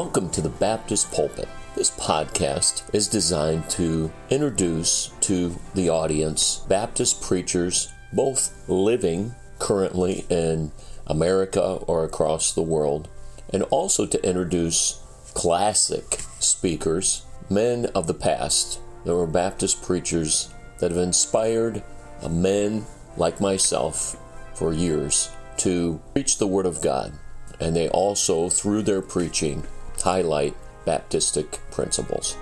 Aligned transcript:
Welcome 0.00 0.30
to 0.30 0.40
the 0.40 0.48
Baptist 0.48 1.10
Pulpit. 1.10 1.48
This 1.74 1.90
podcast 1.90 2.84
is 2.94 3.08
designed 3.08 3.68
to 3.70 4.12
introduce 4.30 5.08
to 5.22 5.56
the 5.74 5.88
audience 5.88 6.64
Baptist 6.68 7.20
preachers, 7.20 7.92
both 8.12 8.54
living 8.68 9.34
currently 9.58 10.24
in 10.30 10.70
America 11.08 11.80
or 11.88 12.04
across 12.04 12.52
the 12.52 12.62
world, 12.62 13.08
and 13.52 13.64
also 13.64 14.06
to 14.06 14.24
introduce 14.24 15.02
classic 15.34 16.20
speakers, 16.38 17.26
men 17.50 17.86
of 17.86 18.06
the 18.06 18.14
past 18.14 18.78
that 19.04 19.16
were 19.16 19.26
Baptist 19.26 19.82
preachers 19.82 20.54
that 20.78 20.92
have 20.92 21.00
inspired 21.00 21.82
men 22.30 22.86
like 23.16 23.40
myself 23.40 24.16
for 24.54 24.72
years 24.72 25.28
to 25.56 26.00
preach 26.14 26.38
the 26.38 26.46
Word 26.46 26.66
of 26.66 26.80
God. 26.82 27.14
And 27.58 27.74
they 27.74 27.88
also, 27.88 28.48
through 28.48 28.82
their 28.82 29.02
preaching, 29.02 29.66
highlight 30.02 30.54
Baptistic 30.86 31.58
principles. 31.70 32.36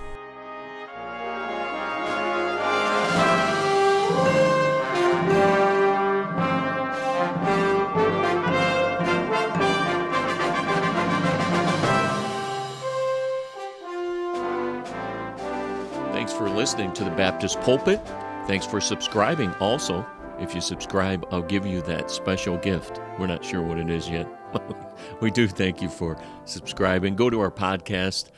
Thanks 16.13 16.33
for 16.33 16.49
listening 16.49 16.93
to 16.93 17.03
the 17.03 17.09
Baptist 17.11 17.59
Pulpit. 17.61 18.01
Thanks 18.47 18.65
for 18.65 18.79
subscribing 18.79 19.53
also. 19.55 20.05
If 20.39 20.53
you 20.53 20.61
subscribe, 20.61 21.25
I'll 21.31 21.41
give 21.41 21.65
you 21.65 21.81
that 21.83 22.11
special 22.11 22.57
gift. 22.57 23.01
We're 23.19 23.27
not 23.27 23.43
sure 23.43 23.61
what 23.61 23.77
it 23.77 23.89
is 23.89 24.09
yet. 24.09 24.27
we 25.21 25.31
do 25.31 25.47
thank 25.47 25.81
you 25.81 25.89
for 25.89 26.17
subscribing. 26.45 27.15
Go 27.15 27.29
to 27.29 27.39
our 27.39 27.51
podcast 27.51 28.29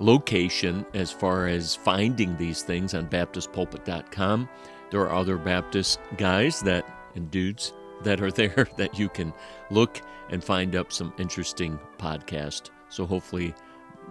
location 0.00 0.84
as 0.94 1.10
far 1.10 1.46
as 1.46 1.74
finding 1.74 2.36
these 2.36 2.62
things 2.62 2.94
on 2.94 3.08
baptistpulpit.com. 3.08 4.48
There 4.90 5.00
are 5.00 5.12
other 5.12 5.36
Baptist 5.36 6.00
guys 6.16 6.60
that 6.62 6.84
and 7.14 7.30
dudes 7.30 7.72
that 8.02 8.20
are 8.20 8.30
there 8.32 8.68
that 8.76 8.98
you 8.98 9.08
can 9.08 9.32
look 9.70 10.00
and 10.30 10.42
find 10.42 10.76
up 10.76 10.92
some 10.92 11.12
interesting 11.18 11.78
podcast. 11.98 12.70
So 12.88 13.06
hopefully 13.06 13.54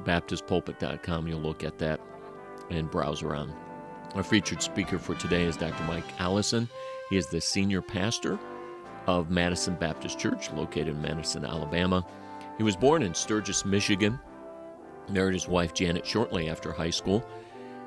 baptistpulpit.com 0.04 1.28
you'll 1.28 1.40
look 1.40 1.64
at 1.64 1.78
that 1.80 2.00
and 2.70 2.90
browse 2.90 3.24
around. 3.24 3.54
Our 4.16 4.24
featured 4.24 4.62
speaker 4.62 4.98
for 4.98 5.16
today 5.16 5.44
is 5.44 5.58
Dr. 5.58 5.84
Mike 5.84 6.20
Allison. 6.20 6.70
He 7.10 7.18
is 7.18 7.28
the 7.28 7.42
senior 7.42 7.82
pastor 7.82 8.38
of 9.08 9.30
Madison 9.30 9.76
Baptist 9.76 10.20
Church, 10.20 10.52
located 10.52 10.90
in 10.90 11.02
Madison, 11.02 11.46
Alabama. 11.46 12.06
He 12.58 12.64
was 12.64 12.76
born 12.76 13.04
in 13.04 13.14
Sturgis, 13.14 13.66
Michigan, 13.66 14.20
married 15.10 15.34
his 15.34 15.48
wife 15.48 15.74
Janet 15.74 16.06
shortly 16.06 16.50
after 16.50 16.72
high 16.72 16.90
school, 16.90 17.26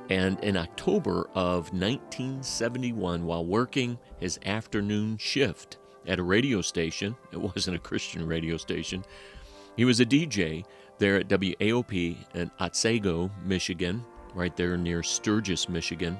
and 0.08 0.41
in 0.41 0.56
October 0.56 1.28
of 1.34 1.72
1971, 1.72 3.24
while 3.24 3.44
working 3.44 3.98
his 4.18 4.41
afternoon 4.46 5.18
shift 5.18 5.76
at 6.06 6.18
a 6.18 6.22
radio 6.22 6.62
station, 6.62 7.14
it 7.32 7.41
wasn't 7.41 7.76
a 7.76 7.80
Christian 7.80 8.26
radio 8.26 8.56
station, 8.56 9.04
he 9.76 9.84
was 9.84 10.00
a 10.00 10.06
DJ 10.06 10.64
there 10.98 11.16
at 11.16 11.28
WAOP 11.28 12.16
in 12.34 12.50
Otsego, 12.58 13.30
Michigan, 13.44 14.04
right 14.34 14.56
there 14.56 14.76
near 14.76 15.02
Sturgis, 15.02 15.68
Michigan 15.68 16.18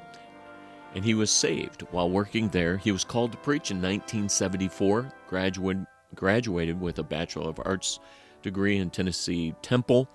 and 0.95 1.05
he 1.05 1.15
was 1.15 1.31
saved 1.31 1.83
while 1.91 2.11
working 2.11 2.49
there. 2.49 2.77
He 2.77 2.93
was 2.93 3.05
called 3.05 3.33
to 3.33 3.39
preach 3.39 3.71
in 3.71 3.79
1974, 3.79 5.13
graduate, 5.29 5.79
graduated 6.15 6.81
with 6.81 6.99
a 6.99 7.03
Bachelor 7.03 7.51
of 7.51 7.61
Arts 7.65 8.01
degree 8.43 8.79
in 8.79 8.91
Tennessee 8.91 9.55
Temple. 9.63 10.09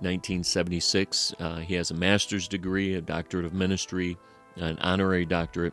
1976, 0.00 1.34
uh, 1.38 1.56
he 1.58 1.74
has 1.74 1.90
a 1.90 1.94
master's 1.94 2.48
degree, 2.48 2.94
a 2.94 3.00
doctorate 3.00 3.44
of 3.44 3.54
ministry, 3.54 4.16
an 4.56 4.78
honorary 4.80 5.24
doctorate, 5.24 5.72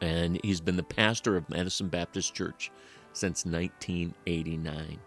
and 0.00 0.38
he's 0.44 0.60
been 0.60 0.76
the 0.76 0.82
pastor 0.82 1.36
of 1.36 1.48
Madison 1.48 1.88
Baptist 1.88 2.34
Church 2.34 2.70
since 3.12 3.44
1989. 3.46 4.98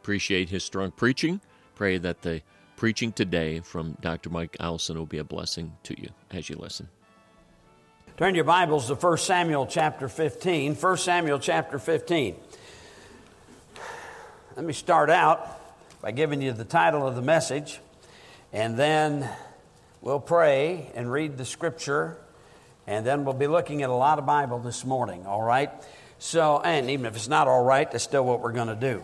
Appreciate 0.00 0.48
his 0.48 0.64
strong 0.64 0.90
preaching. 0.90 1.40
Pray 1.74 1.98
that 1.98 2.22
the 2.22 2.40
preaching 2.76 3.12
today 3.12 3.60
from 3.60 3.96
Dr. 4.00 4.30
Mike 4.30 4.56
Allison 4.60 4.96
will 4.96 5.06
be 5.06 5.18
a 5.18 5.24
blessing 5.24 5.76
to 5.82 6.00
you 6.00 6.08
as 6.30 6.48
you 6.48 6.56
listen. 6.56 6.88
Turn 8.18 8.34
your 8.34 8.42
Bibles 8.42 8.88
to 8.88 8.96
1 8.96 9.18
Samuel 9.18 9.68
chapter 9.68 10.08
15. 10.08 10.74
1 10.74 10.96
Samuel 10.96 11.38
chapter 11.38 11.78
15. 11.78 12.34
Let 14.56 14.64
me 14.64 14.72
start 14.72 15.08
out 15.08 15.48
by 16.02 16.10
giving 16.10 16.42
you 16.42 16.50
the 16.50 16.64
title 16.64 17.06
of 17.06 17.14
the 17.14 17.22
message, 17.22 17.78
and 18.52 18.76
then 18.76 19.30
we'll 20.00 20.18
pray 20.18 20.90
and 20.96 21.12
read 21.12 21.38
the 21.38 21.44
scripture, 21.44 22.16
and 22.88 23.06
then 23.06 23.24
we'll 23.24 23.34
be 23.34 23.46
looking 23.46 23.84
at 23.84 23.88
a 23.88 23.94
lot 23.94 24.18
of 24.18 24.26
Bible 24.26 24.58
this 24.58 24.84
morning, 24.84 25.24
all 25.24 25.44
right? 25.44 25.70
So, 26.18 26.60
and 26.60 26.90
even 26.90 27.06
if 27.06 27.14
it's 27.14 27.28
not 27.28 27.46
all 27.46 27.62
right, 27.62 27.88
that's 27.88 28.02
still 28.02 28.24
what 28.24 28.40
we're 28.40 28.50
going 28.50 28.66
to 28.66 28.74
do. 28.74 29.00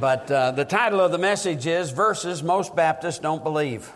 But 0.00 0.28
uh, 0.28 0.50
the 0.50 0.64
title 0.64 1.00
of 1.00 1.12
the 1.12 1.18
message 1.18 1.68
is 1.68 1.92
Verses 1.92 2.42
Most 2.42 2.74
Baptists 2.74 3.20
Don't 3.20 3.44
Believe 3.44 3.92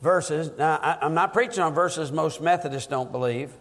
verses. 0.00 0.50
Now, 0.56 0.76
I, 0.76 1.04
am 1.04 1.14
not 1.14 1.32
preaching 1.32 1.62
on 1.62 1.74
verses 1.74 2.12
most 2.12 2.40
Methodists 2.40 2.88
don't 2.88 3.12
believe. 3.12 3.52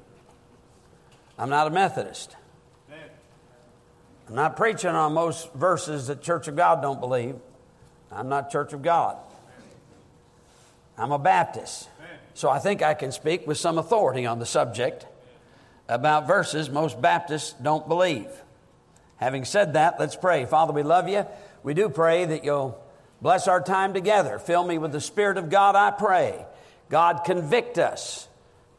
I'm 1.38 1.50
not 1.50 1.68
a 1.68 1.70
Methodist. 1.70 2.36
I'm 4.28 4.36
not 4.36 4.58
preaching 4.58 4.90
on 4.90 5.14
most 5.14 5.54
verses 5.54 6.08
that 6.08 6.22
Church 6.22 6.48
of 6.48 6.56
God 6.56 6.82
don't 6.82 7.00
believe. 7.00 7.36
I'm 8.12 8.28
not 8.28 8.52
Church 8.52 8.74
of 8.74 8.82
God. 8.82 9.18
I'm 10.98 11.12
a 11.12 11.20
Baptist. 11.20 11.90
So 12.34 12.50
I 12.50 12.60
think 12.60 12.82
I 12.82 12.94
can 12.94 13.12
speak 13.12 13.48
with 13.48 13.58
some 13.58 13.78
authority 13.78 14.26
on 14.26 14.40
the 14.40 14.46
subject 14.46 15.06
about 15.88 16.28
verses 16.28 16.70
most 16.70 17.02
Baptists 17.02 17.54
don't 17.62 17.88
believe. 17.88 18.28
Having 19.18 19.46
said 19.46 19.74
that, 19.74 20.00
let's 20.00 20.16
pray. 20.16 20.46
Father, 20.46 20.74
we 20.74 20.84
love 20.84 21.08
you. 21.08 21.26
We 21.64 21.74
do 21.74 21.90
pray 21.90 22.26
that 22.26 22.44
you'll 22.44 22.80
Bless 23.22 23.48
our 23.48 23.62
time 23.62 23.94
together. 23.94 24.40
Fill 24.40 24.66
me 24.66 24.78
with 24.78 24.92
the 24.92 25.02
Spirit 25.02 25.38
of 25.38 25.50
God, 25.50 25.76
I 25.76 25.92
pray. 25.92 26.46
God, 26.90 27.24
convict 27.26 27.78
us. 27.78 28.28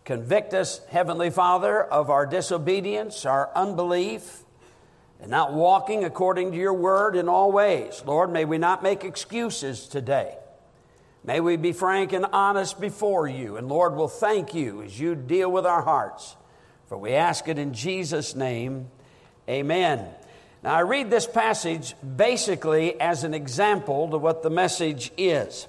Convict 0.04 0.54
us, 0.54 0.81
Heavenly 0.88 1.31
Father, 1.31 1.82
of 1.82 2.09
our 2.09 2.25
disobedience, 2.25 3.26
our 3.26 3.50
unbelief, 3.54 4.43
and 5.21 5.31
not 5.31 5.53
walking 5.53 6.04
according 6.04 6.53
to 6.53 6.56
your 6.56 6.72
word 6.72 7.16
in 7.16 7.28
all 7.28 7.53
ways. 7.53 8.03
Lord, 8.06 8.32
may 8.32 8.44
we 8.44 8.56
not 8.56 8.82
make 8.82 9.04
excuses 9.04 9.87
today. 9.87 10.37
May 11.25 11.41
we 11.41 11.56
be 11.56 11.72
frank 11.72 12.12
and 12.12 12.25
honest 12.32 12.81
before 12.81 13.28
you. 13.28 13.56
And 13.56 13.69
Lord, 13.69 13.97
we'll 13.97 14.09
thank 14.09 14.55
you 14.55 14.82
as 14.82 14.99
you 14.99 15.15
deal 15.15 15.50
with 15.50 15.66
our 15.66 15.82
hearts. 15.82 16.37
For 16.88 16.97
we 16.97 17.12
ask 17.12 17.49
it 17.49 17.59
in 17.59 17.75
Jesus' 17.75 18.34
name. 18.34 18.88
Amen. 19.47 20.06
Now, 20.62 20.74
I 20.74 20.80
read 20.80 21.08
this 21.08 21.26
passage 21.26 21.94
basically 22.02 23.00
as 23.00 23.22
an 23.22 23.32
example 23.32 24.10
to 24.10 24.19
what 24.19 24.42
the 24.42 24.50
message 24.50 25.12
is. 25.16 25.69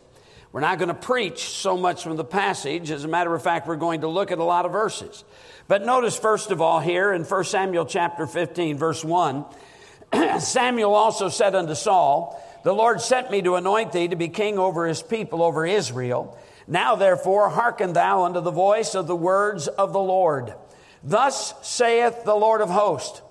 We're 0.52 0.62
not 0.62 0.80
going 0.80 0.88
to 0.88 0.96
preach 0.96 1.50
so 1.50 1.78
much 1.78 2.02
from 2.02 2.16
the 2.16 2.24
passage. 2.24 2.90
As 2.90 3.04
a 3.04 3.08
matter 3.08 3.34
of 3.36 3.44
fact, 3.44 3.68
we're 3.68 3.76
going 3.76 4.02
to 4.02 4.08
look 4.08 4.32
at 4.32 4.40
a 4.40 4.44
lot 4.44 4.66
of 4.66 4.72
verses. 4.72 5.24
But 5.68 5.86
notice, 5.86 6.18
first 6.18 6.50
of 6.50 6.60
all, 6.60 6.80
here 6.80 7.14
in 7.14 7.24
1 7.24 7.44
Samuel 7.44 7.86
chapter 7.86 8.26
15, 8.26 8.80
verse 8.80 9.06
1, 9.06 9.46
Samuel 10.40 10.96
also 10.96 11.30
said 11.30 11.54
unto 11.54 11.76
Saul, 11.76 12.44
The 12.64 12.74
Lord 12.74 13.00
sent 13.00 13.30
me 13.30 13.44
to 13.44 13.56
anoint 13.56 13.92
thee 13.92 14.08
to 14.08 14.16
be 14.16 14.28
king 14.28 14.58
over 14.58 14.88
his 14.88 15.04
people, 15.04 15.44
over 15.44 15.68
Israel. 15.68 16.36
Now, 16.68 16.96
therefore, 16.96 17.50
hearken 17.50 17.94
thou 17.94 18.24
unto 18.24 18.42
the 18.42 18.50
voice 18.50 18.96
of 18.96 19.06
the 19.06 19.16
words 19.16 19.68
of 19.68 19.94
the 19.94 20.00
Lord. 20.00 20.56
Thus 21.04 21.54
saith 21.62 22.24
the 22.26 22.36
Lord 22.36 22.62
of 22.62 22.72
hosts. 22.72 23.22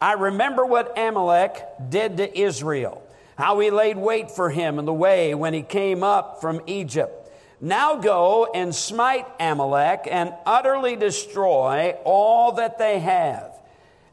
I 0.00 0.12
remember 0.12 0.66
what 0.66 0.98
Amalek 0.98 1.64
did 1.88 2.18
to 2.18 2.38
Israel, 2.38 3.02
how 3.36 3.58
he 3.60 3.70
laid 3.70 3.96
wait 3.96 4.30
for 4.30 4.50
him 4.50 4.78
in 4.78 4.84
the 4.84 4.92
way 4.92 5.34
when 5.34 5.54
he 5.54 5.62
came 5.62 6.02
up 6.02 6.40
from 6.40 6.60
Egypt. 6.66 7.30
Now 7.60 7.96
go 7.96 8.50
and 8.54 8.74
smite 8.74 9.26
Amalek 9.40 10.06
and 10.10 10.34
utterly 10.44 10.96
destroy 10.96 11.96
all 12.04 12.52
that 12.52 12.78
they 12.78 12.98
have, 12.98 13.58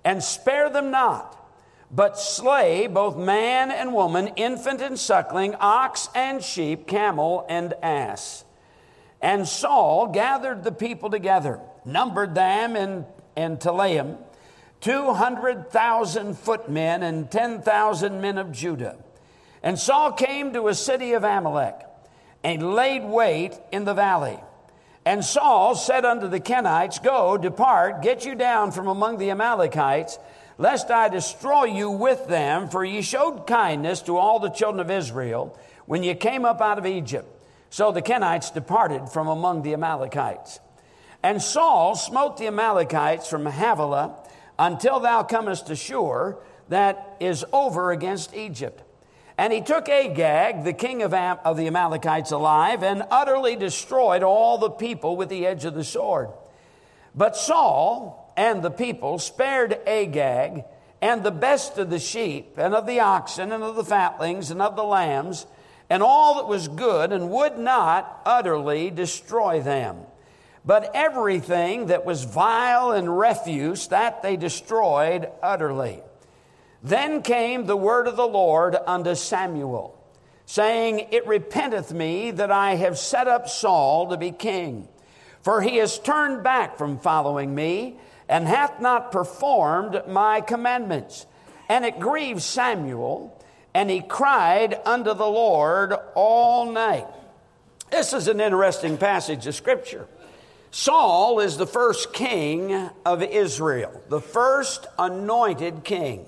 and 0.05 0.23
spare 0.23 0.69
them 0.69 0.91
not, 0.91 1.37
but 1.91 2.17
slay 2.17 2.87
both 2.87 3.17
man 3.17 3.69
and 3.69 3.93
woman, 3.93 4.27
infant 4.37 4.81
and 4.81 4.97
suckling, 4.97 5.55
ox 5.55 6.07
and 6.15 6.41
sheep, 6.41 6.87
camel 6.87 7.45
and 7.49 7.73
ass. 7.83 8.45
And 9.21 9.45
Saul 9.45 10.07
gathered 10.07 10.63
the 10.63 10.71
people 10.71 11.09
together, 11.09 11.59
numbered 11.83 12.35
them 12.35 12.77
in, 12.77 13.05
in 13.35 13.57
Telaim 13.57 14.17
200,000 14.83 16.37
footmen 16.37 17.03
and 17.03 17.31
10,000 17.31 18.21
men 18.21 18.37
of 18.37 18.51
Judah. 18.51 18.97
And 19.63 19.79
Saul 19.79 20.11
came 20.11 20.51
to 20.53 20.67
a 20.67 20.75
city 20.75 21.13
of 21.13 21.23
Amalek 21.23 21.75
and 22.43 22.75
laid 22.75 23.05
wait 23.05 23.57
in 23.71 23.85
the 23.85 23.93
valley. 23.93 24.37
And 25.05 25.23
Saul 25.23 25.75
said 25.75 26.03
unto 26.03 26.27
the 26.27 26.41
Kenites, 26.41 27.01
Go, 27.01 27.37
depart, 27.37 28.01
get 28.01 28.25
you 28.25 28.35
down 28.35 28.73
from 28.73 28.87
among 28.87 29.19
the 29.19 29.31
Amalekites, 29.31 30.19
lest 30.57 30.91
I 30.91 31.07
destroy 31.07 31.63
you 31.65 31.89
with 31.89 32.27
them, 32.27 32.67
for 32.67 32.83
ye 32.83 33.01
showed 33.01 33.47
kindness 33.47 34.01
to 34.03 34.17
all 34.17 34.39
the 34.39 34.49
children 34.49 34.81
of 34.81 34.91
Israel 34.91 35.57
when 35.85 36.03
ye 36.03 36.13
came 36.13 36.43
up 36.43 36.59
out 36.59 36.77
of 36.77 36.85
Egypt. 36.85 37.27
So 37.69 37.93
the 37.93 38.01
Kenites 38.01 38.53
departed 38.53 39.07
from 39.07 39.29
among 39.29 39.61
the 39.61 39.73
Amalekites. 39.73 40.59
And 41.23 41.41
Saul 41.41 41.95
smote 41.95 42.35
the 42.37 42.47
Amalekites 42.47 43.29
from 43.29 43.45
Havilah 43.45 44.22
until 44.57 44.99
thou 44.99 45.23
comest 45.23 45.67
to 45.67 45.75
Shur, 45.75 46.37
that 46.69 47.17
is 47.19 47.45
over 47.51 47.91
against 47.91 48.33
Egypt. 48.35 48.81
And 49.37 49.51
he 49.51 49.61
took 49.61 49.89
Agag, 49.89 50.63
the 50.63 50.73
king 50.73 51.01
of, 51.01 51.13
Am- 51.13 51.39
of 51.43 51.57
the 51.57 51.67
Amalekites, 51.67 52.31
alive, 52.31 52.83
and 52.83 53.03
utterly 53.09 53.55
destroyed 53.55 54.23
all 54.23 54.57
the 54.57 54.69
people 54.69 55.17
with 55.17 55.29
the 55.29 55.47
edge 55.47 55.65
of 55.65 55.73
the 55.73 55.83
sword. 55.83 56.29
But 57.15 57.35
Saul 57.35 58.33
and 58.37 58.61
the 58.61 58.71
people 58.71 59.19
spared 59.19 59.79
Agag 59.87 60.65
and 61.01 61.21
the 61.21 61.31
best 61.31 61.77
of 61.77 61.89
the 61.89 61.99
sheep, 61.99 62.53
and 62.57 62.73
of 62.73 62.85
the 62.85 63.01
oxen, 63.01 63.51
and 63.51 63.61
of 63.61 63.75
the 63.75 63.83
fatlings, 63.83 64.51
and 64.51 64.61
of 64.61 64.77
the 64.77 64.85
lambs, 64.85 65.45
and 65.89 66.01
all 66.01 66.35
that 66.35 66.47
was 66.47 66.69
good, 66.69 67.11
and 67.11 67.29
would 67.29 67.57
not 67.57 68.21
utterly 68.25 68.89
destroy 68.89 69.59
them. 69.61 69.97
But 70.65 70.91
everything 70.93 71.87
that 71.87 72.05
was 72.05 72.23
vile 72.23 72.91
and 72.91 73.17
refuse, 73.17 73.87
that 73.87 74.21
they 74.21 74.37
destroyed 74.37 75.29
utterly. 75.41 76.01
Then 76.81 77.21
came 77.21 77.65
the 77.65 77.77
word 77.77 78.07
of 78.07 78.15
the 78.15 78.27
Lord 78.27 78.75
unto 78.85 79.15
Samuel, 79.15 79.97
saying, 80.45 81.07
It 81.11 81.27
repenteth 81.27 81.91
me 81.91 82.31
that 82.31 82.51
I 82.51 82.75
have 82.75 82.97
set 82.97 83.27
up 83.27 83.49
Saul 83.49 84.09
to 84.09 84.17
be 84.17 84.31
king, 84.31 84.87
for 85.41 85.61
he 85.61 85.77
has 85.77 85.99
turned 85.99 86.43
back 86.43 86.77
from 86.77 86.99
following 86.99 87.53
me, 87.53 87.97
and 88.29 88.47
hath 88.47 88.79
not 88.79 89.11
performed 89.11 90.01
my 90.07 90.39
commandments. 90.39 91.25
And 91.67 91.83
it 91.83 91.99
grieved 91.99 92.41
Samuel, 92.41 93.37
and 93.73 93.89
he 93.89 94.01
cried 94.01 94.79
unto 94.85 95.13
the 95.13 95.27
Lord 95.27 95.93
all 96.15 96.71
night. 96.71 97.07
This 97.91 98.13
is 98.13 98.27
an 98.27 98.39
interesting 98.39 98.97
passage 98.97 99.45
of 99.45 99.55
Scripture. 99.55 100.07
Saul 100.73 101.39
is 101.39 101.55
the 101.55 101.67
first 101.67 102.13
king 102.13 102.73
of 103.05 103.21
Israel, 103.21 104.01
the 104.09 104.19
first 104.19 104.87
anointed 104.97 105.83
king. 105.83 106.25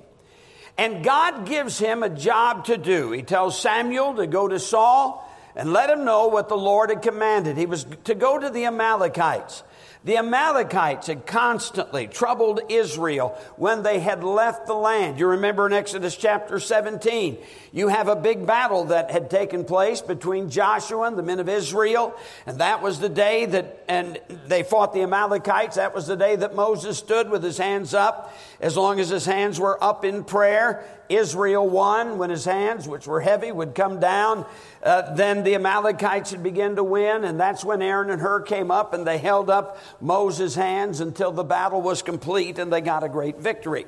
And 0.78 1.04
God 1.04 1.48
gives 1.48 1.80
him 1.80 2.04
a 2.04 2.10
job 2.10 2.66
to 2.66 2.78
do. 2.78 3.12
He 3.12 3.24
tells 3.24 3.60
Samuel 3.60 4.14
to 4.18 4.28
go 4.28 4.48
to 4.48 4.60
Saul 4.60 5.28
and 5.56 5.74
let 5.74 5.90
him 5.90 6.06
know 6.06 6.28
what 6.28 6.48
the 6.48 6.58
Lord 6.58 6.92
had 6.92 7.02
commanded. 7.02 7.58
He 7.58 7.66
was 7.66 7.88
to 8.04 8.14
go 8.14 8.38
to 8.38 8.52
the 8.52 8.66
Amalekites. 8.66 9.64
The 10.06 10.18
Amalekites 10.18 11.08
had 11.08 11.26
constantly 11.26 12.06
troubled 12.06 12.62
Israel 12.70 13.36
when 13.58 13.82
they 13.82 14.00
had 14.00 14.24
left 14.24 14.68
the 14.68 14.76
land. 14.76 15.20
You 15.20 15.30
remember 15.30 15.66
in 15.66 15.74
Exodus 15.74 16.16
chapter 16.16 16.60
17, 16.60 17.40
you 17.72 17.88
have 17.88 18.08
a 18.08 18.16
big 18.16 18.46
battle 18.46 18.86
that 18.86 19.10
had 19.10 19.32
taken 19.32 19.66
place 19.66 20.02
between 20.02 20.52
Joshua 20.52 21.08
and 21.08 21.18
the 21.18 21.24
men 21.24 21.40
of 21.40 21.50
Israel, 21.50 22.16
and 22.46 22.60
that 22.60 22.84
was 22.84 23.00
the 23.00 23.10
day 23.10 23.48
that, 23.48 23.84
and 23.88 24.20
they 24.48 24.62
fought 24.62 24.94
the 24.94 25.02
Amalekites. 25.02 25.78
That 25.78 25.96
was 25.96 26.06
the 26.06 26.16
day 26.16 26.36
that 26.36 26.56
Moses 26.56 27.00
stood 27.00 27.32
with 27.32 27.44
his 27.44 27.58
hands 27.58 27.96
up. 27.96 28.38
As 28.62 28.78
long 28.78 29.00
as 29.00 29.10
his 29.10 29.26
hands 29.26 29.60
were 29.60 29.84
up 29.84 30.06
in 30.06 30.24
prayer, 30.24 30.86
Israel 31.10 31.68
won. 31.68 32.18
When 32.18 32.30
his 32.30 32.46
hands, 32.46 32.88
which 32.88 33.08
were 33.08 33.22
heavy, 33.22 33.52
would 33.52 33.76
come 33.76 34.00
down, 34.00 34.46
uh, 34.84 35.14
then 35.16 35.44
the 35.44 35.56
Amalekites 35.56 36.32
would 36.32 36.44
begin 36.44 36.76
to 36.76 36.84
win, 36.84 37.24
and 37.24 37.40
that's 37.40 37.64
when 37.64 37.82
Aaron 37.82 38.10
and 38.10 38.22
Hur 38.22 38.42
came 38.42 38.72
up 38.72 38.94
and 38.94 39.06
they 39.06 39.18
held 39.18 39.50
up 39.50 39.78
Moses' 40.00 40.56
hands 40.56 41.00
until 41.00 41.32
the 41.32 41.44
battle 41.44 41.82
was 41.82 42.02
complete 42.02 42.60
and 42.60 42.72
they 42.72 42.82
got 42.82 43.04
a 43.04 43.10
great 43.10 43.40
victory. 43.40 43.86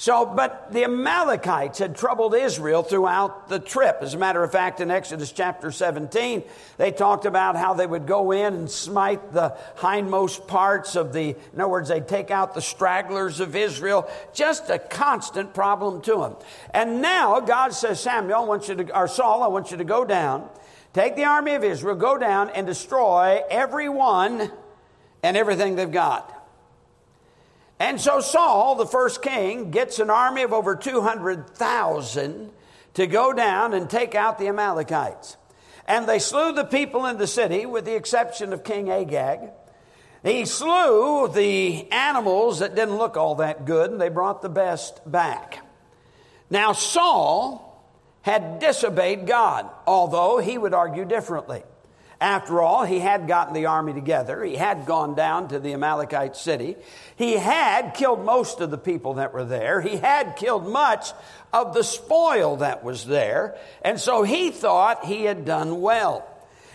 So, 0.00 0.24
but 0.24 0.72
the 0.72 0.84
Amalekites 0.84 1.78
had 1.78 1.94
troubled 1.94 2.34
Israel 2.34 2.82
throughout 2.82 3.50
the 3.50 3.58
trip. 3.58 3.98
As 4.00 4.14
a 4.14 4.16
matter 4.16 4.42
of 4.42 4.50
fact, 4.50 4.80
in 4.80 4.90
Exodus 4.90 5.30
chapter 5.30 5.70
17, 5.70 6.42
they 6.78 6.90
talked 6.90 7.26
about 7.26 7.54
how 7.54 7.74
they 7.74 7.86
would 7.86 8.06
go 8.06 8.30
in 8.30 8.54
and 8.54 8.70
smite 8.70 9.34
the 9.34 9.54
hindmost 9.76 10.48
parts 10.48 10.96
of 10.96 11.12
the, 11.12 11.36
in 11.52 11.60
other 11.60 11.68
words, 11.68 11.90
they'd 11.90 12.08
take 12.08 12.30
out 12.30 12.54
the 12.54 12.62
stragglers 12.62 13.40
of 13.40 13.54
Israel. 13.54 14.10
Just 14.32 14.70
a 14.70 14.78
constant 14.78 15.52
problem 15.52 16.00
to 16.00 16.14
them. 16.16 16.36
And 16.72 17.02
now 17.02 17.38
God 17.40 17.74
says, 17.74 18.00
Samuel, 18.00 18.36
I 18.36 18.44
want 18.46 18.68
you 18.68 18.76
to, 18.76 18.98
or 18.98 19.06
Saul, 19.06 19.42
I 19.42 19.48
want 19.48 19.70
you 19.70 19.76
to 19.76 19.84
go 19.84 20.06
down, 20.06 20.48
take 20.94 21.14
the 21.14 21.24
army 21.24 21.52
of 21.56 21.62
Israel, 21.62 21.94
go 21.94 22.16
down 22.16 22.48
and 22.48 22.66
destroy 22.66 23.42
everyone 23.50 24.50
and 25.22 25.36
everything 25.36 25.76
they've 25.76 25.92
got. 25.92 26.39
And 27.80 27.98
so 27.98 28.20
Saul, 28.20 28.74
the 28.74 28.86
first 28.86 29.22
king, 29.22 29.70
gets 29.70 29.98
an 29.98 30.10
army 30.10 30.42
of 30.42 30.52
over 30.52 30.76
200,000 30.76 32.50
to 32.92 33.06
go 33.06 33.32
down 33.32 33.72
and 33.72 33.88
take 33.88 34.14
out 34.14 34.38
the 34.38 34.48
Amalekites. 34.48 35.38
And 35.88 36.06
they 36.06 36.18
slew 36.18 36.52
the 36.52 36.64
people 36.64 37.06
in 37.06 37.16
the 37.16 37.26
city, 37.26 37.64
with 37.64 37.86
the 37.86 37.96
exception 37.96 38.52
of 38.52 38.64
King 38.64 38.90
Agag. 38.90 39.40
He 40.22 40.44
slew 40.44 41.28
the 41.28 41.90
animals 41.90 42.58
that 42.58 42.74
didn't 42.74 42.98
look 42.98 43.16
all 43.16 43.36
that 43.36 43.64
good, 43.64 43.90
and 43.90 43.98
they 43.98 44.10
brought 44.10 44.42
the 44.42 44.50
best 44.50 45.00
back. 45.10 45.64
Now, 46.50 46.72
Saul 46.72 47.82
had 48.20 48.58
disobeyed 48.58 49.26
God, 49.26 49.70
although 49.86 50.36
he 50.36 50.58
would 50.58 50.74
argue 50.74 51.06
differently. 51.06 51.62
After 52.20 52.60
all, 52.60 52.84
he 52.84 52.98
had 52.98 53.26
gotten 53.26 53.54
the 53.54 53.66
army 53.66 53.94
together. 53.94 54.44
He 54.44 54.54
had 54.54 54.84
gone 54.84 55.14
down 55.14 55.48
to 55.48 55.58
the 55.58 55.72
Amalekite 55.72 56.36
city. 56.36 56.76
He 57.16 57.32
had 57.32 57.94
killed 57.94 58.24
most 58.26 58.60
of 58.60 58.70
the 58.70 58.76
people 58.76 59.14
that 59.14 59.32
were 59.32 59.44
there. 59.44 59.80
He 59.80 59.96
had 59.96 60.36
killed 60.36 60.68
much 60.68 61.12
of 61.50 61.72
the 61.72 61.82
spoil 61.82 62.56
that 62.56 62.84
was 62.84 63.06
there. 63.06 63.56
And 63.80 63.98
so 63.98 64.22
he 64.22 64.50
thought 64.50 65.06
he 65.06 65.24
had 65.24 65.46
done 65.46 65.80
well. 65.80 66.26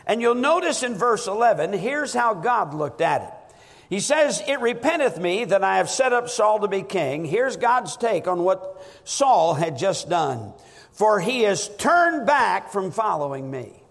And 0.08 0.20
you'll 0.20 0.34
notice 0.34 0.82
in 0.82 0.96
verse 0.96 1.28
11, 1.28 1.74
here's 1.74 2.14
how 2.14 2.34
God 2.34 2.74
looked 2.74 3.02
at 3.02 3.22
it. 3.22 3.56
He 3.88 4.00
says, 4.00 4.42
It 4.48 4.62
repenteth 4.62 5.20
me 5.20 5.46
that 5.46 5.64
I 5.64 5.78
have 5.78 5.92
set 5.92 6.12
up 6.12 6.28
Saul 6.28 6.62
to 6.62 6.68
be 6.68 6.82
king. 6.82 7.24
Here's 7.24 7.56
God's 7.56 7.98
take 7.98 8.28
on 8.28 8.44
what 8.44 8.84
Saul 9.04 9.54
had 9.54 9.78
just 9.78 10.10
done. 10.10 10.54
For 10.92 11.20
he 11.20 11.42
has 11.42 11.70
turned 11.78 12.26
back 12.26 12.72
from 12.72 12.90
following 12.90 13.52
me. 13.52 13.84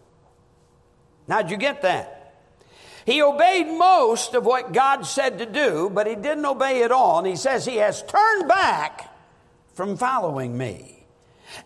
Now, 1.27 1.43
did 1.43 1.51
you 1.51 1.57
get 1.57 1.83
that? 1.83 2.35
He 3.07 3.23
obeyed 3.23 3.67
most 3.67 4.35
of 4.35 4.47
what 4.47 4.73
God 4.73 5.07
said 5.07 5.39
to 5.39 5.47
do, 5.47 5.91
but 5.93 6.07
he 6.07 6.15
didn't 6.15 6.47
obey 6.47 6.83
it 6.83 6.91
all. 6.91 7.19
And 7.19 7.27
he 7.27 7.37
says, 7.37 7.67
He 7.67 7.77
has 7.77 8.03
turned 8.03 8.49
back 8.49 9.15
from 9.75 9.97
following 9.97 10.57
me. 10.57 11.07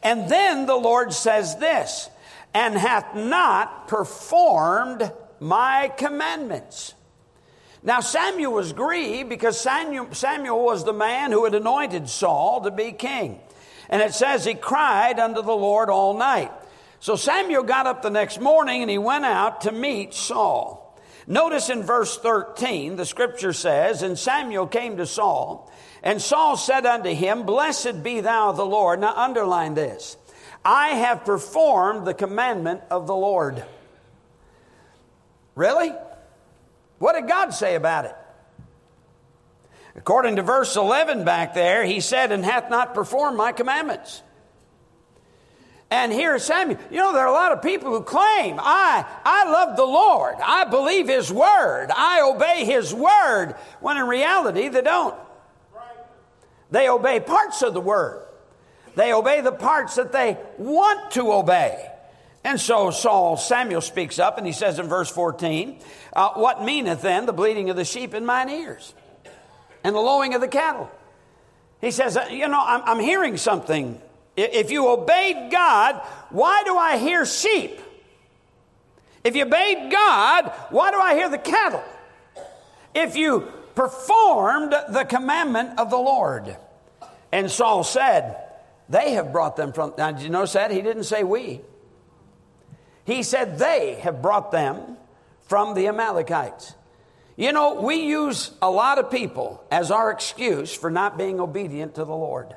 And 0.02 0.28
then 0.28 0.66
the 0.66 0.76
Lord 0.76 1.12
says 1.12 1.56
this, 1.56 2.10
and 2.54 2.74
hath 2.76 3.14
not 3.14 3.88
performed 3.88 5.12
my 5.40 5.92
commandments. 5.96 6.94
Now, 7.82 8.00
Samuel 8.00 8.52
was 8.52 8.72
grieved 8.72 9.28
because 9.28 9.60
Samuel, 9.60 10.12
Samuel 10.12 10.64
was 10.64 10.84
the 10.84 10.92
man 10.92 11.30
who 11.30 11.44
had 11.44 11.54
anointed 11.54 12.08
Saul 12.08 12.62
to 12.62 12.70
be 12.70 12.92
king. 12.92 13.40
And 13.88 14.02
it 14.02 14.14
says 14.14 14.44
he 14.44 14.54
cried 14.54 15.18
unto 15.18 15.42
the 15.42 15.54
Lord 15.54 15.88
all 15.88 16.18
night. 16.18 16.50
So 17.00 17.16
Samuel 17.16 17.62
got 17.62 17.86
up 17.86 18.02
the 18.02 18.10
next 18.10 18.40
morning 18.40 18.82
and 18.82 18.90
he 18.90 18.98
went 18.98 19.24
out 19.24 19.62
to 19.62 19.72
meet 19.72 20.14
Saul. 20.14 20.84
Notice 21.26 21.68
in 21.68 21.82
verse 21.82 22.16
13, 22.18 22.96
the 22.96 23.04
scripture 23.04 23.52
says, 23.52 24.02
And 24.02 24.18
Samuel 24.18 24.66
came 24.66 24.96
to 24.96 25.06
Saul, 25.06 25.70
and 26.02 26.22
Saul 26.22 26.56
said 26.56 26.86
unto 26.86 27.10
him, 27.10 27.44
Blessed 27.44 28.02
be 28.02 28.20
thou 28.20 28.52
the 28.52 28.64
Lord. 28.64 29.00
Now 29.00 29.14
underline 29.14 29.74
this 29.74 30.16
I 30.64 30.88
have 30.88 31.24
performed 31.24 32.06
the 32.06 32.14
commandment 32.14 32.80
of 32.90 33.06
the 33.06 33.14
Lord. 33.14 33.62
Really? 35.54 35.92
What 36.98 37.14
did 37.14 37.28
God 37.28 37.50
say 37.50 37.74
about 37.74 38.06
it? 38.06 38.16
According 39.96 40.36
to 40.36 40.42
verse 40.42 40.76
11 40.76 41.24
back 41.24 41.54
there, 41.54 41.84
he 41.84 42.00
said, 42.00 42.32
And 42.32 42.44
hath 42.44 42.70
not 42.70 42.94
performed 42.94 43.36
my 43.36 43.52
commandments. 43.52 44.22
And 45.90 46.12
here's 46.12 46.44
Samuel. 46.44 46.78
You 46.90 46.98
know, 46.98 47.12
there 47.12 47.22
are 47.22 47.28
a 47.28 47.32
lot 47.32 47.52
of 47.52 47.62
people 47.62 47.90
who 47.90 48.02
claim, 48.02 48.58
I, 48.60 49.06
I 49.24 49.50
love 49.50 49.76
the 49.76 49.84
Lord. 49.84 50.36
I 50.44 50.64
believe 50.64 51.08
His 51.08 51.32
Word. 51.32 51.88
I 51.94 52.20
obey 52.20 52.66
His 52.66 52.92
Word. 52.92 53.54
When 53.80 53.96
in 53.96 54.06
reality, 54.06 54.68
they 54.68 54.82
don't. 54.82 55.14
They 56.70 56.90
obey 56.90 57.20
parts 57.20 57.62
of 57.62 57.72
the 57.72 57.80
Word. 57.80 58.22
They 58.96 59.14
obey 59.14 59.40
the 59.40 59.52
parts 59.52 59.94
that 59.94 60.12
they 60.12 60.36
want 60.58 61.12
to 61.12 61.32
obey. 61.32 61.90
And 62.44 62.60
so 62.60 62.90
Saul, 62.90 63.36
Samuel 63.36 63.80
speaks 63.80 64.18
up 64.18 64.38
and 64.38 64.46
he 64.46 64.52
says 64.52 64.78
in 64.78 64.88
verse 64.88 65.10
14, 65.10 65.80
uh, 66.14 66.30
What 66.30 66.62
meaneth 66.62 67.02
then 67.02 67.24
the 67.26 67.32
bleating 67.32 67.70
of 67.70 67.76
the 67.76 67.84
sheep 67.84 68.12
in 68.12 68.26
mine 68.26 68.48
ears 68.48 68.94
and 69.84 69.94
the 69.94 70.00
lowing 70.00 70.34
of 70.34 70.40
the 70.40 70.48
cattle? 70.48 70.90
He 71.80 71.90
says, 71.90 72.16
uh, 72.16 72.26
You 72.30 72.48
know, 72.48 72.62
I'm, 72.62 72.82
I'm 72.84 73.00
hearing 73.00 73.36
something 73.36 74.00
if 74.38 74.70
you 74.70 74.88
obeyed 74.88 75.50
God, 75.50 75.96
why 76.30 76.62
do 76.64 76.76
I 76.76 76.98
hear 76.98 77.26
sheep? 77.26 77.80
If 79.24 79.36
you 79.36 79.44
obeyed 79.44 79.90
God, 79.90 80.52
why 80.70 80.90
do 80.90 80.98
I 80.98 81.14
hear 81.14 81.28
the 81.28 81.38
cattle? 81.38 81.82
If 82.94 83.16
you 83.16 83.52
performed 83.78 84.74
the 84.88 85.04
commandment 85.04 85.78
of 85.78 85.88
the 85.88 85.96
Lord. 85.96 86.56
And 87.30 87.48
Saul 87.48 87.84
said, 87.84 88.36
They 88.88 89.12
have 89.12 89.30
brought 89.30 89.54
them 89.54 89.72
from. 89.72 89.94
Now, 89.96 90.10
did 90.10 90.22
you 90.22 90.30
notice 90.30 90.54
that? 90.54 90.72
He 90.72 90.82
didn't 90.82 91.04
say 91.04 91.22
we. 91.22 91.60
He 93.04 93.22
said, 93.22 93.56
They 93.56 94.00
have 94.02 94.20
brought 94.20 94.50
them 94.50 94.96
from 95.42 95.74
the 95.74 95.86
Amalekites. 95.86 96.74
You 97.36 97.52
know, 97.52 97.74
we 97.74 98.02
use 98.02 98.50
a 98.60 98.68
lot 98.68 98.98
of 98.98 99.12
people 99.12 99.62
as 99.70 99.92
our 99.92 100.10
excuse 100.10 100.74
for 100.74 100.90
not 100.90 101.16
being 101.16 101.38
obedient 101.38 101.94
to 101.94 102.04
the 102.04 102.16
Lord. 102.16 102.56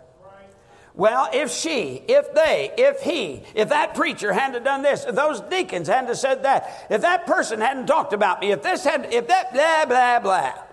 Well, 0.93 1.29
if 1.31 1.51
she, 1.51 2.03
if 2.07 2.33
they, 2.33 2.71
if 2.77 3.01
he, 3.01 3.43
if 3.55 3.69
that 3.69 3.95
preacher 3.95 4.33
hadn't 4.33 4.63
done 4.63 4.81
this, 4.81 5.05
if 5.05 5.15
those 5.15 5.39
deacons 5.41 5.88
hadn't 5.88 6.15
said 6.15 6.43
that, 6.43 6.88
if 6.89 7.01
that 7.01 7.25
person 7.25 7.62
hadn't 7.62 7.88
talked 7.88 8.12
about 8.12 8.41
me, 8.41 8.51
if 8.51 8.62
this 8.62 8.83
had, 8.83 9.13
if 9.13 9.27
that, 9.27 9.53
blah, 9.53 9.86
blah, 9.86 10.19
blah. 10.19 10.63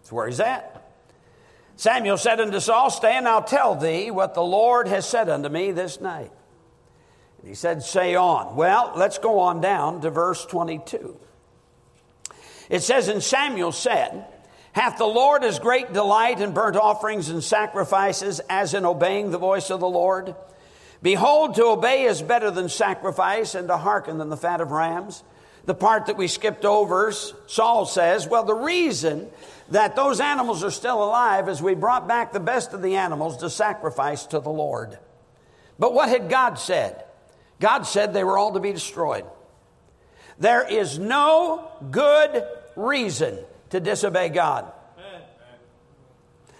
That's 0.00 0.12
where 0.12 0.28
he's 0.28 0.40
at. 0.40 0.76
Samuel 1.76 2.16
said 2.16 2.40
unto 2.40 2.60
Saul, 2.60 2.90
Stay 2.90 3.16
and 3.16 3.26
I'll 3.26 3.42
tell 3.42 3.74
thee 3.74 4.10
what 4.10 4.34
the 4.34 4.42
Lord 4.42 4.86
has 4.86 5.08
said 5.08 5.28
unto 5.28 5.48
me 5.48 5.72
this 5.72 6.00
night. 6.00 6.30
And 7.38 7.48
he 7.48 7.54
said, 7.54 7.82
Say 7.82 8.14
on. 8.14 8.54
Well, 8.54 8.92
let's 8.96 9.18
go 9.18 9.40
on 9.40 9.60
down 9.60 10.02
to 10.02 10.10
verse 10.10 10.44
22. 10.44 11.18
It 12.68 12.82
says, 12.82 13.08
And 13.08 13.22
Samuel 13.22 13.72
said, 13.72 14.26
Hath 14.72 14.98
the 14.98 15.06
Lord 15.06 15.42
as 15.42 15.58
great 15.58 15.92
delight 15.92 16.40
in 16.40 16.52
burnt 16.52 16.76
offerings 16.76 17.28
and 17.28 17.42
sacrifices 17.42 18.40
as 18.48 18.72
in 18.74 18.84
obeying 18.84 19.30
the 19.30 19.38
voice 19.38 19.70
of 19.70 19.80
the 19.80 19.88
Lord? 19.88 20.34
Behold, 21.02 21.54
to 21.56 21.64
obey 21.64 22.04
is 22.04 22.22
better 22.22 22.50
than 22.50 22.68
sacrifice, 22.68 23.54
and 23.54 23.68
to 23.68 23.76
hearken 23.76 24.18
than 24.18 24.28
the 24.28 24.36
fat 24.36 24.60
of 24.60 24.70
rams. 24.70 25.24
The 25.64 25.74
part 25.74 26.06
that 26.06 26.16
we 26.16 26.28
skipped 26.28 26.64
over, 26.64 27.12
Saul 27.12 27.86
says, 27.86 28.28
Well, 28.28 28.44
the 28.44 28.54
reason 28.54 29.28
that 29.70 29.96
those 29.96 30.20
animals 30.20 30.62
are 30.62 30.70
still 30.70 31.02
alive 31.02 31.48
is 31.48 31.62
we 31.62 31.74
brought 31.74 32.06
back 32.06 32.32
the 32.32 32.40
best 32.40 32.72
of 32.72 32.82
the 32.82 32.96
animals 32.96 33.38
to 33.38 33.50
sacrifice 33.50 34.26
to 34.26 34.40
the 34.40 34.50
Lord. 34.50 34.98
But 35.78 35.94
what 35.94 36.08
had 36.08 36.28
God 36.28 36.58
said? 36.58 37.04
God 37.60 37.82
said 37.82 38.12
they 38.12 38.24
were 38.24 38.38
all 38.38 38.52
to 38.52 38.60
be 38.60 38.72
destroyed. 38.72 39.24
There 40.38 40.66
is 40.66 40.98
no 40.98 41.70
good 41.90 42.44
reason 42.76 43.38
to 43.70 43.80
disobey 43.80 44.28
God. 44.28 44.72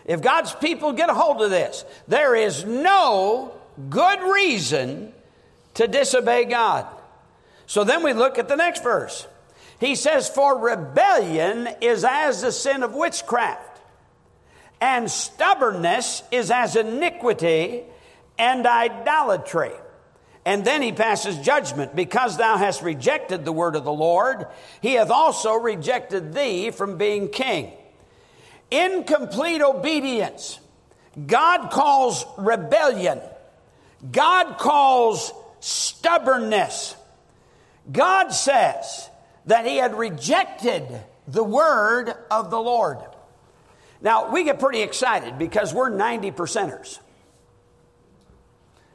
If 0.04 0.22
God's 0.22 0.52
people 0.54 0.92
get 0.92 1.10
a 1.10 1.14
hold 1.14 1.42
of 1.42 1.50
this, 1.50 1.84
there 2.08 2.34
is 2.34 2.64
no 2.64 3.54
good 3.88 4.20
reason 4.22 5.12
to 5.74 5.86
disobey 5.86 6.46
God. 6.46 6.86
So 7.66 7.84
then 7.84 8.02
we 8.02 8.12
look 8.12 8.38
at 8.38 8.48
the 8.48 8.56
next 8.56 8.82
verse. 8.82 9.26
He 9.78 9.94
says, 9.94 10.28
For 10.28 10.58
rebellion 10.58 11.68
is 11.80 12.04
as 12.04 12.42
the 12.42 12.52
sin 12.52 12.82
of 12.82 12.94
witchcraft, 12.94 13.80
and 14.80 15.10
stubbornness 15.10 16.22
is 16.30 16.50
as 16.50 16.76
iniquity 16.76 17.84
and 18.38 18.66
idolatry. 18.66 19.72
And 20.50 20.64
then 20.64 20.82
he 20.82 20.90
passes 20.90 21.38
judgment. 21.38 21.94
Because 21.94 22.36
thou 22.36 22.56
hast 22.56 22.82
rejected 22.82 23.44
the 23.44 23.52
word 23.52 23.76
of 23.76 23.84
the 23.84 23.92
Lord, 23.92 24.48
he 24.80 24.94
hath 24.94 25.08
also 25.08 25.54
rejected 25.54 26.34
thee 26.34 26.72
from 26.72 26.98
being 26.98 27.28
king. 27.28 27.70
Incomplete 28.68 29.62
obedience. 29.62 30.58
God 31.24 31.70
calls 31.70 32.26
rebellion. 32.36 33.20
God 34.10 34.58
calls 34.58 35.32
stubbornness. 35.60 36.96
God 37.92 38.30
says 38.30 39.08
that 39.46 39.64
he 39.66 39.76
had 39.76 39.94
rejected 39.94 40.84
the 41.28 41.44
word 41.44 42.12
of 42.28 42.50
the 42.50 42.60
Lord. 42.60 42.98
Now, 44.02 44.32
we 44.32 44.42
get 44.42 44.58
pretty 44.58 44.82
excited 44.82 45.38
because 45.38 45.72
we're 45.72 45.90
90 45.90 46.32
percenters. 46.32 46.98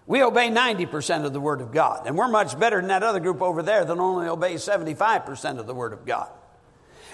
We 0.08 0.22
obey 0.22 0.50
90% 0.50 1.26
of 1.26 1.34
the 1.34 1.40
Word 1.40 1.62
of 1.62 1.72
God. 1.72 2.06
And 2.06 2.18
we're 2.18 2.28
much 2.28 2.58
better 2.60 2.78
than 2.78 2.90
that 2.90 3.02
other 3.02 3.20
group 3.20 3.42
over 3.42 3.64
there 3.64 3.84
that 3.84 3.98
only 3.98 4.28
obeys 4.28 4.62
75% 4.62 5.60
of 5.60 5.66
the 5.66 5.74
Word 5.74 5.94
of 5.94 6.06
God. 6.06 6.30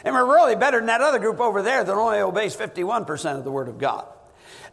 And 0.03 0.13
we're 0.13 0.25
really 0.25 0.55
better 0.55 0.77
than 0.77 0.87
that 0.87 1.01
other 1.01 1.19
group 1.19 1.39
over 1.39 1.61
there 1.61 1.83
that 1.83 1.93
only 1.93 2.19
obeys 2.19 2.55
51% 2.55 3.37
of 3.37 3.43
the 3.43 3.51
Word 3.51 3.69
of 3.69 3.77
God. 3.77 4.05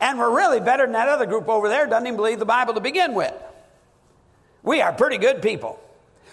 And 0.00 0.18
we're 0.18 0.34
really 0.34 0.60
better 0.60 0.84
than 0.84 0.92
that 0.92 1.08
other 1.08 1.26
group 1.26 1.48
over 1.48 1.68
there 1.68 1.87
doesn't 1.87 2.06
even 2.06 2.16
believe 2.16 2.38
the 2.38 2.44
Bible 2.44 2.75
to 2.75 2.80
begin 2.80 3.14
with. 3.14 3.34
We 4.62 4.80
are 4.80 4.92
pretty 4.92 5.18
good 5.18 5.42
people. 5.42 5.78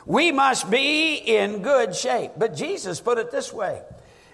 We 0.05 0.31
must 0.31 0.69
be 0.69 1.15
in 1.15 1.61
good 1.61 1.95
shape. 1.95 2.31
But 2.37 2.55
Jesus 2.55 2.99
put 2.99 3.17
it 3.17 3.31
this 3.31 3.51
way. 3.51 3.81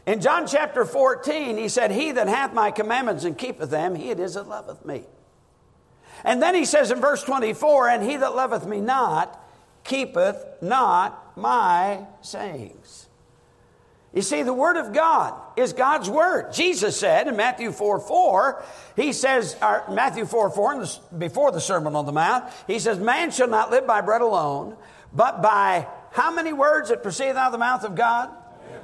In 0.05 0.19
John 0.21 0.47
chapter 0.47 0.85
14, 0.85 1.57
he 1.57 1.69
said, 1.69 1.91
He 1.91 2.11
that 2.13 2.27
hath 2.27 2.53
my 2.53 2.71
commandments 2.71 3.23
and 3.23 3.37
keepeth 3.37 3.69
them, 3.69 3.95
he 3.95 4.09
it 4.09 4.19
is 4.19 4.33
that 4.33 4.47
loveth 4.47 4.85
me. 4.85 5.03
And 6.23 6.41
then 6.41 6.55
he 6.55 6.65
says 6.65 6.91
in 6.91 6.99
verse 6.99 7.23
24, 7.23 7.89
And 7.89 8.03
he 8.03 8.17
that 8.17 8.35
loveth 8.35 8.65
me 8.65 8.79
not 8.81 9.37
keepeth 9.83 10.61
not 10.61 11.37
my 11.37 12.05
sayings. 12.21 13.07
You 14.13 14.21
see, 14.21 14.43
the 14.43 14.53
Word 14.53 14.75
of 14.75 14.93
God 14.93 15.39
is 15.55 15.71
God's 15.71 16.09
Word. 16.09 16.51
Jesus 16.51 16.99
said 16.99 17.29
in 17.29 17.37
Matthew 17.37 17.71
4 17.71 17.99
4, 17.99 18.63
He 18.97 19.13
says, 19.13 19.55
Matthew 19.89 20.25
4 20.25 20.49
4, 20.49 20.85
before 21.17 21.51
the 21.51 21.61
Sermon 21.61 21.95
on 21.95 22.05
the 22.05 22.11
Mount, 22.11 22.51
He 22.67 22.79
says, 22.79 22.99
Man 22.99 23.31
shall 23.31 23.47
not 23.47 23.71
live 23.71 23.87
by 23.87 24.01
bread 24.01 24.21
alone, 24.21 24.75
but 25.13 25.41
by 25.41 25.87
how 26.11 26.33
many 26.33 26.51
words 26.51 26.89
that 26.89 27.03
proceedeth 27.03 27.37
out 27.37 27.47
of 27.47 27.51
the 27.53 27.57
mouth 27.57 27.85
of 27.85 27.95
God? 27.95 28.29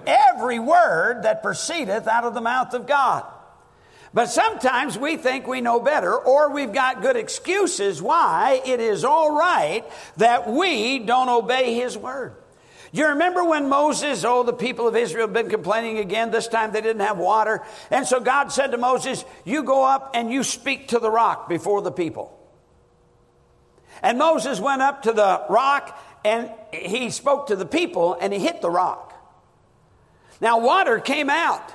Every 0.06 0.60
word 0.60 1.24
that 1.24 1.44
proceedeth 1.44 2.08
out 2.08 2.24
of 2.24 2.34
the 2.34 2.42
mouth 2.42 2.74
of 2.74 2.88
God. 2.88 3.26
But 4.18 4.32
sometimes 4.32 4.98
we 4.98 5.16
think 5.16 5.46
we 5.46 5.62
know 5.62 5.80
better, 5.80 6.12
or 6.18 6.52
we've 6.52 6.74
got 6.74 7.04
good 7.04 7.16
excuses 7.16 8.02
why 8.02 8.64
it 8.66 8.80
is 8.80 9.06
all 9.06 9.38
right 9.38 9.86
that 10.16 10.50
we 10.50 10.98
don't 10.98 11.30
obey 11.30 11.76
His 11.76 11.96
word. 11.96 12.34
You 12.92 13.10
remember 13.10 13.44
when 13.44 13.70
Moses, 13.70 14.26
oh, 14.26 14.42
the 14.42 14.54
people 14.54 14.88
of 14.88 14.96
Israel 14.96 15.28
have 15.28 15.36
been 15.36 15.52
complaining 15.52 16.00
again. 16.00 16.32
This 16.32 16.48
time 16.48 16.72
they 16.72 16.82
didn't 16.82 17.06
have 17.06 17.20
water. 17.20 17.62
And 17.92 18.08
so 18.08 18.20
God 18.20 18.52
said 18.52 18.72
to 18.72 18.80
Moses, 18.80 19.24
You 19.46 19.62
go 19.62 19.84
up 19.86 20.10
and 20.16 20.32
you 20.32 20.42
speak 20.42 20.88
to 20.88 20.98
the 20.98 21.12
rock 21.12 21.48
before 21.48 21.84
the 21.84 21.92
people. 21.92 22.36
And 24.02 24.18
Moses 24.18 24.60
went 24.60 24.82
up 24.82 25.04
to 25.04 25.14
the 25.14 25.46
rock 25.48 25.96
and 26.26 26.50
he 26.74 27.12
spoke 27.12 27.50
to 27.50 27.56
the 27.56 27.68
people 27.68 28.18
and 28.20 28.34
he 28.34 28.40
hit 28.40 28.62
the 28.62 28.72
rock. 28.72 29.14
Now, 30.42 30.58
water 30.58 31.00
came 31.00 31.30
out. 31.30 31.72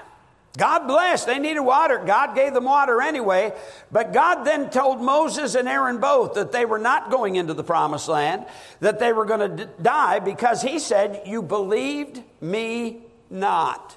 God 0.57 0.87
blessed. 0.87 1.27
They 1.27 1.39
needed 1.39 1.61
water. 1.61 2.03
God 2.05 2.35
gave 2.35 2.53
them 2.53 2.65
water 2.65 3.01
anyway. 3.01 3.53
But 3.91 4.13
God 4.13 4.45
then 4.45 4.69
told 4.69 5.01
Moses 5.01 5.55
and 5.55 5.67
Aaron 5.67 5.99
both 5.99 6.35
that 6.35 6.53
they 6.53 6.67
were 6.67 6.79
not 6.79 7.11
going 7.11 7.37
into 7.37 7.55
the 7.55 7.65
promised 7.65 8.09
land, 8.09 8.45
that 8.81 8.99
they 8.99 9.15
were 9.15 9.25
going 9.25 9.57
to 9.57 9.67
die 9.81 10.19
because 10.19 10.61
he 10.61 10.79
said, 10.79 11.23
You 11.25 11.43
believed 11.43 12.23
me 12.41 13.01
not. 13.31 13.97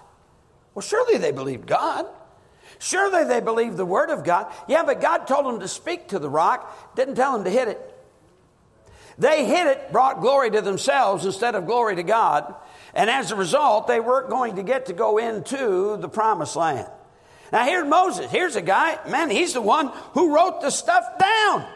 Well, 0.74 0.82
surely 0.82 1.18
they 1.18 1.32
believed 1.32 1.68
God. 1.68 2.06
Surely 2.80 3.26
they 3.26 3.42
believed 3.42 3.78
the 3.78 3.86
word 3.86 4.10
of 4.10 4.24
God. 4.24 4.52
Yeah, 4.68 4.84
but 4.84 5.02
God 5.02 5.28
told 5.28 5.46
them 5.46 5.60
to 5.60 5.68
speak 5.68 6.10
to 6.10 6.20
the 6.20 6.30
rock, 6.30 6.96
didn't 6.96 7.16
tell 7.16 7.34
them 7.34 7.44
to 7.44 7.50
hit 7.50 7.68
it. 7.68 7.92
They 9.18 9.46
hit 9.46 9.68
it, 9.68 9.92
brought 9.92 10.20
glory 10.20 10.52
to 10.52 10.62
themselves 10.62 11.26
instead 11.26 11.56
of 11.56 11.66
glory 11.66 11.96
to 11.96 12.04
God. 12.04 12.54
And 12.96 13.10
as 13.10 13.32
a 13.32 13.36
result, 13.36 13.88
they 13.88 14.00
weren't 14.00 14.30
going 14.30 14.56
to 14.56 14.64
get 14.64 14.86
to 14.86 14.94
go 14.94 15.18
into 15.18 15.98
the 15.98 16.08
promised 16.08 16.56
land. 16.56 16.90
Now, 17.52 17.66
here's 17.66 17.88
Moses. 17.88 18.32
Here's 18.32 18.56
a 18.56 18.62
guy, 18.62 18.98
man, 19.10 19.30
he's 19.30 19.54
the 19.54 19.62
one 19.62 19.92
who 20.14 20.34
wrote 20.34 20.62
the 20.62 20.70
stuff 20.70 21.04
down. 21.20 21.68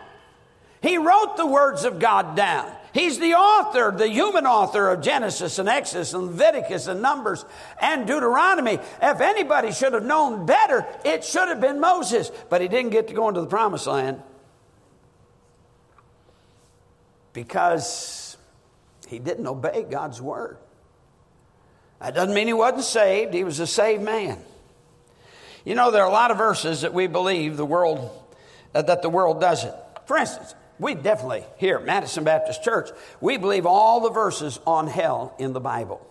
He 0.81 0.97
wrote 0.97 1.35
the 1.35 1.45
words 1.45 1.83
of 1.83 1.99
God 1.99 2.35
down. 2.35 2.71
He's 2.93 3.19
the 3.19 3.33
author, 3.33 3.93
the 3.95 4.07
human 4.07 4.47
author 4.47 4.89
of 4.89 5.01
Genesis 5.01 5.59
and 5.59 5.69
Exodus 5.69 6.13
and 6.13 6.27
Leviticus 6.27 6.87
and 6.87 7.01
Numbers 7.01 7.45
and 7.79 8.07
Deuteronomy. 8.07 8.79
If 9.01 9.21
anybody 9.21 9.71
should 9.71 9.93
have 9.93 10.05
known 10.05 10.45
better, 10.45 10.87
it 11.05 11.23
should 11.23 11.49
have 11.49 11.61
been 11.61 11.79
Moses. 11.79 12.31
But 12.49 12.61
he 12.61 12.67
didn't 12.67 12.91
get 12.91 13.09
to 13.09 13.13
go 13.13 13.27
into 13.27 13.41
the 13.41 13.47
promised 13.47 13.85
land 13.85 14.23
because 17.33 18.37
he 19.07 19.19
didn't 19.19 19.45
obey 19.45 19.83
God's 19.83 20.21
word. 20.21 20.57
That 21.99 22.15
doesn't 22.15 22.33
mean 22.33 22.47
he 22.47 22.53
wasn't 22.53 22.83
saved, 22.83 23.33
he 23.33 23.43
was 23.43 23.59
a 23.59 23.67
saved 23.67 24.03
man. 24.03 24.39
You 25.65 25.75
know, 25.75 25.91
there 25.91 26.03
are 26.03 26.09
a 26.09 26.11
lot 26.11 26.31
of 26.31 26.37
verses 26.37 26.81
that 26.81 26.93
we 26.93 27.07
believe 27.07 27.57
the 27.57 27.65
world, 27.65 28.09
uh, 28.73 28.81
that 28.81 29.01
the 29.01 29.09
world 29.09 29.41
doesn't. 29.41 29.75
For 30.05 30.17
instance, 30.17 30.55
we 30.79 30.95
definitely, 30.95 31.43
here 31.57 31.77
at 31.77 31.85
Madison 31.85 32.23
Baptist 32.23 32.63
Church, 32.63 32.89
we 33.19 33.37
believe 33.37 33.65
all 33.65 33.99
the 33.99 34.09
verses 34.09 34.59
on 34.65 34.87
hell 34.87 35.35
in 35.37 35.51
the 35.51 35.59
Bible. 35.59 36.05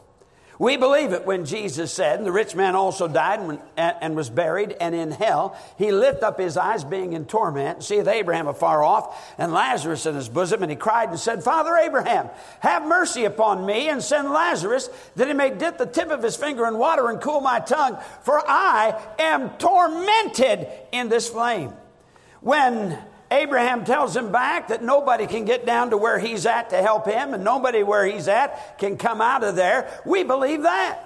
We 0.58 0.76
believe 0.76 1.12
it 1.12 1.24
when 1.24 1.44
Jesus 1.44 1.92
said, 1.92 2.18
and 2.18 2.26
the 2.26 2.32
rich 2.32 2.56
man 2.56 2.74
also 2.74 3.06
died 3.06 3.38
and, 3.38 3.60
and, 3.76 4.16
was 4.16 4.28
buried, 4.28 4.76
and 4.80 4.92
in 4.92 5.12
hell 5.12 5.56
he 5.76 5.92
lift 5.92 6.24
up 6.24 6.40
his 6.40 6.56
eyes, 6.56 6.82
being 6.82 7.12
in 7.12 7.26
torment, 7.26 7.76
and 7.76 7.84
seeth 7.84 8.08
Abraham 8.08 8.48
afar 8.48 8.82
off, 8.82 9.34
and 9.38 9.52
Lazarus 9.52 10.04
in 10.04 10.16
his 10.16 10.28
bosom, 10.28 10.62
and 10.62 10.70
he 10.70 10.76
cried 10.76 11.10
and 11.10 11.18
said, 11.18 11.44
Father 11.44 11.76
Abraham, 11.76 12.28
have 12.58 12.84
mercy 12.86 13.24
upon 13.24 13.64
me, 13.64 13.88
and 13.88 14.02
send 14.02 14.30
Lazarus, 14.30 14.90
that 15.14 15.28
he 15.28 15.34
may 15.34 15.50
dip 15.50 15.78
the 15.78 15.86
tip 15.86 16.10
of 16.10 16.24
his 16.24 16.34
finger 16.34 16.66
in 16.66 16.76
water 16.76 17.08
and 17.08 17.20
cool 17.20 17.40
my 17.40 17.60
tongue, 17.60 17.96
for 18.22 18.42
I 18.44 19.00
am 19.20 19.50
tormented 19.58 20.66
in 20.90 21.08
this 21.08 21.28
flame. 21.28 21.72
When 22.40 22.98
Abraham 23.30 23.84
tells 23.84 24.16
him 24.16 24.32
back 24.32 24.68
that 24.68 24.82
nobody 24.82 25.26
can 25.26 25.44
get 25.44 25.66
down 25.66 25.90
to 25.90 25.98
where 25.98 26.18
he's 26.18 26.46
at 26.46 26.70
to 26.70 26.80
help 26.80 27.06
him, 27.06 27.34
and 27.34 27.44
nobody 27.44 27.82
where 27.82 28.06
he's 28.06 28.28
at 28.28 28.78
can 28.78 28.96
come 28.96 29.20
out 29.20 29.44
of 29.44 29.54
there. 29.54 30.00
We 30.06 30.24
believe 30.24 30.62
that. 30.62 31.04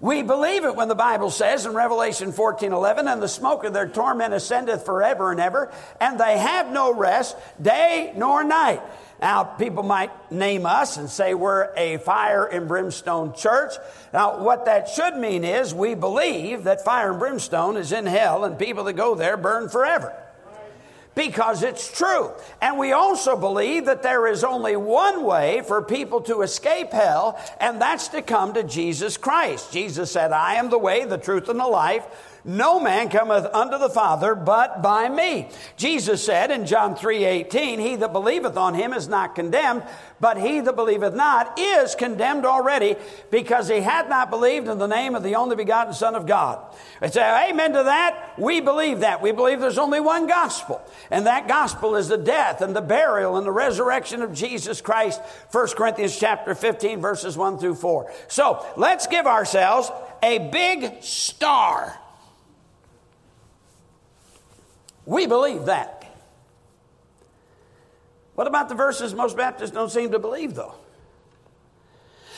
We 0.00 0.22
believe 0.22 0.64
it 0.64 0.76
when 0.76 0.88
the 0.88 0.94
Bible 0.94 1.30
says 1.30 1.66
in 1.66 1.74
Revelation 1.74 2.32
14 2.32 2.72
11, 2.72 3.08
and 3.08 3.22
the 3.22 3.28
smoke 3.28 3.64
of 3.64 3.72
their 3.72 3.88
torment 3.88 4.34
ascendeth 4.34 4.84
forever 4.84 5.30
and 5.30 5.40
ever, 5.40 5.72
and 6.00 6.20
they 6.20 6.38
have 6.38 6.70
no 6.70 6.92
rest, 6.94 7.36
day 7.60 8.12
nor 8.16 8.44
night. 8.44 8.82
Now, 9.20 9.44
people 9.44 9.82
might 9.82 10.10
name 10.30 10.66
us 10.66 10.96
and 10.96 11.08
say 11.08 11.34
we're 11.34 11.72
a 11.76 11.96
fire 11.98 12.44
and 12.44 12.68
brimstone 12.68 13.32
church. 13.32 13.72
Now, 14.12 14.42
what 14.42 14.66
that 14.66 14.88
should 14.88 15.16
mean 15.16 15.44
is 15.44 15.72
we 15.72 15.94
believe 15.94 16.64
that 16.64 16.84
fire 16.84 17.10
and 17.10 17.18
brimstone 17.18 17.76
is 17.76 17.90
in 17.90 18.06
hell 18.06 18.44
and 18.44 18.58
people 18.58 18.84
that 18.84 18.94
go 18.94 19.14
there 19.14 19.36
burn 19.36 19.68
forever 19.68 20.14
because 21.14 21.62
it's 21.62 21.90
true. 21.96 22.32
And 22.60 22.78
we 22.78 22.92
also 22.92 23.36
believe 23.36 23.86
that 23.86 24.02
there 24.02 24.26
is 24.26 24.44
only 24.44 24.76
one 24.76 25.24
way 25.24 25.62
for 25.66 25.82
people 25.82 26.20
to 26.22 26.42
escape 26.42 26.92
hell, 26.92 27.38
and 27.60 27.80
that's 27.80 28.08
to 28.08 28.22
come 28.22 28.54
to 28.54 28.62
Jesus 28.62 29.16
Christ. 29.16 29.72
Jesus 29.72 30.10
said, 30.10 30.32
I 30.32 30.54
am 30.54 30.70
the 30.70 30.78
way, 30.78 31.04
the 31.04 31.18
truth, 31.18 31.48
and 31.48 31.60
the 31.60 31.66
life. 31.66 32.06
No 32.46 32.78
man 32.78 33.08
cometh 33.08 33.46
unto 33.54 33.78
the 33.78 33.88
Father 33.88 34.34
but 34.34 34.82
by 34.82 35.08
me. 35.08 35.48
Jesus 35.76 36.22
said 36.22 36.50
in 36.50 36.66
John 36.66 36.94
3 36.94 37.24
18, 37.24 37.80
He 37.80 37.96
that 37.96 38.12
believeth 38.12 38.58
on 38.58 38.74
him 38.74 38.92
is 38.92 39.08
not 39.08 39.34
condemned, 39.34 39.82
but 40.20 40.36
he 40.36 40.60
that 40.60 40.76
believeth 40.76 41.14
not 41.14 41.58
is 41.58 41.94
condemned 41.94 42.44
already, 42.44 42.96
because 43.30 43.68
he 43.68 43.80
had 43.80 44.10
not 44.10 44.28
believed 44.28 44.68
in 44.68 44.76
the 44.76 44.86
name 44.86 45.14
of 45.14 45.22
the 45.22 45.36
only 45.36 45.56
begotten 45.56 45.94
Son 45.94 46.14
of 46.14 46.26
God. 46.26 46.62
I 47.00 47.08
say, 47.08 47.48
Amen 47.48 47.72
to 47.72 47.84
that. 47.84 48.38
We 48.38 48.60
believe 48.60 49.00
that. 49.00 49.22
We 49.22 49.32
believe 49.32 49.60
there's 49.60 49.78
only 49.78 50.00
one 50.00 50.26
gospel, 50.26 50.82
and 51.10 51.26
that 51.26 51.48
gospel 51.48 51.96
is 51.96 52.08
the 52.08 52.18
death 52.18 52.60
and 52.60 52.76
the 52.76 52.82
burial 52.82 53.38
and 53.38 53.46
the 53.46 53.52
resurrection 53.52 54.20
of 54.20 54.34
Jesus 54.34 54.82
Christ. 54.82 55.22
1 55.50 55.68
Corinthians 55.68 56.18
chapter 56.18 56.54
15, 56.54 57.00
verses 57.00 57.38
1 57.38 57.58
through 57.58 57.76
4. 57.76 58.12
So 58.28 58.66
let's 58.76 59.06
give 59.06 59.26
ourselves 59.26 59.90
a 60.22 60.50
big 60.50 61.02
star 61.02 61.98
we 65.06 65.26
believe 65.26 65.66
that. 65.66 66.04
What 68.34 68.46
about 68.46 68.68
the 68.68 68.74
verses 68.74 69.14
most 69.14 69.36
Baptists 69.36 69.70
don't 69.70 69.90
seem 69.90 70.12
to 70.12 70.18
believe, 70.18 70.54
though? 70.54 70.74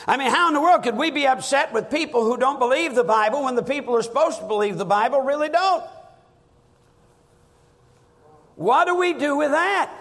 I 0.07 0.15
mean, 0.15 0.29
how 0.29 0.47
in 0.47 0.53
the 0.53 0.61
world 0.61 0.83
could 0.83 0.95
we 0.95 1.11
be 1.11 1.27
upset 1.27 1.73
with 1.73 1.89
people 1.89 2.23
who 2.23 2.37
don't 2.37 2.59
believe 2.59 2.95
the 2.95 3.03
Bible 3.03 3.43
when 3.43 3.55
the 3.55 3.63
people 3.63 3.93
who 3.93 3.99
are 3.99 4.03
supposed 4.03 4.39
to 4.39 4.45
believe 4.45 4.77
the 4.77 4.85
Bible 4.85 5.21
really 5.21 5.49
don't? 5.49 5.83
What 8.55 8.85
do 8.85 8.95
we 8.95 9.13
do 9.13 9.37
with 9.37 9.51
that? 9.51 9.91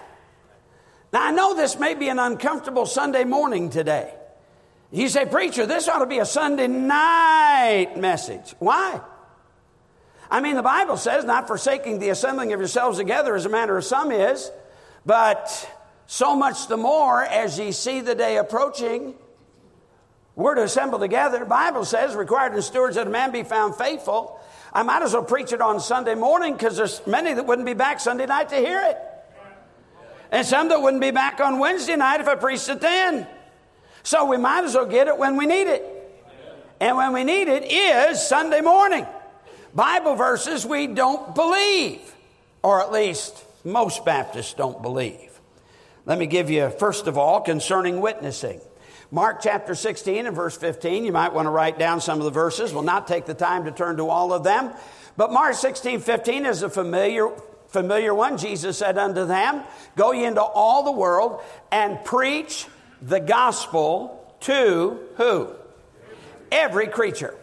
Now, 1.13 1.27
I 1.27 1.31
know 1.31 1.55
this 1.55 1.79
may 1.79 1.95
be 1.95 2.09
an 2.09 2.19
uncomfortable 2.19 2.87
Sunday 2.87 3.25
morning 3.25 3.71
today. 3.71 4.13
You 4.93 5.09
say, 5.09 5.27
Preacher, 5.27 5.67
this 5.67 5.89
ought 5.89 5.99
to 5.99 6.07
be 6.07 6.19
a 6.19 6.27
Sunday 6.27 6.69
night 6.69 7.97
message. 7.97 8.55
Why? 8.59 9.01
I 10.31 10.41
mean, 10.41 10.57
the 10.57 10.63
Bible 10.63 10.97
says, 10.97 11.25
not 11.25 11.47
forsaking 11.47 11.99
the 11.99 12.09
assembling 12.09 12.53
of 12.53 12.61
yourselves 12.61 12.99
together 12.99 13.37
as 13.37 13.47
a 13.47 13.49
matter 13.49 13.77
of 13.77 13.85
some 13.85 14.11
is, 14.11 14.51
but 15.05 15.71
so 16.07 16.35
much 16.35 16.69
the 16.69 16.77
more 16.77 17.23
as 17.23 17.59
ye 17.59 17.73
see 17.73 18.01
the 18.01 18.15
day 18.15 18.37
approaching. 18.37 19.15
We're 20.35 20.55
to 20.55 20.65
assemble 20.65 20.99
together. 20.99 21.39
The 21.39 21.47
Bible 21.47 21.85
says, 21.85 22.15
required 22.15 22.55
in 22.55 22.63
stewards 22.63 22.97
that 22.97 23.07
a 23.07 23.11
man 23.11 23.31
be 23.33 23.43
found 23.43 23.77
faithful. 23.77 24.41
I 24.73 24.83
might 24.83 25.03
as 25.03 25.15
well 25.15 25.25
preach 25.25 25.53
it 25.53 25.61
on 25.61 25.81
Sunday 25.81 26.15
morning 26.15 26.53
because 26.53 26.77
there's 26.77 27.01
many 27.07 27.33
that 27.33 27.47
wouldn't 27.47 27.67
be 27.67 27.75
back 27.75 28.01
Sunday 28.01 28.27
night 28.27 28.51
to 28.51 28.57
hear 28.57 28.83
it. 28.83 28.99
And 30.31 30.45
some 30.47 30.69
that 30.69 30.83
wouldn't 30.83 31.01
be 31.01 31.13
back 31.13 31.41
on 31.41 31.59
Wednesday 31.59 31.97
night 31.97 32.21
if 32.21 32.29
I 32.29 32.35
preached 32.35 32.69
it 32.69 32.81
then. 32.81 33.27
So 34.03 34.27
we 34.27 34.37
might 34.37 34.65
as 34.65 34.75
well 34.75 34.87
get 34.87 35.09
it 35.09 35.17
when 35.17 35.37
we 35.37 35.47
need 35.47 35.69
it. 35.69 35.85
And 36.81 36.97
when 36.97 37.13
we 37.13 37.25
need 37.25 37.49
it 37.49 37.65
is 37.73 38.21
Sunday 38.21 38.61
morning. 38.61 39.07
Bible 39.77 40.15
verses 40.15 40.65
we 40.65 40.87
don't 40.87 41.35
believe, 41.35 42.01
or 42.63 42.81
at 42.81 42.91
least 42.91 43.45
most 43.63 44.07
Baptists 44.07 44.55
don't 44.55 44.81
believe. 44.81 45.39
Let 46.07 46.19
me 46.19 46.25
give 46.25 46.49
you, 46.49 46.71
first 46.71 47.07
of 47.07 47.19
all, 47.19 47.43
concerning 47.43 48.01
witnessing. 48.01 48.63
Mark 49.11 49.43
chapter 49.43 49.75
16 49.75 50.27
and 50.27 50.35
verse 50.35 50.57
15, 50.57 51.05
you 51.05 51.13
might 51.13 51.35
want 51.35 51.45
to 51.45 51.51
write 51.51 51.79
down 51.79 52.01
some 52.01 52.19
of 52.19 52.25
the 52.25 52.31
verses. 52.31 52.73
We'll 52.73 52.85
not 52.85 53.07
take 53.07 53.27
the 53.27 53.35
time 53.35 53.67
to 53.67 53.71
turn 53.71 53.99
to 53.99 54.09
all 54.09 54.33
of 54.33 54.45
them. 54.45 54.73
But 55.19 55.31
Mark 55.31 55.55
16, 55.55 56.01
15 56.01 56.47
is 56.47 56.63
a 56.63 56.71
familiar, 56.71 57.29
familiar 57.69 58.15
one. 58.15 58.39
Jesus 58.39 58.79
said 58.79 58.97
unto 58.97 59.27
them, 59.27 59.63
Go 59.95 60.13
ye 60.13 60.25
into 60.25 60.43
all 60.43 60.85
the 60.85 60.93
world 60.93 61.43
and 61.71 62.03
preach 62.03 62.67
the 63.03 63.21
gospel 63.21 64.35
to 64.41 65.01
who? 65.17 65.51
Every 66.51 66.87
creature. 66.87 67.37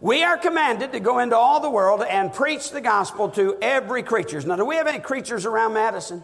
We 0.00 0.22
are 0.22 0.38
commanded 0.38 0.92
to 0.92 1.00
go 1.00 1.18
into 1.18 1.36
all 1.36 1.60
the 1.60 1.70
world 1.70 2.02
and 2.02 2.32
preach 2.32 2.70
the 2.70 2.80
gospel 2.80 3.30
to 3.30 3.58
every 3.60 4.04
creature. 4.04 4.40
Now, 4.42 4.56
do 4.56 4.64
we 4.64 4.76
have 4.76 4.86
any 4.86 5.00
creatures 5.00 5.44
around 5.44 5.74
Madison? 5.74 6.22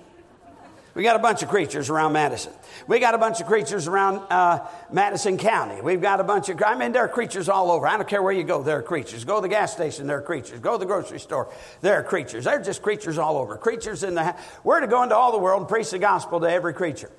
We 0.94 1.02
got 1.02 1.16
a 1.16 1.18
bunch 1.18 1.42
of 1.42 1.48
creatures 1.48 1.90
around 1.90 2.12
Madison. 2.12 2.52
We 2.86 3.00
got 3.00 3.14
a 3.14 3.18
bunch 3.18 3.40
of 3.40 3.48
creatures 3.48 3.88
around 3.88 4.18
uh, 4.30 4.64
Madison 4.92 5.38
County. 5.38 5.80
We've 5.80 6.00
got 6.00 6.20
a 6.20 6.24
bunch 6.24 6.48
of, 6.50 6.62
I 6.64 6.76
mean, 6.76 6.92
there 6.92 7.02
are 7.02 7.08
creatures 7.08 7.48
all 7.48 7.72
over. 7.72 7.84
I 7.84 7.96
don't 7.96 8.08
care 8.08 8.22
where 8.22 8.32
you 8.32 8.44
go, 8.44 8.62
there 8.62 8.78
are 8.78 8.82
creatures. 8.82 9.24
Go 9.24 9.36
to 9.36 9.42
the 9.42 9.48
gas 9.48 9.72
station, 9.72 10.06
there 10.06 10.18
are 10.18 10.22
creatures. 10.22 10.60
Go 10.60 10.72
to 10.74 10.78
the 10.78 10.86
grocery 10.86 11.18
store, 11.18 11.52
there 11.80 11.96
are 11.96 12.04
creatures. 12.04 12.44
They're 12.44 12.62
just 12.62 12.80
creatures 12.80 13.18
all 13.18 13.38
over. 13.38 13.56
Creatures 13.56 14.04
in 14.04 14.14
the, 14.14 14.36
we're 14.62 14.78
to 14.78 14.86
go 14.86 15.02
into 15.02 15.16
all 15.16 15.32
the 15.32 15.38
world 15.38 15.62
and 15.62 15.68
preach 15.68 15.90
the 15.90 15.98
gospel 15.98 16.38
to 16.38 16.46
every 16.48 16.74
creature. 16.74 17.10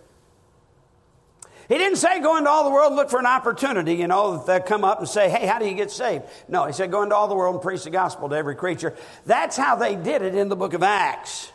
He 1.67 1.78
didn't 1.78 1.97
say 1.97 2.19
go 2.19 2.38
into 2.38 2.49
all 2.49 2.63
the 2.63 2.69
world 2.69 2.91
and 2.91 2.95
look 2.95 3.10
for 3.10 3.19
an 3.19 3.25
opportunity, 3.25 3.95
you 3.95 4.08
know, 4.08 4.43
that 4.45 4.65
come 4.65 4.84
up 4.84 4.99
and 4.99 5.10
say, 5.10 5.30
hey, 5.30 5.47
how 5.47 5.58
do 5.58 5.65
you 5.65 5.73
get 5.73 5.91
saved? 5.91 6.25
No, 6.47 6.65
he 6.65 6.73
said 6.73 6.91
go 6.91 7.01
into 7.01 7.15
all 7.15 7.28
the 7.28 7.36
world 7.36 7.56
and 7.56 7.62
preach 7.62 7.84
the 7.84 7.89
gospel 7.89 8.30
to 8.30 8.36
every 8.36 8.56
creature. 8.56 8.93
That's 9.25 9.58
how 9.58 9.75
they 9.75 9.95
did 9.95 10.21
it 10.21 10.36
in 10.36 10.49
the 10.49 10.56
book 10.56 10.73
of 10.73 10.84
Acts. 10.84 11.51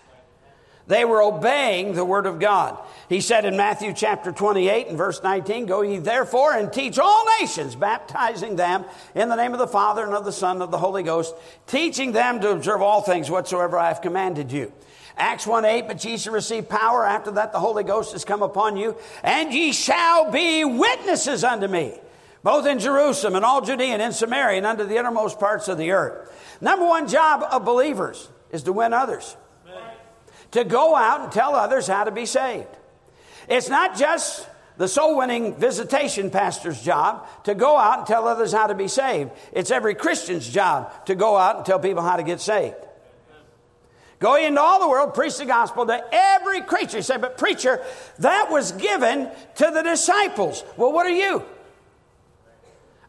They 0.90 1.04
were 1.04 1.22
obeying 1.22 1.94
the 1.94 2.04
word 2.04 2.26
of 2.26 2.40
God. 2.40 2.76
He 3.08 3.20
said 3.20 3.44
in 3.44 3.56
Matthew 3.56 3.92
chapter 3.92 4.32
28 4.32 4.88
and 4.88 4.98
verse 4.98 5.22
19, 5.22 5.66
Go 5.66 5.82
ye 5.82 5.98
therefore 5.98 6.54
and 6.54 6.72
teach 6.72 6.98
all 6.98 7.26
nations, 7.38 7.76
baptizing 7.76 8.56
them 8.56 8.84
in 9.14 9.28
the 9.28 9.36
name 9.36 9.52
of 9.52 9.60
the 9.60 9.68
Father 9.68 10.04
and 10.04 10.14
of 10.14 10.24
the 10.24 10.32
Son 10.32 10.56
and 10.56 10.62
of 10.64 10.72
the 10.72 10.78
Holy 10.78 11.04
Ghost, 11.04 11.32
teaching 11.68 12.10
them 12.10 12.40
to 12.40 12.50
observe 12.50 12.82
all 12.82 13.02
things 13.02 13.30
whatsoever 13.30 13.78
I 13.78 13.86
have 13.86 14.02
commanded 14.02 14.50
you. 14.50 14.72
Acts 15.16 15.46
1 15.46 15.64
8, 15.64 15.86
but 15.86 16.04
ye 16.04 16.16
shall 16.16 16.32
receive 16.32 16.68
power. 16.68 17.04
After 17.04 17.32
that, 17.32 17.52
the 17.52 17.60
Holy 17.60 17.84
Ghost 17.84 18.12
has 18.12 18.24
come 18.24 18.42
upon 18.42 18.76
you, 18.76 18.96
and 19.22 19.52
ye 19.52 19.72
shall 19.72 20.30
be 20.30 20.64
witnesses 20.64 21.44
unto 21.44 21.66
me, 21.66 21.94
both 22.42 22.66
in 22.66 22.78
Jerusalem 22.78 23.36
and 23.36 23.44
all 23.44 23.60
Judea 23.60 23.94
and 23.94 24.02
in 24.02 24.12
Samaria 24.12 24.58
and 24.58 24.66
unto 24.66 24.84
the 24.84 24.96
innermost 24.96 25.38
parts 25.38 25.68
of 25.68 25.78
the 25.78 25.92
earth. 25.92 26.32
Number 26.60 26.86
one 26.86 27.08
job 27.08 27.44
of 27.50 27.64
believers 27.64 28.28
is 28.50 28.62
to 28.64 28.72
win 28.72 28.92
others, 28.92 29.36
to 30.52 30.64
go 30.64 30.96
out 30.96 31.22
and 31.22 31.32
tell 31.32 31.54
others 31.54 31.86
how 31.86 32.04
to 32.04 32.10
be 32.10 32.26
saved. 32.26 32.68
It's 33.48 33.68
not 33.68 33.96
just 33.96 34.46
the 34.76 34.88
soul 34.88 35.18
winning 35.18 35.56
visitation 35.56 36.30
pastor's 36.30 36.80
job 36.80 37.26
to 37.44 37.54
go 37.54 37.76
out 37.76 37.98
and 37.98 38.06
tell 38.06 38.26
others 38.26 38.52
how 38.52 38.66
to 38.66 38.74
be 38.74 38.88
saved. 38.88 39.30
It's 39.52 39.70
every 39.70 39.94
Christian's 39.94 40.48
job 40.48 41.04
to 41.06 41.14
go 41.14 41.36
out 41.36 41.56
and 41.56 41.66
tell 41.66 41.78
people 41.78 42.02
how 42.02 42.16
to 42.16 42.22
get 42.22 42.40
saved. 42.40 42.76
Go 44.20 44.36
into 44.36 44.60
all 44.60 44.78
the 44.78 44.88
world, 44.88 45.14
preach 45.14 45.38
the 45.38 45.46
gospel 45.46 45.86
to 45.86 46.04
every 46.12 46.60
creature. 46.60 46.98
He 46.98 47.02
said, 47.02 47.22
but 47.22 47.38
preacher, 47.38 47.82
that 48.18 48.50
was 48.50 48.72
given 48.72 49.30
to 49.56 49.70
the 49.72 49.82
disciples. 49.82 50.62
Well, 50.76 50.92
what 50.92 51.06
are 51.06 51.10
you? 51.10 51.42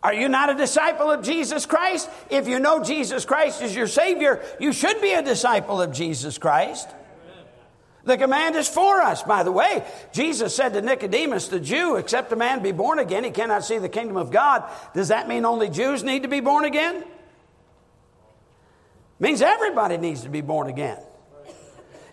Are 0.02 0.14
you 0.14 0.30
not 0.30 0.50
a 0.50 0.56
disciple 0.56 1.12
of 1.12 1.22
Jesus 1.22 1.66
Christ? 1.66 2.10
If 2.30 2.48
you 2.48 2.60
know 2.60 2.82
Jesus 2.82 3.26
Christ 3.26 3.62
is 3.62 3.76
your 3.76 3.88
Savior, 3.88 4.42
you 4.60 4.72
should 4.72 5.02
be 5.02 5.12
a 5.12 5.22
disciple 5.22 5.82
of 5.82 5.92
Jesus 5.92 6.38
Christ. 6.38 6.90
The 8.04 8.18
command 8.18 8.56
is 8.56 8.68
for 8.68 9.02
us, 9.02 9.22
by 9.22 9.44
the 9.44 9.52
way. 9.52 9.84
Jesus 10.12 10.56
said 10.56 10.74
to 10.74 10.82
Nicodemus, 10.82 11.50
the 11.50 11.60
Jew, 11.60 11.98
except 11.98 12.32
a 12.32 12.36
man 12.36 12.64
be 12.64 12.72
born 12.72 12.98
again, 12.98 13.24
he 13.24 13.32
cannot 13.32 13.64
see 13.64 13.78
the 13.78 13.90
kingdom 13.90 14.18
of 14.18 14.32
God. 14.32 14.64
Does 14.96 15.10
that 15.10 15.28
mean 15.28 15.46
only 15.46 15.70
Jews 15.70 16.04
need 16.04 16.24
to 16.24 16.30
be 16.30 16.40
born 16.40 16.66
again? 16.66 17.04
Means 19.22 19.42
everybody 19.42 19.98
needs 19.98 20.24
to 20.24 20.30
be 20.30 20.42
born 20.42 20.68
again. 20.68 20.98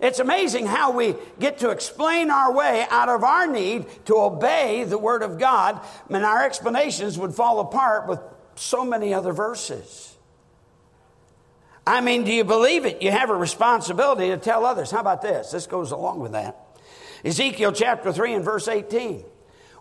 It's 0.01 0.21
amazing 0.21 0.67
how 0.67 0.93
we 0.93 1.17
get 1.41 1.59
to 1.59 1.71
explain 1.71 2.31
our 2.31 2.53
way 2.53 2.87
out 2.89 3.09
of 3.09 3.25
our 3.25 3.49
need 3.49 3.87
to 4.07 4.17
obey 4.17 4.85
the 4.85 4.99
Word 4.99 5.25
of 5.25 5.41
God, 5.41 5.81
and 6.09 6.25
our 6.25 6.45
explanations 6.45 7.19
would 7.19 7.35
fall 7.35 7.59
apart 7.59 8.07
with 8.07 8.21
so 8.55 8.85
many 8.85 9.13
other 9.13 9.33
verses. 9.33 10.17
I 11.85 12.01
mean, 12.01 12.23
do 12.25 12.33
you 12.33 12.45
believe 12.45 12.85
it? 12.85 13.03
You 13.03 13.11
have 13.11 13.31
a 13.31 13.35
responsibility 13.35 14.29
to 14.29 14.37
tell 14.37 14.65
others. 14.65 14.91
How 14.91 15.01
about 15.01 15.23
this? 15.23 15.51
This 15.51 15.67
goes 15.67 15.91
along 15.91 16.21
with 16.21 16.33
that. 16.33 16.57
Ezekiel 17.25 17.73
chapter 17.73 18.13
3 18.13 18.35
and 18.35 18.45
verse 18.45 18.69
18. 18.69 19.25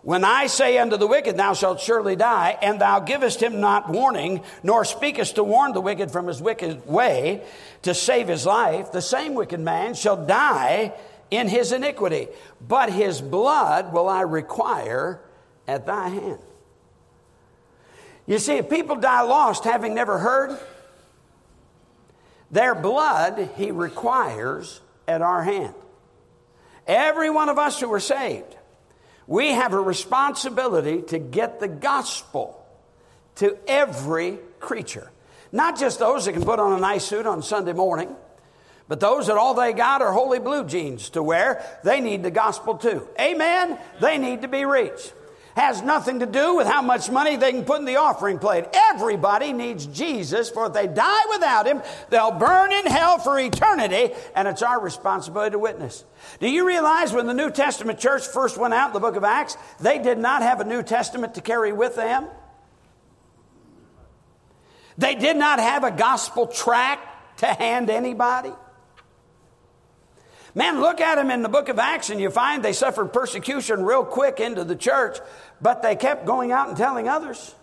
When 0.02 0.24
I 0.24 0.46
say 0.46 0.78
unto 0.78 0.96
the 0.96 1.06
wicked, 1.06 1.36
Thou 1.36 1.54
shalt 1.54 1.80
surely 1.80 2.14
die, 2.14 2.56
and 2.62 2.80
thou 2.80 3.00
givest 3.00 3.42
him 3.42 3.60
not 3.60 3.88
warning, 3.88 4.42
nor 4.62 4.84
speakest 4.84 5.34
to 5.34 5.44
warn 5.44 5.72
the 5.72 5.80
wicked 5.80 6.10
from 6.10 6.26
his 6.26 6.40
wicked 6.40 6.86
way 6.86 7.42
to 7.82 7.94
save 7.94 8.28
his 8.28 8.46
life, 8.46 8.92
the 8.92 9.02
same 9.02 9.34
wicked 9.34 9.60
man 9.60 9.94
shall 9.94 10.24
die 10.24 10.92
in 11.30 11.48
his 11.48 11.72
iniquity, 11.72 12.28
but 12.66 12.90
his 12.90 13.20
blood 13.20 13.92
will 13.92 14.08
I 14.08 14.22
require 14.22 15.20
at 15.66 15.86
thy 15.86 16.08
hand. 16.08 16.38
You 18.26 18.38
see, 18.38 18.56
if 18.56 18.68
people 18.68 18.96
die 18.96 19.22
lost 19.22 19.64
having 19.64 19.94
never 19.94 20.18
heard, 20.18 20.58
their 22.50 22.74
blood 22.74 23.50
he 23.56 23.70
requires 23.70 24.80
at 25.06 25.22
our 25.22 25.42
hand. 25.42 25.74
Every 26.86 27.30
one 27.30 27.48
of 27.48 27.58
us 27.58 27.80
who 27.80 27.92
are 27.92 28.00
saved, 28.00 28.56
we 29.28 29.52
have 29.52 29.74
a 29.74 29.80
responsibility 29.80 31.02
to 31.02 31.18
get 31.18 31.60
the 31.60 31.68
gospel 31.68 32.66
to 33.36 33.56
every 33.68 34.38
creature. 34.58 35.12
Not 35.52 35.78
just 35.78 35.98
those 35.98 36.24
that 36.24 36.32
can 36.32 36.44
put 36.44 36.58
on 36.58 36.72
a 36.72 36.80
nice 36.80 37.04
suit 37.04 37.26
on 37.26 37.42
Sunday 37.42 37.74
morning, 37.74 38.16
but 38.88 39.00
those 39.00 39.26
that 39.26 39.36
all 39.36 39.52
they 39.52 39.74
got 39.74 40.00
are 40.00 40.12
holey 40.12 40.42
blue 40.42 40.64
jeans 40.64 41.10
to 41.10 41.22
wear, 41.22 41.62
they 41.84 42.00
need 42.00 42.22
the 42.22 42.30
gospel 42.30 42.76
too. 42.76 43.06
Amen? 43.20 43.78
They 44.00 44.16
need 44.16 44.42
to 44.42 44.48
be 44.48 44.64
reached 44.64 45.12
has 45.58 45.82
nothing 45.82 46.20
to 46.20 46.26
do 46.26 46.54
with 46.54 46.66
how 46.66 46.80
much 46.80 47.10
money 47.10 47.36
they 47.36 47.52
can 47.52 47.64
put 47.64 47.80
in 47.80 47.84
the 47.84 47.96
offering 47.96 48.38
plate. 48.38 48.64
Everybody 48.72 49.52
needs 49.52 49.86
Jesus, 49.86 50.48
for 50.48 50.66
if 50.66 50.72
they 50.72 50.86
die 50.86 51.24
without 51.30 51.66
him, 51.66 51.82
they'll 52.10 52.30
burn 52.30 52.72
in 52.72 52.86
hell 52.86 53.18
for 53.18 53.38
eternity, 53.38 54.14
and 54.34 54.46
it's 54.46 54.62
our 54.62 54.80
responsibility 54.80 55.52
to 55.52 55.58
witness. 55.58 56.04
Do 56.40 56.48
you 56.48 56.66
realize 56.66 57.12
when 57.12 57.26
the 57.26 57.34
New 57.34 57.50
Testament 57.50 57.98
church 57.98 58.26
first 58.26 58.56
went 58.56 58.72
out 58.72 58.88
in 58.88 58.94
the 58.94 59.00
book 59.00 59.16
of 59.16 59.24
Acts, 59.24 59.56
they 59.80 59.98
did 59.98 60.18
not 60.18 60.42
have 60.42 60.60
a 60.60 60.64
New 60.64 60.82
Testament 60.82 61.34
to 61.34 61.40
carry 61.40 61.72
with 61.72 61.96
them? 61.96 62.26
They 64.96 65.14
did 65.14 65.36
not 65.36 65.60
have 65.60 65.84
a 65.84 65.90
gospel 65.90 66.46
tract 66.46 67.38
to 67.38 67.46
hand 67.46 67.90
anybody. 67.90 68.52
Man, 70.54 70.80
look 70.80 71.00
at 71.00 71.16
them 71.16 71.30
in 71.30 71.42
the 71.42 71.48
book 71.48 71.68
of 71.68 71.78
Acts 71.78 72.10
and 72.10 72.20
you 72.20 72.30
find 72.30 72.62
they 72.62 72.72
suffered 72.72 73.12
persecution 73.12 73.84
real 73.84 74.04
quick 74.04 74.40
into 74.40 74.64
the 74.64 74.76
church, 74.76 75.18
but 75.60 75.82
they 75.82 75.94
kept 75.94 76.26
going 76.26 76.52
out 76.52 76.68
and 76.68 76.76
telling 76.76 77.08
others. 77.08 77.54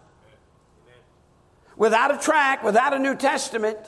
Without 1.78 2.14
a 2.14 2.18
tract, 2.18 2.64
without 2.64 2.94
a 2.94 3.00
New 3.00 3.16
Testament. 3.16 3.80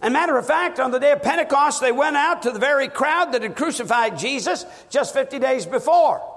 And 0.00 0.12
matter 0.12 0.36
of 0.36 0.46
fact, 0.46 0.80
on 0.80 0.90
the 0.90 0.98
day 0.98 1.12
of 1.12 1.22
Pentecost, 1.22 1.80
they 1.80 1.92
went 1.92 2.16
out 2.16 2.42
to 2.42 2.50
the 2.50 2.58
very 2.58 2.88
crowd 2.88 3.32
that 3.32 3.42
had 3.42 3.56
crucified 3.56 4.18
Jesus 4.18 4.64
just 4.90 5.12
50 5.14 5.38
days 5.38 5.66
before. 5.66 6.33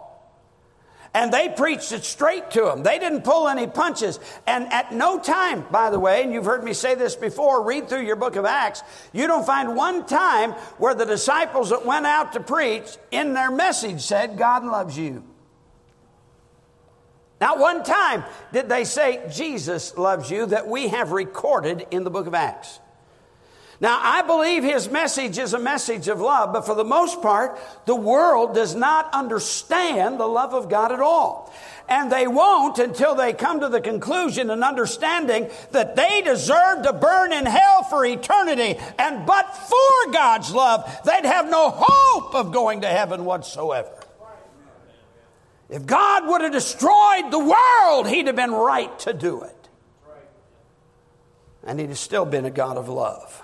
And 1.14 1.32
they 1.32 1.50
preached 1.50 1.92
it 1.92 2.04
straight 2.04 2.52
to 2.52 2.62
them. 2.62 2.84
They 2.84 3.00
didn't 3.00 3.24
pull 3.24 3.48
any 3.48 3.68
punches. 3.68 4.20
And 4.46 4.72
at 4.72 4.94
no 4.94 5.20
time, 5.20 5.66
by 5.72 5.90
the 5.90 6.00
way, 6.00 6.24
and 6.24 6.34
you've 6.34 6.46
heard 6.46 6.64
me 6.64 6.74
say 6.74 6.96
this 6.96 7.16
before, 7.16 7.64
read 7.64 7.90
through 7.90 8.06
your 8.06 8.16
book 8.16 8.36
of 8.36 8.46
Acts, 8.46 8.84
you 9.14 9.26
don't 9.28 9.46
find 9.46 9.76
one 9.76 10.06
time 10.06 10.52
where 10.78 10.94
the 10.94 11.06
disciples 11.06 11.70
that 11.70 11.86
went 11.86 12.06
out 12.06 12.34
to 12.34 12.40
preach 12.40 12.98
in 13.12 13.34
their 13.34 13.52
message 13.52 14.02
said, 14.02 14.38
God 14.38 14.64
loves 14.64 14.98
you. 14.98 15.24
Not 17.40 17.60
one 17.60 17.84
time 17.84 18.24
did 18.52 18.68
they 18.68 18.84
say, 18.84 19.22
Jesus 19.32 19.96
loves 19.98 20.32
you, 20.32 20.48
that 20.48 20.68
we 20.68 20.88
have 20.88 21.12
recorded 21.12 21.86
in 21.92 22.04
the 22.04 22.10
book 22.10 22.28
of 22.28 22.34
Acts. 22.34 22.80
Now, 23.80 24.00
I 24.02 24.24
believe 24.24 24.64
his 24.64 24.90
message 24.90 25.38
is 25.38 25.54
a 25.54 25.60
message 25.60 26.08
of 26.08 26.20
love, 26.20 26.52
but 26.52 26.66
for 26.66 26.74
the 26.74 26.84
most 26.84 27.22
part, 27.22 27.60
the 27.86 27.96
world 27.96 28.56
does 28.56 28.74
not 28.74 29.14
understand 29.14 30.20
the 30.20 30.28
love 30.28 30.56
of 30.56 30.68
God 30.68 30.92
at 30.92 31.00
all. 31.00 31.54
And 31.88 32.12
they 32.12 32.28
won't 32.28 32.80
until 32.80 33.14
they 33.14 33.34
come 33.34 33.60
to 33.60 33.70
the 33.70 33.80
conclusion 33.80 34.50
and 34.50 34.64
understanding 34.64 35.50
that 35.72 35.96
they 35.96 36.22
deserve 36.22 36.84
to 36.84 36.92
burn 36.92 37.32
in 37.32 37.46
hell 37.46 37.84
for 37.84 38.04
eternity. 38.04 38.80
And 38.98 39.26
but 39.26 39.56
for 39.56 40.12
God's 40.12 40.52
love, 40.52 40.84
they'd 41.06 41.26
have 41.26 41.50
no 41.50 41.70
hope 41.70 42.34
of 42.36 42.52
going 42.52 42.82
to 42.82 42.88
heaven 42.88 43.26
whatsoever. 43.26 43.92
If 45.70 45.86
God 45.86 46.28
would 46.28 46.42
have 46.42 46.52
destroyed 46.52 47.30
the 47.30 47.40
world, 47.40 48.08
he'd 48.08 48.28
have 48.28 48.36
been 48.36 48.52
right 48.52 48.98
to 49.00 49.14
do 49.14 49.44
it. 49.44 49.70
And 51.64 51.80
he'd 51.80 51.90
have 51.90 51.98
still 51.98 52.26
been 52.26 52.46
a 52.46 52.50
God 52.50 52.78
of 52.78 52.90
love. 52.90 53.44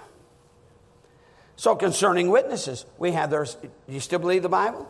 So, 1.63 1.77
concerning 1.77 2.29
witnesses, 2.29 2.85
we 2.97 3.13
have 3.13 3.29
those. 3.29 3.55
Do 3.55 3.69
you 3.87 4.01
still 4.01 4.19
believe 4.19 4.41
the 4.41 4.49
Bible? 4.49 4.85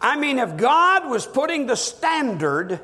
I 0.00 0.16
mean, 0.16 0.38
if 0.38 0.56
God 0.56 1.10
was 1.10 1.26
putting 1.26 1.66
the 1.66 1.74
standard 1.74 2.78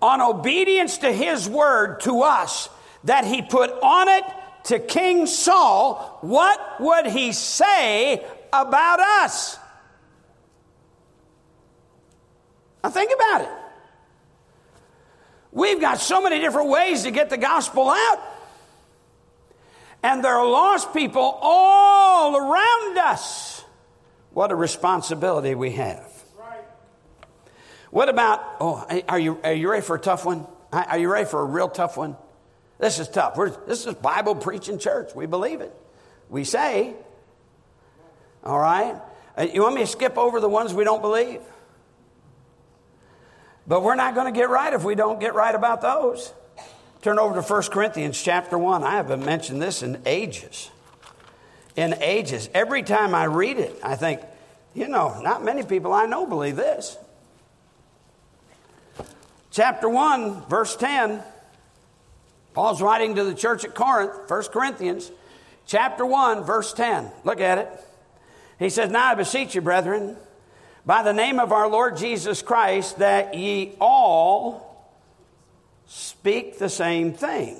on 0.00 0.20
obedience 0.20 0.98
to 0.98 1.10
His 1.10 1.48
word 1.48 1.98
to 2.02 2.22
us 2.22 2.68
that 3.02 3.24
He 3.24 3.42
put 3.42 3.72
on 3.82 4.06
it 4.06 4.22
to 4.66 4.78
King 4.78 5.26
Saul, 5.26 6.18
what 6.20 6.76
would 6.78 7.06
He 7.06 7.32
say 7.32 8.24
about 8.52 9.00
us? 9.00 9.58
Now, 12.84 12.90
think 12.90 13.10
about 13.12 13.40
it. 13.40 13.50
We've 15.50 15.80
got 15.80 16.00
so 16.00 16.22
many 16.22 16.38
different 16.38 16.68
ways 16.68 17.02
to 17.02 17.10
get 17.10 17.30
the 17.30 17.36
gospel 17.36 17.90
out. 17.90 18.29
And 20.02 20.24
there 20.24 20.34
are 20.34 20.48
lost 20.48 20.94
people 20.94 21.38
all 21.42 22.36
around 22.36 22.98
us. 22.98 23.64
What 24.32 24.50
a 24.50 24.54
responsibility 24.54 25.54
we 25.54 25.72
have. 25.72 26.10
What 27.90 28.08
about, 28.08 28.40
oh, 28.60 28.86
are 29.08 29.18
you, 29.18 29.40
are 29.42 29.52
you 29.52 29.68
ready 29.68 29.82
for 29.82 29.96
a 29.96 30.00
tough 30.00 30.24
one? 30.24 30.46
Are 30.72 30.98
you 30.98 31.10
ready 31.10 31.26
for 31.26 31.40
a 31.40 31.44
real 31.44 31.68
tough 31.68 31.96
one? 31.96 32.16
This 32.78 32.98
is 33.00 33.08
tough. 33.08 33.36
We're, 33.36 33.50
this 33.66 33.84
is 33.84 33.94
Bible 33.94 34.36
preaching 34.36 34.78
church. 34.78 35.14
We 35.14 35.26
believe 35.26 35.60
it. 35.60 35.74
We 36.28 36.44
say, 36.44 36.94
all 38.44 38.58
right? 38.58 38.94
Uh, 39.36 39.48
you 39.52 39.62
want 39.62 39.74
me 39.74 39.80
to 39.80 39.86
skip 39.88 40.16
over 40.16 40.38
the 40.38 40.48
ones 40.48 40.72
we 40.72 40.84
don't 40.84 41.02
believe? 41.02 41.40
But 43.66 43.82
we're 43.82 43.96
not 43.96 44.14
going 44.14 44.32
to 44.32 44.38
get 44.38 44.48
right 44.48 44.72
if 44.72 44.84
we 44.84 44.94
don't 44.94 45.18
get 45.18 45.34
right 45.34 45.54
about 45.54 45.82
those. 45.82 46.32
Turn 47.02 47.18
over 47.18 47.40
to 47.40 47.42
1 47.42 47.62
Corinthians 47.70 48.20
chapter 48.22 48.58
1. 48.58 48.84
I 48.84 48.90
haven't 48.90 49.24
mentioned 49.24 49.62
this 49.62 49.82
in 49.82 50.02
ages. 50.04 50.70
In 51.74 51.94
ages. 51.94 52.50
Every 52.52 52.82
time 52.82 53.14
I 53.14 53.24
read 53.24 53.56
it, 53.56 53.74
I 53.82 53.96
think, 53.96 54.20
you 54.74 54.86
know, 54.86 55.18
not 55.22 55.42
many 55.42 55.62
people 55.62 55.94
I 55.94 56.04
know 56.04 56.26
believe 56.26 56.56
this. 56.56 56.98
Chapter 59.50 59.88
1, 59.88 60.46
verse 60.46 60.76
10. 60.76 61.22
Paul's 62.52 62.82
writing 62.82 63.14
to 63.14 63.24
the 63.24 63.34
church 63.34 63.64
at 63.64 63.74
Corinth, 63.74 64.28
1 64.28 64.42
Corinthians, 64.52 65.10
chapter 65.66 66.04
1, 66.04 66.44
verse 66.44 66.72
10. 66.74 67.10
Look 67.24 67.40
at 67.40 67.58
it. 67.58 67.68
He 68.58 68.68
says, 68.68 68.90
Now 68.90 69.12
I 69.12 69.14
beseech 69.14 69.54
you, 69.54 69.62
brethren, 69.62 70.16
by 70.84 71.02
the 71.02 71.12
name 71.12 71.40
of 71.40 71.50
our 71.50 71.68
Lord 71.68 71.96
Jesus 71.96 72.42
Christ, 72.42 72.98
that 72.98 73.34
ye 73.34 73.72
all 73.80 74.69
speak 75.92 76.56
the 76.60 76.68
same 76.68 77.12
thing, 77.12 77.58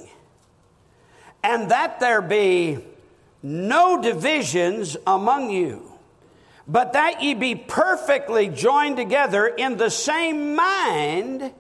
and 1.43 1.73
that 1.73 1.99
there 1.99 2.23
be 2.23 2.79
no 3.43 4.01
divisions 4.01 4.97
among 5.05 5.51
you, 5.51 5.91
but 6.69 6.93
that 6.93 7.25
ye 7.25 7.35
be 7.35 7.57
perfectly 7.57 8.49
joined 8.49 8.97
together 8.97 9.49
in 9.49 9.77
the 9.79 9.91
same 9.91 10.55
mind 10.55 11.51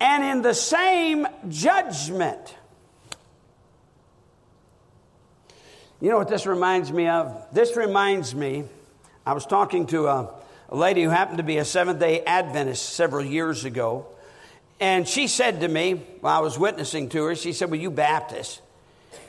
and 0.00 0.24
in 0.24 0.42
the 0.42 0.54
same 0.54 1.24
judgment. 1.48 2.56
You 6.00 6.10
know 6.10 6.18
what 6.18 6.28
this 6.28 6.46
reminds 6.46 6.92
me 6.92 7.06
of? 7.06 7.46
This 7.52 7.76
reminds 7.76 8.34
me, 8.34 8.64
I 9.24 9.34
was 9.34 9.46
talking 9.46 9.86
to 9.86 10.08
a, 10.08 10.34
a 10.68 10.76
lady 10.76 11.04
who 11.04 11.10
happened 11.10 11.38
to 11.38 11.44
be 11.44 11.58
a 11.58 11.64
Seventh 11.64 12.00
day 12.00 12.24
Adventist 12.24 12.90
several 12.90 13.24
years 13.24 13.64
ago. 13.64 14.08
And 14.78 15.08
she 15.08 15.26
said 15.26 15.60
to 15.60 15.68
me, 15.68 15.94
while 16.20 16.38
I 16.38 16.42
was 16.42 16.58
witnessing 16.58 17.08
to 17.10 17.24
her, 17.24 17.34
she 17.34 17.52
said, 17.52 17.70
Well, 17.70 17.80
you 17.80 17.90
Baptists, 17.90 18.60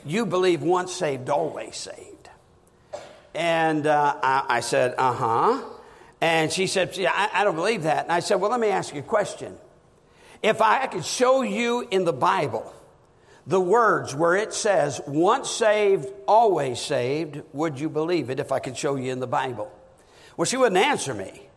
you 0.04 0.26
believe 0.26 0.62
once 0.62 0.92
saved, 0.92 1.30
always 1.30 1.76
saved. 1.76 2.28
And 3.34 3.86
uh, 3.86 4.16
I, 4.22 4.44
I, 4.48 4.60
said, 4.60 4.94
Uh 4.98 5.12
huh. 5.12 5.64
And 6.20 6.52
she 6.52 6.66
said, 6.66 6.96
yeah, 6.96 7.12
I, 7.14 7.40
I 7.40 7.44
don't 7.44 7.54
believe 7.54 7.84
that. 7.84 8.04
And 8.04 8.12
I 8.12 8.20
said, 8.20 8.36
Well, 8.36 8.50
let 8.50 8.60
me 8.60 8.68
ask 8.68 8.92
you 8.94 9.00
a 9.00 9.04
question. 9.04 9.56
If 10.42 10.60
I 10.60 10.86
could 10.86 11.04
show 11.04 11.42
you 11.42 11.86
in 11.90 12.04
the 12.04 12.12
Bible 12.12 12.74
the 13.46 13.60
words 13.60 14.14
where 14.14 14.36
it 14.36 14.52
says, 14.52 15.00
once 15.06 15.50
saved, 15.50 16.06
always 16.26 16.78
saved, 16.78 17.40
would 17.54 17.80
you 17.80 17.88
believe 17.88 18.28
it 18.28 18.38
if 18.38 18.52
I 18.52 18.58
could 18.58 18.76
show 18.76 18.96
you 18.96 19.10
in 19.10 19.20
the 19.20 19.26
Bible? 19.26 19.72
Well, 20.36 20.44
she 20.44 20.58
wouldn't 20.58 20.76
answer 20.76 21.14
me. 21.14 21.48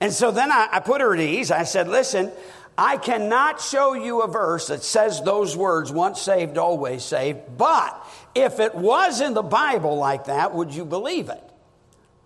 And 0.00 0.12
so 0.12 0.30
then 0.30 0.52
I, 0.52 0.68
I 0.70 0.80
put 0.80 1.00
her 1.00 1.12
at 1.14 1.20
ease. 1.20 1.50
I 1.50 1.64
said, 1.64 1.88
Listen, 1.88 2.30
I 2.78 2.98
cannot 2.98 3.60
show 3.60 3.94
you 3.94 4.22
a 4.22 4.28
verse 4.28 4.68
that 4.68 4.82
says 4.82 5.22
those 5.22 5.56
words, 5.56 5.90
once 5.90 6.20
saved, 6.20 6.58
always 6.58 7.04
saved, 7.04 7.40
but 7.56 8.06
if 8.34 8.60
it 8.60 8.74
was 8.74 9.20
in 9.20 9.32
the 9.32 9.42
Bible 9.42 9.96
like 9.96 10.26
that, 10.26 10.54
would 10.54 10.74
you 10.74 10.84
believe 10.84 11.30
it? 11.30 11.42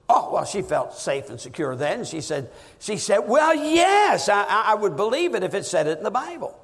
Oh, 0.09 0.33
well, 0.33 0.45
she 0.45 0.63
felt 0.63 0.95
safe 0.95 1.31
and 1.31 1.41
secure 1.41 1.77
then. 1.77 2.05
She 2.05 2.21
said, 2.21 2.51
she 2.81 2.97
said, 2.97 3.21
well, 3.21 3.55
yes, 3.55 4.29
I, 4.29 4.43
I 4.45 4.75
would 4.75 4.97
believe 4.97 5.37
it 5.37 5.45
if 5.45 5.55
it 5.55 5.65
said 5.65 5.87
it 5.87 5.99
in 5.99 6.05
the 6.05 6.11
Bible. 6.11 6.59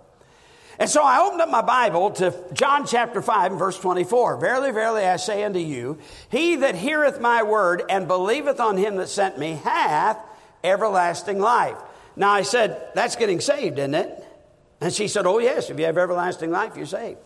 And 0.80 0.90
so 0.90 1.02
I 1.02 1.24
opened 1.24 1.40
up 1.40 1.48
my 1.48 1.62
Bible 1.62 2.10
to 2.12 2.34
John 2.52 2.86
chapter 2.86 3.22
5 3.22 3.52
and 3.52 3.58
verse 3.58 3.78
24. 3.78 4.38
Verily, 4.38 4.72
verily, 4.72 5.04
I 5.04 5.16
say 5.16 5.44
unto 5.44 5.60
you, 5.60 5.98
he 6.28 6.56
that 6.56 6.74
heareth 6.74 7.20
my 7.20 7.44
word 7.44 7.84
and 7.88 8.08
believeth 8.08 8.58
on 8.58 8.76
him 8.76 8.96
that 8.96 9.08
sent 9.08 9.38
me 9.38 9.52
hath 9.52 10.18
everlasting 10.64 11.38
life. 11.38 11.78
Now 12.16 12.30
I 12.30 12.42
said, 12.42 12.90
that's 12.94 13.16
getting 13.16 13.40
saved, 13.40 13.78
isn't 13.78 13.94
it? 13.94 14.24
And 14.80 14.92
she 14.92 15.08
said, 15.08 15.26
oh 15.26 15.38
yes, 15.38 15.70
if 15.70 15.78
you 15.78 15.84
have 15.84 15.98
everlasting 15.98 16.50
life, 16.50 16.76
you're 16.76 16.86
saved. 16.86 17.18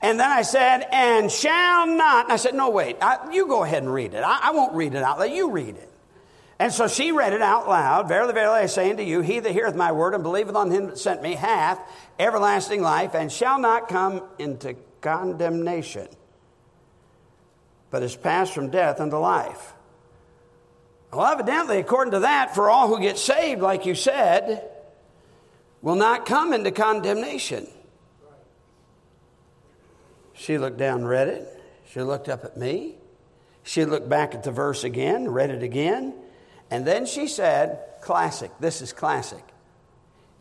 And 0.00 0.20
then 0.20 0.30
I 0.30 0.42
said, 0.42 0.86
and 0.92 1.30
shall 1.30 1.86
not. 1.86 2.26
And 2.26 2.32
I 2.32 2.36
said, 2.36 2.54
no, 2.54 2.70
wait, 2.70 2.96
I, 3.00 3.32
you 3.32 3.46
go 3.46 3.64
ahead 3.64 3.82
and 3.82 3.92
read 3.92 4.14
it. 4.14 4.22
I, 4.22 4.40
I 4.44 4.50
won't 4.52 4.74
read 4.74 4.94
it 4.94 5.02
out 5.02 5.18
loud. 5.18 5.30
You 5.30 5.50
read 5.50 5.76
it. 5.76 5.90
And 6.60 6.72
so 6.72 6.88
she 6.88 7.12
read 7.12 7.32
it 7.32 7.42
out 7.42 7.68
loud. 7.68 8.08
Verily, 8.08 8.32
verily, 8.32 8.60
I 8.60 8.66
say 8.66 8.90
unto 8.90 9.02
you, 9.02 9.20
he 9.20 9.38
that 9.40 9.52
heareth 9.52 9.76
my 9.76 9.92
word 9.92 10.14
and 10.14 10.22
believeth 10.22 10.56
on 10.56 10.70
him 10.70 10.86
that 10.86 10.98
sent 10.98 11.22
me 11.22 11.34
hath 11.34 11.80
everlasting 12.18 12.82
life 12.82 13.14
and 13.14 13.30
shall 13.30 13.60
not 13.60 13.88
come 13.88 14.22
into 14.38 14.74
condemnation, 15.00 16.08
but 17.90 18.02
is 18.02 18.16
passed 18.16 18.52
from 18.54 18.70
death 18.70 19.00
unto 19.00 19.16
life. 19.16 19.72
Well, 21.12 21.26
evidently, 21.26 21.78
according 21.78 22.12
to 22.12 22.20
that, 22.20 22.54
for 22.54 22.68
all 22.68 22.88
who 22.88 23.00
get 23.00 23.18
saved, 23.18 23.62
like 23.62 23.86
you 23.86 23.94
said, 23.94 24.68
will 25.80 25.94
not 25.94 26.26
come 26.26 26.52
into 26.52 26.70
condemnation. 26.70 27.66
She 30.34 30.58
looked 30.58 30.76
down, 30.76 31.04
read 31.04 31.28
it. 31.28 31.62
She 31.90 32.02
looked 32.02 32.28
up 32.28 32.44
at 32.44 32.56
me. 32.56 32.96
She 33.62 33.84
looked 33.84 34.08
back 34.08 34.34
at 34.34 34.44
the 34.44 34.52
verse 34.52 34.84
again, 34.84 35.28
read 35.28 35.50
it 35.50 35.62
again. 35.62 36.14
And 36.70 36.86
then 36.86 37.06
she 37.06 37.26
said, 37.26 37.80
Classic, 38.00 38.50
this 38.60 38.80
is 38.80 38.92
classic. 38.92 39.42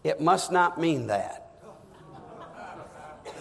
It 0.03 0.21
must 0.21 0.51
not 0.51 0.79
mean 0.79 1.07
that. 1.07 1.43
I 3.25 3.39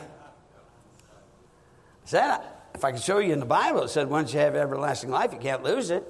said, 2.08 2.40
if 2.74 2.84
I 2.84 2.92
could 2.92 3.02
show 3.02 3.18
you 3.18 3.32
in 3.32 3.40
the 3.40 3.46
Bible, 3.46 3.82
it 3.82 3.88
said 3.88 4.08
once 4.08 4.32
you 4.32 4.40
have 4.40 4.54
everlasting 4.54 5.10
life, 5.10 5.32
you 5.32 5.38
can't 5.38 5.62
lose 5.62 5.90
it. 5.90 6.04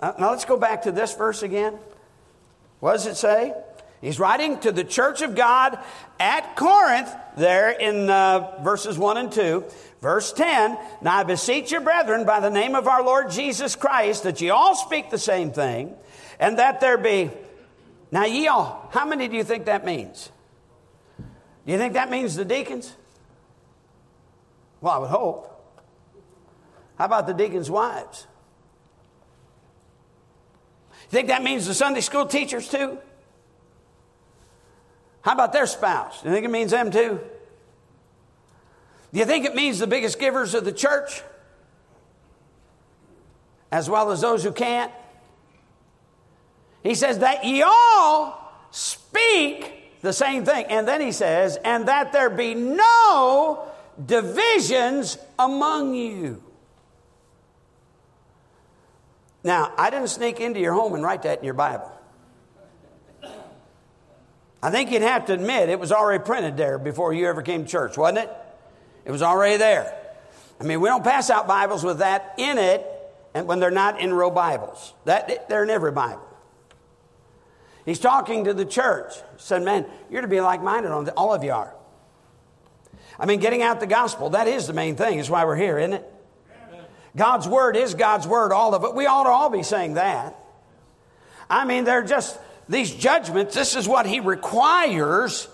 Uh, 0.00 0.12
now 0.18 0.30
let's 0.30 0.44
go 0.44 0.56
back 0.56 0.82
to 0.82 0.92
this 0.92 1.14
verse 1.14 1.42
again. 1.42 1.78
What 2.80 2.92
does 2.92 3.06
it 3.06 3.16
say? 3.16 3.54
He's 4.00 4.20
writing 4.20 4.58
to 4.60 4.72
the 4.72 4.84
church 4.84 5.22
of 5.22 5.34
God 5.34 5.78
at 6.20 6.54
Corinth, 6.54 7.10
there 7.36 7.70
in 7.70 8.10
uh, 8.10 8.62
verses 8.62 8.98
1 8.98 9.16
and 9.16 9.32
2. 9.32 9.64
Verse 10.02 10.32
10 10.32 10.76
Now 11.00 11.16
I 11.16 11.22
beseech 11.22 11.72
you, 11.72 11.80
brethren, 11.80 12.26
by 12.26 12.40
the 12.40 12.50
name 12.50 12.74
of 12.74 12.86
our 12.86 13.02
Lord 13.02 13.30
Jesus 13.30 13.74
Christ, 13.74 14.24
that 14.24 14.40
ye 14.40 14.50
all 14.50 14.74
speak 14.74 15.10
the 15.10 15.18
same 15.18 15.50
thing, 15.50 15.94
and 16.38 16.58
that 16.58 16.80
there 16.80 16.98
be. 16.98 17.30
Now, 18.12 18.24
ye 18.24 18.46
all, 18.46 18.88
how 18.92 19.06
many 19.06 19.28
do 19.28 19.36
you 19.36 19.44
think 19.44 19.64
that 19.64 19.84
means? 19.84 20.30
Do 21.18 21.72
you 21.72 21.78
think 21.78 21.94
that 21.94 22.10
means 22.10 22.36
the 22.36 22.44
deacons? 22.44 22.94
Well, 24.80 24.92
I 24.92 24.98
would 24.98 25.10
hope. 25.10 25.52
How 26.98 27.06
about 27.06 27.26
the 27.26 27.34
deacons' 27.34 27.70
wives? 27.70 28.26
You 31.06 31.10
think 31.10 31.28
that 31.28 31.42
means 31.42 31.66
the 31.66 31.74
Sunday 31.74 32.00
school 32.00 32.26
teachers 32.26 32.68
too? 32.68 32.98
How 35.22 35.32
about 35.32 35.52
their 35.52 35.66
spouse? 35.66 36.22
Do 36.22 36.28
you 36.28 36.34
think 36.34 36.44
it 36.44 36.50
means 36.50 36.72
them 36.72 36.90
too? 36.90 37.20
Do 39.12 39.18
you 39.18 39.24
think 39.24 39.44
it 39.44 39.54
means 39.54 39.78
the 39.78 39.86
biggest 39.86 40.18
givers 40.18 40.54
of 40.54 40.64
the 40.64 40.72
church? 40.72 41.22
As 43.70 43.88
well 43.88 44.10
as 44.10 44.20
those 44.20 44.42
who 44.42 44.52
can't? 44.52 44.92
He 46.82 46.94
says 46.94 47.20
that 47.20 47.44
ye 47.44 47.62
all 47.62 48.52
speak 48.70 50.00
the 50.02 50.12
same 50.12 50.44
thing. 50.44 50.66
And 50.68 50.86
then 50.86 51.00
he 51.00 51.12
says, 51.12 51.56
and 51.64 51.88
that 51.88 52.12
there 52.12 52.30
be 52.30 52.54
no 52.54 53.66
divisions 54.04 55.18
among 55.38 55.94
you. 55.94 56.42
Now, 59.46 59.72
I 59.78 59.90
didn't 59.90 60.08
sneak 60.08 60.40
into 60.40 60.58
your 60.58 60.72
home 60.72 60.94
and 60.94 61.04
write 61.04 61.22
that 61.22 61.38
in 61.38 61.44
your 61.44 61.54
Bible. 61.54 61.88
I 64.60 64.72
think 64.72 64.90
you'd 64.90 65.02
have 65.02 65.26
to 65.26 65.34
admit 65.34 65.68
it 65.68 65.78
was 65.78 65.92
already 65.92 66.24
printed 66.24 66.56
there 66.56 66.80
before 66.80 67.12
you 67.12 67.28
ever 67.28 67.42
came 67.42 67.64
to 67.64 67.70
church, 67.70 67.96
wasn't 67.96 68.18
it? 68.18 68.30
It 69.04 69.12
was 69.12 69.22
already 69.22 69.56
there. 69.56 69.96
I 70.60 70.64
mean, 70.64 70.80
we 70.80 70.88
don't 70.88 71.04
pass 71.04 71.30
out 71.30 71.46
Bibles 71.46 71.84
with 71.84 71.98
that 71.98 72.34
in 72.38 72.58
it 72.58 72.84
and 73.34 73.46
when 73.46 73.60
they're 73.60 73.70
not 73.70 74.00
in 74.00 74.12
real 74.12 74.32
Bibles. 74.32 74.94
That, 75.04 75.48
they're 75.48 75.62
in 75.62 75.70
every 75.70 75.92
Bible. 75.92 76.26
He's 77.84 78.00
talking 78.00 78.46
to 78.46 78.52
the 78.52 78.64
church. 78.64 79.14
He 79.14 79.22
said, 79.36 79.62
Man, 79.62 79.86
you're 80.10 80.22
to 80.22 80.28
be 80.28 80.40
like 80.40 80.60
minded 80.60 80.90
on 80.90 81.08
all 81.10 81.32
of 81.32 81.44
you 81.44 81.52
are. 81.52 81.72
I 83.16 83.26
mean, 83.26 83.38
getting 83.38 83.62
out 83.62 83.78
the 83.78 83.86
gospel, 83.86 84.30
that 84.30 84.48
is 84.48 84.66
the 84.66 84.72
main 84.72 84.96
thing. 84.96 85.20
Is 85.20 85.30
why 85.30 85.44
we're 85.44 85.54
here, 85.54 85.78
isn't 85.78 85.92
it? 85.92 86.12
God's 87.16 87.48
word 87.48 87.76
is 87.76 87.94
God's 87.94 88.28
word, 88.28 88.52
all 88.52 88.74
of 88.74 88.84
it. 88.84 88.94
We 88.94 89.06
ought 89.06 89.24
to 89.24 89.30
all 89.30 89.50
be 89.50 89.62
saying 89.62 89.94
that. 89.94 90.38
I 91.48 91.64
mean, 91.64 91.84
they're 91.84 92.04
just 92.04 92.38
these 92.68 92.94
judgments. 92.94 93.54
This 93.54 93.74
is 93.74 93.88
what 93.88 94.06
He 94.06 94.20
requires 94.20 95.48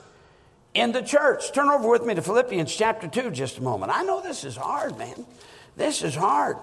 in 0.75 0.93
the 0.93 1.03
church. 1.03 1.53
Turn 1.53 1.69
over 1.69 1.89
with 1.89 2.05
me 2.05 2.15
to 2.15 2.23
Philippians 2.23 2.75
chapter 2.75 3.07
2 3.07 3.31
just 3.31 3.59
a 3.59 3.63
moment. 3.63 3.93
I 3.95 4.03
know 4.03 4.21
this 4.21 4.45
is 4.45 4.57
hard, 4.57 4.99
man. 4.99 5.25
This 5.77 6.03
is 6.03 6.15
hard. 6.15 6.57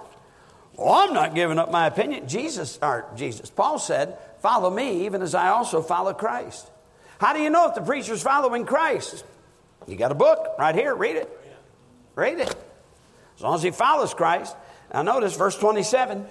Well, 0.75 0.93
I'm 0.93 1.13
not 1.13 1.35
giving 1.35 1.59
up 1.59 1.71
my 1.71 1.87
opinion. 1.87 2.27
Jesus, 2.27 2.79
or 2.81 3.05
Jesus, 3.15 3.49
Paul 3.49 3.79
said, 3.79 4.17
Follow 4.41 4.69
me, 4.69 5.05
even 5.05 5.21
as 5.21 5.35
I 5.35 5.49
also 5.49 5.81
follow 5.81 6.13
Christ. 6.13 6.69
How 7.19 7.33
do 7.33 7.41
you 7.41 7.49
know 7.49 7.67
if 7.67 7.75
the 7.75 7.81
preacher's 7.81 8.21
following 8.21 8.65
Christ? 8.65 9.25
You 9.87 9.97
got 9.97 10.11
a 10.11 10.15
book 10.15 10.55
right 10.57 10.73
here, 10.73 10.95
read 10.95 11.17
it. 11.17 11.29
Read 12.15 12.39
it. 12.39 12.55
As 13.35 13.43
long 13.43 13.55
as 13.55 13.63
he 13.63 13.71
follows 13.71 14.13
Christ. 14.13 14.55
Now, 14.93 15.03
notice 15.03 15.35
verse 15.35 15.57
27. 15.57 16.25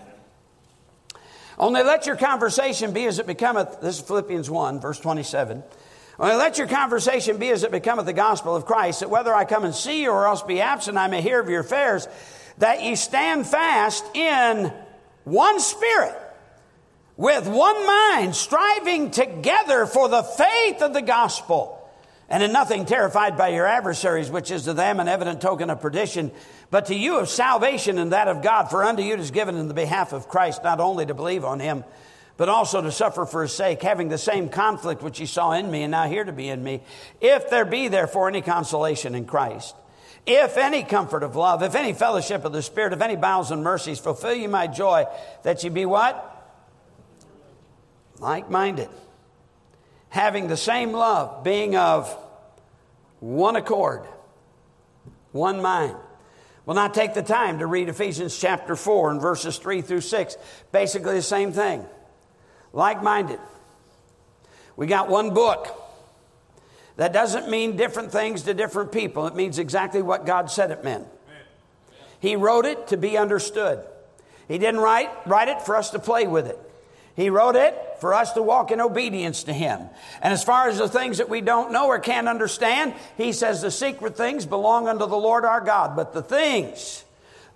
Only 1.58 1.82
let 1.82 2.06
your 2.06 2.16
conversation 2.16 2.92
be 2.92 3.06
as 3.06 3.18
it 3.18 3.26
becometh, 3.26 3.80
this 3.80 3.96
is 3.96 4.00
Philippians 4.00 4.48
1, 4.48 4.80
verse 4.80 4.98
27. 5.00 5.62
Only 6.18 6.34
let 6.34 6.58
your 6.58 6.66
conversation 6.66 7.38
be 7.38 7.50
as 7.50 7.62
it 7.62 7.70
becometh 7.70 8.06
the 8.06 8.12
gospel 8.12 8.54
of 8.56 8.64
Christ, 8.64 9.00
that 9.00 9.10
whether 9.10 9.34
I 9.34 9.44
come 9.44 9.64
and 9.64 9.74
see 9.74 10.02
you 10.02 10.10
or 10.10 10.26
else 10.26 10.42
be 10.42 10.60
absent, 10.60 10.98
I 10.98 11.08
may 11.08 11.22
hear 11.22 11.40
of 11.40 11.48
your 11.48 11.60
affairs, 11.60 12.08
that 12.58 12.82
ye 12.82 12.96
stand 12.96 13.46
fast 13.46 14.04
in 14.16 14.72
one 15.24 15.60
spirit, 15.60 16.16
with 17.16 17.46
one 17.46 17.86
mind, 17.86 18.34
striving 18.34 19.10
together 19.10 19.86
for 19.86 20.08
the 20.08 20.22
faith 20.22 20.82
of 20.82 20.92
the 20.92 21.02
gospel, 21.02 21.74
and 22.28 22.42
in 22.42 22.52
nothing 22.52 22.84
terrified 22.84 23.36
by 23.36 23.48
your 23.48 23.66
adversaries, 23.66 24.30
which 24.30 24.50
is 24.50 24.64
to 24.64 24.74
them 24.74 25.00
an 25.00 25.08
evident 25.08 25.40
token 25.40 25.70
of 25.70 25.80
perdition, 25.80 26.30
but 26.70 26.86
to 26.86 26.94
you 26.94 27.18
of 27.18 27.28
salvation 27.28 27.98
and 27.98 28.12
that 28.12 28.28
of 28.28 28.42
God. 28.42 28.70
For 28.70 28.84
unto 28.84 29.02
you 29.02 29.14
it 29.14 29.20
is 29.20 29.30
given 29.30 29.56
in 29.56 29.68
the 29.68 29.74
behalf 29.74 30.12
of 30.12 30.28
Christ 30.28 30.62
not 30.62 30.80
only 30.80 31.06
to 31.06 31.14
believe 31.14 31.44
on 31.44 31.60
him, 31.60 31.84
but 32.36 32.48
also 32.48 32.80
to 32.80 32.92
suffer 32.92 33.26
for 33.26 33.42
his 33.42 33.52
sake, 33.52 33.82
having 33.82 34.08
the 34.08 34.18
same 34.18 34.48
conflict 34.48 35.02
which 35.02 35.18
he 35.18 35.26
saw 35.26 35.52
in 35.52 35.70
me 35.70 35.82
and 35.82 35.90
now 35.90 36.06
here 36.06 36.22
to 36.22 36.32
be 36.32 36.48
in 36.48 36.62
me. 36.62 36.80
If 37.20 37.50
there 37.50 37.64
be 37.64 37.88
therefore 37.88 38.28
any 38.28 38.42
consolation 38.42 39.14
in 39.14 39.24
Christ, 39.24 39.74
if 40.24 40.56
any 40.56 40.84
comfort 40.84 41.22
of 41.22 41.34
love, 41.34 41.62
if 41.62 41.74
any 41.74 41.94
fellowship 41.94 42.44
of 42.44 42.52
the 42.52 42.62
Spirit, 42.62 42.92
if 42.92 43.00
any 43.00 43.16
bowels 43.16 43.50
and 43.50 43.64
mercies, 43.64 43.98
fulfill 43.98 44.34
ye 44.34 44.46
my 44.46 44.66
joy, 44.66 45.06
that 45.42 45.64
ye 45.64 45.70
be 45.70 45.84
what? 45.84 46.34
Like 48.20 48.50
minded. 48.50 48.88
Having 50.10 50.48
the 50.48 50.56
same 50.56 50.92
love, 50.92 51.42
being 51.42 51.76
of 51.76 52.14
one 53.20 53.56
accord, 53.56 54.02
one 55.32 55.60
mind. 55.60 55.96
We'll 56.68 56.74
not 56.74 56.92
take 56.92 57.14
the 57.14 57.22
time 57.22 57.60
to 57.60 57.66
read 57.66 57.88
Ephesians 57.88 58.38
chapter 58.38 58.76
4 58.76 59.12
and 59.12 59.22
verses 59.22 59.56
3 59.56 59.80
through 59.80 60.02
6. 60.02 60.36
Basically 60.70 61.14
the 61.14 61.22
same 61.22 61.50
thing 61.50 61.82
like 62.74 63.02
minded. 63.02 63.40
We 64.76 64.86
got 64.86 65.08
one 65.08 65.32
book. 65.32 65.66
That 66.96 67.14
doesn't 67.14 67.48
mean 67.48 67.78
different 67.78 68.12
things 68.12 68.42
to 68.42 68.52
different 68.52 68.92
people. 68.92 69.26
It 69.26 69.34
means 69.34 69.58
exactly 69.58 70.02
what 70.02 70.26
God 70.26 70.50
said 70.50 70.70
it 70.70 70.84
meant. 70.84 71.06
He 72.20 72.36
wrote 72.36 72.66
it 72.66 72.88
to 72.88 72.98
be 72.98 73.16
understood. 73.16 73.82
He 74.46 74.58
didn't 74.58 74.80
write, 74.80 75.08
write 75.26 75.48
it 75.48 75.62
for 75.62 75.74
us 75.74 75.88
to 75.92 75.98
play 75.98 76.26
with 76.26 76.46
it. 76.46 76.58
He 77.18 77.30
wrote 77.30 77.56
it 77.56 77.76
for 78.00 78.14
us 78.14 78.32
to 78.34 78.42
walk 78.42 78.70
in 78.70 78.80
obedience 78.80 79.42
to 79.42 79.52
Him. 79.52 79.80
And 80.22 80.32
as 80.32 80.44
far 80.44 80.68
as 80.68 80.78
the 80.78 80.88
things 80.88 81.18
that 81.18 81.28
we 81.28 81.40
don't 81.40 81.72
know 81.72 81.88
or 81.88 81.98
can't 81.98 82.28
understand, 82.28 82.94
He 83.16 83.32
says 83.32 83.60
the 83.60 83.72
secret 83.72 84.16
things 84.16 84.46
belong 84.46 84.86
unto 84.86 85.04
the 85.04 85.16
Lord 85.16 85.44
our 85.44 85.60
God. 85.60 85.96
But 85.96 86.14
the 86.14 86.22
things 86.22 87.04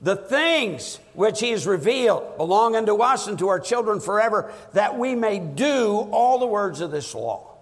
the 0.00 0.16
things 0.16 0.98
which 1.14 1.38
he 1.38 1.50
has 1.50 1.64
revealed 1.64 2.36
belong 2.36 2.74
unto 2.74 2.96
us 2.96 3.28
and 3.28 3.38
to 3.38 3.46
our 3.46 3.60
children 3.60 4.00
forever, 4.00 4.52
that 4.72 4.98
we 4.98 5.14
may 5.14 5.38
do 5.38 6.08
all 6.10 6.40
the 6.40 6.46
words 6.46 6.80
of 6.80 6.90
this 6.90 7.14
law. 7.14 7.56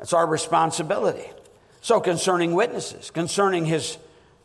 That's 0.00 0.12
our 0.12 0.26
responsibility. 0.26 1.30
So, 1.82 2.00
concerning 2.00 2.52
witnesses, 2.54 3.12
concerning 3.12 3.64
his 3.64 3.96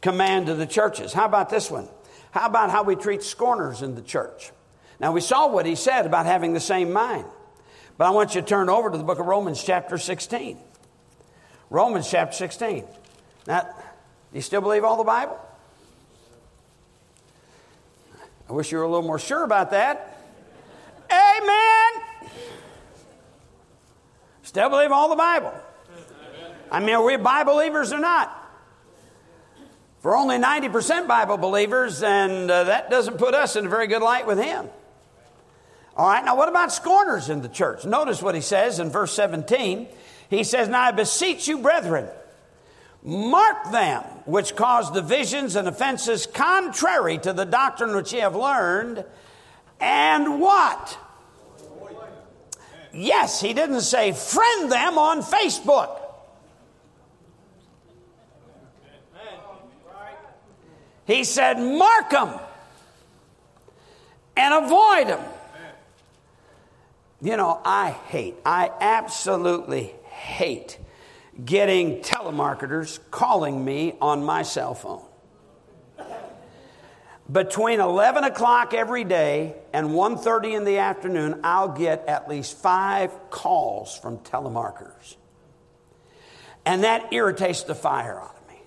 command 0.01 0.45
to 0.45 0.53
the 0.53 0.67
churches, 0.67 1.11
how 1.11 1.25
about 1.25 1.49
this 1.49 1.71
one? 1.71 1.87
How 2.29 2.45
about 2.45 2.69
how 2.69 2.83
we 2.83 2.95
treat 2.95 3.23
scorners 3.23 3.81
in 3.81 3.95
the 3.95 4.03
church? 4.03 4.51
Now, 4.99 5.11
we 5.11 5.21
saw 5.21 5.47
what 5.47 5.65
he 5.65 5.75
said 5.75 6.05
about 6.05 6.25
having 6.25 6.53
the 6.53 6.59
same 6.59 6.93
mind. 6.93 7.25
But 7.97 8.07
I 8.07 8.09
want 8.11 8.35
you 8.35 8.41
to 8.41 8.47
turn 8.47 8.69
over 8.69 8.89
to 8.89 8.97
the 8.97 9.03
book 9.03 9.19
of 9.19 9.25
Romans, 9.25 9.63
chapter 9.63 9.97
16. 9.97 10.57
Romans, 11.69 12.09
chapter 12.09 12.35
16. 12.35 12.85
Now, 13.47 13.61
do 13.61 13.69
you 14.33 14.41
still 14.41 14.61
believe 14.61 14.83
all 14.83 14.97
the 14.97 15.03
Bible? 15.03 15.39
I 18.49 18.53
wish 18.53 18.71
you 18.71 18.77
were 18.77 18.83
a 18.83 18.89
little 18.89 19.05
more 19.05 19.19
sure 19.19 19.43
about 19.43 19.71
that. 19.71 20.17
Amen. 21.09 22.29
Still 24.43 24.69
believe 24.69 24.91
all 24.91 25.09
the 25.09 25.15
Bible. 25.15 25.53
I 26.71 26.79
mean, 26.79 26.95
are 26.95 27.03
we 27.03 27.17
Bible 27.17 27.53
believers 27.53 27.93
or 27.93 27.99
not? 27.99 28.41
For 29.99 30.15
only 30.15 30.37
90% 30.37 31.07
Bible 31.07 31.37
believers, 31.37 32.03
and 32.03 32.51
uh, 32.51 32.65
that 32.65 32.91
doesn't 32.91 33.17
put 33.17 33.33
us 33.33 33.55
in 33.55 33.65
a 33.65 33.69
very 33.69 33.87
good 33.87 34.01
light 34.01 34.27
with 34.27 34.37
Him. 34.37 34.69
All 35.97 36.07
right, 36.07 36.25
now 36.25 36.35
what 36.35 36.49
about 36.49 36.73
scorners 36.73 37.29
in 37.29 37.41
the 37.41 37.47
church? 37.47 37.85
Notice 37.85 38.21
what 38.21 38.35
he 38.35 38.41
says 38.41 38.79
in 38.79 38.89
verse 38.89 39.13
17. 39.13 39.87
He 40.29 40.43
says, 40.43 40.67
Now 40.67 40.81
I 40.81 40.91
beseech 40.91 41.47
you, 41.47 41.59
brethren, 41.59 42.09
mark 43.01 43.71
them 43.71 44.01
which 44.25 44.55
cause 44.55 44.91
divisions 44.91 45.55
and 45.55 45.67
offenses 45.67 46.25
contrary 46.25 47.17
to 47.19 47.31
the 47.31 47.45
doctrine 47.45 47.95
which 47.95 48.11
ye 48.11 48.19
have 48.19 48.35
learned, 48.35 49.05
and 49.79 50.41
what? 50.41 50.97
Yes, 52.91 53.39
he 53.41 53.53
didn't 53.53 53.81
say 53.81 54.11
friend 54.11 54.71
them 54.71 54.97
on 54.97 55.21
Facebook. 55.21 56.01
He 61.05 61.23
said, 61.23 61.59
mark 61.59 62.09
them 62.09 62.39
and 64.35 64.65
avoid 64.65 65.07
them. 65.07 65.34
You 67.25 67.37
know, 67.37 67.59
I 67.65 67.89
hate, 67.89 68.35
I 68.45 68.69
absolutely 68.79 69.95
hate 70.03 70.77
getting 71.43 72.01
telemarketers 72.01 72.99
calling 73.09 73.65
me 73.65 73.95
on 73.99 74.23
my 74.23 74.43
cell 74.43 74.75
phone. 74.75 75.03
Between 77.31 77.79
11 77.79 78.25
o'clock 78.25 78.75
every 78.75 79.05
day 79.05 79.55
and 79.73 79.87
1.30 79.87 80.55
in 80.55 80.65
the 80.65 80.77
afternoon, 80.77 81.39
I'll 81.43 81.69
get 81.69 82.07
at 82.07 82.29
least 82.29 82.59
five 82.59 83.11
calls 83.31 83.97
from 83.97 84.19
telemarketers. 84.19 85.15
And 86.63 86.83
that 86.83 87.11
irritates 87.11 87.63
the 87.63 87.73
fire 87.73 88.21
out 88.21 88.37
of 88.39 88.47
me. 88.47 88.61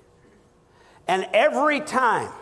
And 1.07 1.29
every 1.33 1.79
time, 1.79 2.33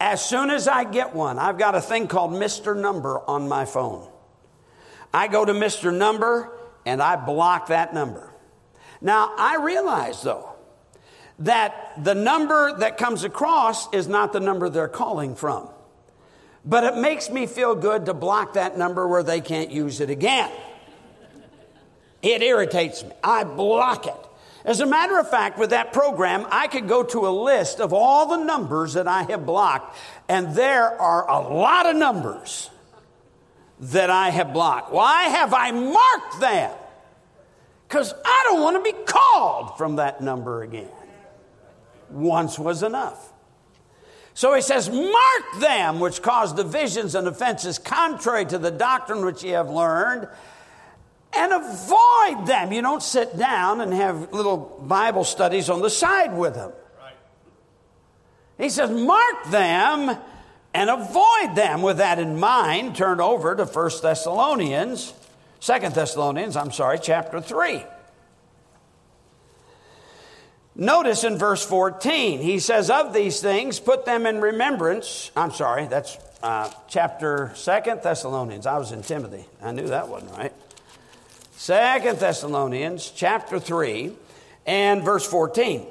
as 0.00 0.24
soon 0.24 0.48
as 0.48 0.66
I 0.66 0.84
get 0.84 1.14
one, 1.14 1.38
I've 1.38 1.58
got 1.58 1.74
a 1.74 1.80
thing 1.82 2.08
called 2.08 2.30
Mr. 2.30 2.74
Number 2.74 3.20
on 3.28 3.50
my 3.50 3.66
phone. 3.66 4.09
I 5.12 5.28
go 5.28 5.44
to 5.44 5.52
Mr. 5.52 5.96
Number 5.96 6.52
and 6.86 7.02
I 7.02 7.16
block 7.16 7.68
that 7.68 7.92
number. 7.94 8.32
Now, 9.00 9.34
I 9.36 9.56
realize 9.56 10.22
though 10.22 10.50
that 11.40 12.04
the 12.04 12.14
number 12.14 12.78
that 12.78 12.98
comes 12.98 13.24
across 13.24 13.92
is 13.94 14.06
not 14.06 14.32
the 14.32 14.40
number 14.40 14.68
they're 14.68 14.88
calling 14.88 15.34
from. 15.34 15.68
But 16.64 16.84
it 16.84 16.96
makes 16.96 17.30
me 17.30 17.46
feel 17.46 17.74
good 17.74 18.06
to 18.06 18.14
block 18.14 18.54
that 18.54 18.76
number 18.76 19.08
where 19.08 19.22
they 19.22 19.40
can't 19.40 19.70
use 19.70 20.00
it 20.00 20.10
again. 20.10 20.50
It 22.20 22.42
irritates 22.42 23.02
me. 23.02 23.12
I 23.24 23.44
block 23.44 24.06
it. 24.06 24.14
As 24.62 24.80
a 24.80 24.86
matter 24.86 25.18
of 25.18 25.30
fact, 25.30 25.58
with 25.58 25.70
that 25.70 25.94
program, 25.94 26.46
I 26.50 26.68
could 26.68 26.86
go 26.86 27.02
to 27.02 27.26
a 27.26 27.30
list 27.30 27.80
of 27.80 27.94
all 27.94 28.26
the 28.26 28.44
numbers 28.44 28.92
that 28.92 29.08
I 29.08 29.22
have 29.22 29.46
blocked, 29.46 29.96
and 30.28 30.54
there 30.54 31.00
are 31.00 31.26
a 31.30 31.40
lot 31.40 31.86
of 31.86 31.96
numbers 31.96 32.68
that 33.80 34.10
I 34.10 34.30
have 34.30 34.52
blocked. 34.52 34.92
Why 34.92 35.24
have 35.24 35.54
I 35.54 35.70
marked 35.72 36.40
them? 36.40 36.72
Because 37.88 38.14
I 38.24 38.46
don't 38.48 38.60
want 38.60 38.76
to 38.76 38.92
be 38.92 38.96
called 39.04 39.76
from 39.76 39.96
that 39.96 40.20
number 40.20 40.62
again. 40.62 40.90
Once 42.10 42.58
was 42.58 42.82
enough. 42.82 43.32
So 44.34 44.54
he 44.54 44.60
says, 44.60 44.88
Mark 44.88 45.60
them 45.60 45.98
which 45.98 46.22
cause 46.22 46.52
divisions 46.52 47.14
and 47.14 47.26
offenses 47.26 47.78
contrary 47.78 48.44
to 48.46 48.58
the 48.58 48.70
doctrine 48.70 49.24
which 49.24 49.42
ye 49.42 49.50
have 49.50 49.70
learned, 49.70 50.28
and 51.32 51.52
avoid 51.52 52.46
them. 52.46 52.72
You 52.72 52.82
don't 52.82 53.02
sit 53.02 53.36
down 53.36 53.80
and 53.80 53.92
have 53.92 54.32
little 54.32 54.82
Bible 54.82 55.24
studies 55.24 55.70
on 55.70 55.80
the 55.80 55.90
side 55.90 56.36
with 56.36 56.54
them. 56.54 56.72
He 58.58 58.68
says, 58.68 58.90
Mark 58.90 59.44
them 59.46 60.18
and 60.74 60.90
avoid 60.90 61.54
them. 61.54 61.82
With 61.82 61.98
that 61.98 62.18
in 62.18 62.38
mind, 62.38 62.96
turn 62.96 63.20
over 63.20 63.54
to 63.54 63.64
1 63.64 63.90
Thessalonians, 64.02 65.12
2 65.60 65.78
Thessalonians, 65.90 66.56
I'm 66.56 66.72
sorry, 66.72 66.98
chapter 67.00 67.40
3. 67.40 67.82
Notice 70.76 71.24
in 71.24 71.36
verse 71.36 71.64
14, 71.64 72.40
he 72.40 72.58
says, 72.58 72.90
Of 72.90 73.12
these 73.12 73.40
things, 73.40 73.80
put 73.80 74.04
them 74.04 74.24
in 74.24 74.40
remembrance. 74.40 75.30
I'm 75.36 75.50
sorry, 75.50 75.86
that's 75.86 76.16
uh, 76.42 76.70
chapter 76.88 77.52
2 77.54 78.00
Thessalonians. 78.02 78.66
I 78.66 78.78
was 78.78 78.92
in 78.92 79.02
Timothy. 79.02 79.44
I 79.62 79.72
knew 79.72 79.88
that 79.88 80.08
wasn't 80.08 80.32
right. 80.32 80.52
2 81.58 82.14
Thessalonians, 82.14 83.12
chapter 83.14 83.60
3, 83.60 84.12
and 84.66 85.02
verse 85.02 85.26
14. 85.26 85.86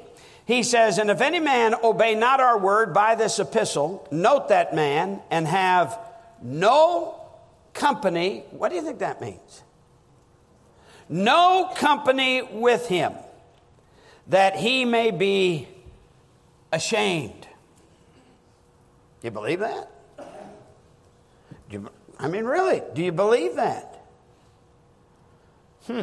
He 0.50 0.64
says, 0.64 0.98
And 0.98 1.10
if 1.10 1.20
any 1.20 1.38
man 1.38 1.76
obey 1.80 2.16
not 2.16 2.40
our 2.40 2.58
word 2.58 2.92
by 2.92 3.14
this 3.14 3.38
epistle, 3.38 4.08
note 4.10 4.48
that 4.48 4.74
man 4.74 5.22
and 5.30 5.46
have 5.46 5.96
no 6.42 7.22
company. 7.72 8.42
What 8.50 8.70
do 8.70 8.74
you 8.74 8.82
think 8.82 8.98
that 8.98 9.20
means? 9.20 9.62
No 11.08 11.70
company 11.76 12.42
with 12.42 12.88
him, 12.88 13.12
that 14.26 14.56
he 14.56 14.84
may 14.84 15.12
be 15.12 15.68
ashamed. 16.72 17.46
Do 19.20 19.28
you 19.28 19.30
believe 19.30 19.60
that? 19.60 19.88
You, 21.70 21.88
I 22.18 22.26
mean, 22.26 22.44
really, 22.44 22.82
do 22.92 23.04
you 23.04 23.12
believe 23.12 23.54
that? 23.54 24.04
Hmm. 25.86 26.02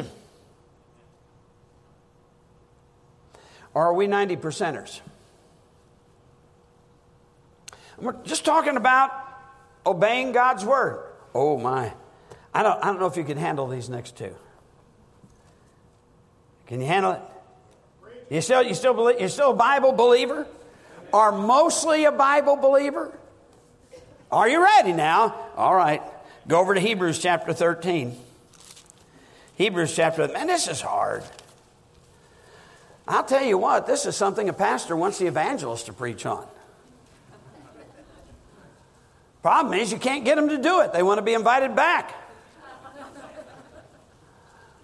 Or 3.78 3.86
are 3.86 3.94
we 3.94 4.08
90 4.08 4.38
percenters? 4.38 5.00
We're 7.96 8.20
just 8.24 8.44
talking 8.44 8.76
about 8.76 9.12
obeying 9.86 10.32
God's 10.32 10.64
word. 10.64 11.06
Oh 11.32 11.56
my. 11.56 11.92
I 12.52 12.64
don't, 12.64 12.82
I 12.82 12.86
don't 12.86 12.98
know 12.98 13.06
if 13.06 13.16
you 13.16 13.22
can 13.22 13.38
handle 13.38 13.68
these 13.68 13.88
next 13.88 14.16
two. 14.16 14.34
Can 16.66 16.80
you 16.80 16.88
handle 16.88 17.12
it? 17.12 17.22
You 18.34 18.40
still, 18.40 18.64
you 18.64 18.74
still 18.74 18.94
believe, 18.94 19.20
you're 19.20 19.28
still 19.28 19.52
a 19.52 19.56
Bible 19.56 19.92
believer? 19.92 20.44
Are 21.12 21.30
mostly 21.30 22.04
a 22.04 22.10
Bible 22.10 22.56
believer? 22.56 23.16
Are 24.32 24.48
you 24.48 24.60
ready 24.60 24.92
now? 24.92 25.36
All 25.56 25.76
right. 25.76 26.02
Go 26.48 26.58
over 26.58 26.74
to 26.74 26.80
Hebrews 26.80 27.20
chapter 27.20 27.52
13. 27.52 28.16
Hebrews 29.54 29.94
chapter, 29.94 30.26
man, 30.26 30.48
this 30.48 30.66
is 30.66 30.80
hard. 30.80 31.22
I'll 33.08 33.24
tell 33.24 33.42
you 33.42 33.56
what, 33.56 33.86
this 33.86 34.04
is 34.04 34.16
something 34.16 34.50
a 34.50 34.52
pastor 34.52 34.94
wants 34.94 35.18
the 35.18 35.26
evangelist 35.26 35.86
to 35.86 35.94
preach 35.94 36.26
on. 36.26 36.46
Problem 39.40 39.72
is, 39.74 39.90
you 39.90 39.98
can't 39.98 40.26
get 40.26 40.36
them 40.36 40.50
to 40.50 40.58
do 40.58 40.80
it. 40.80 40.92
They 40.92 41.02
want 41.02 41.18
to 41.18 41.22
be 41.22 41.32
invited 41.32 41.74
back. 41.74 42.14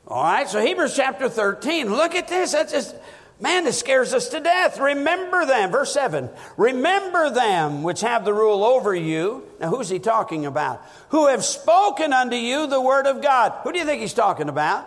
All 0.09 0.23
right, 0.23 0.49
so 0.49 0.61
Hebrews 0.61 0.97
chapter 0.97 1.29
13. 1.29 1.91
Look 1.91 2.15
at 2.15 2.29
this. 2.29 2.53
That's 2.53 2.73
just, 2.73 2.95
man, 3.41 3.65
this 3.65 3.79
scares 3.79 4.15
us 4.15 4.29
to 4.31 4.41
death. 4.41 4.79
Remember 4.79 5.45
them. 5.45 5.71
Verse 5.71 5.93
7. 5.93 6.31
Remember 6.57 7.31
them 7.31 7.83
which 7.83 8.01
have 8.03 8.25
the 8.25 8.33
rule 8.33 8.65
over 8.65 8.95
you. 8.95 9.47
Now, 9.61 9.69
who's 9.69 9.89
he 9.89 9.99
talking 9.99 10.47
about? 10.47 10.83
Who 11.09 11.27
have 11.29 11.45
spoken 11.45 12.13
unto 12.13 12.37
you 12.37 12.67
the 12.67 12.81
word 12.81 13.07
of 13.07 13.23
God. 13.23 13.53
Who 13.65 13.73
do 13.73 13.79
you 13.79 13.85
think 13.85 14.01
he's 14.01 14.15
talking 14.15 14.49
about? 14.49 14.87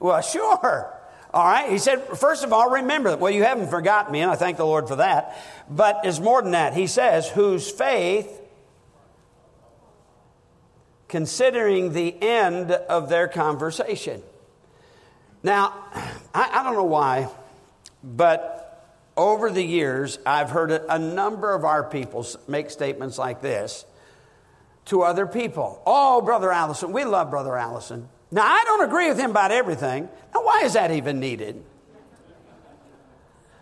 Well, 0.00 0.20
sure. 0.22 0.99
All 1.32 1.44
right. 1.44 1.70
He 1.70 1.78
said, 1.78 2.02
first 2.18 2.44
of 2.44 2.52
all, 2.52 2.70
remember 2.70 3.10
that. 3.10 3.20
Well, 3.20 3.32
you 3.32 3.44
haven't 3.44 3.68
forgotten 3.68 4.12
me, 4.12 4.20
and 4.20 4.30
I 4.30 4.34
thank 4.34 4.56
the 4.56 4.66
Lord 4.66 4.88
for 4.88 4.96
that. 4.96 5.36
But 5.68 6.00
it's 6.04 6.20
more 6.20 6.42
than 6.42 6.52
that. 6.52 6.74
He 6.74 6.86
says, 6.86 7.28
whose 7.28 7.70
faith, 7.70 8.40
considering 11.08 11.92
the 11.92 12.20
end 12.22 12.72
of 12.72 13.08
their 13.08 13.28
conversation. 13.28 14.22
Now, 15.42 15.74
I, 16.34 16.50
I 16.52 16.62
don't 16.62 16.74
know 16.74 16.84
why, 16.84 17.28
but 18.02 18.66
over 19.16 19.50
the 19.50 19.62
years, 19.62 20.18
I've 20.24 20.50
heard 20.50 20.70
a, 20.70 20.94
a 20.94 20.98
number 20.98 21.54
of 21.54 21.64
our 21.64 21.84
people 21.84 22.26
make 22.46 22.70
statements 22.70 23.18
like 23.18 23.40
this 23.40 23.84
to 24.86 25.02
other 25.02 25.26
people. 25.26 25.82
Oh, 25.86 26.20
Brother 26.20 26.50
Allison, 26.50 26.92
we 26.92 27.04
love 27.04 27.30
Brother 27.30 27.56
Allison. 27.56 28.08
Now, 28.30 28.44
I 28.44 28.62
don't 28.64 28.84
agree 28.84 29.08
with 29.08 29.18
him 29.18 29.30
about 29.30 29.50
everything. 29.50 30.08
Now, 30.34 30.44
why 30.44 30.62
is 30.64 30.74
that 30.74 30.90
even 30.90 31.18
needed? 31.18 31.64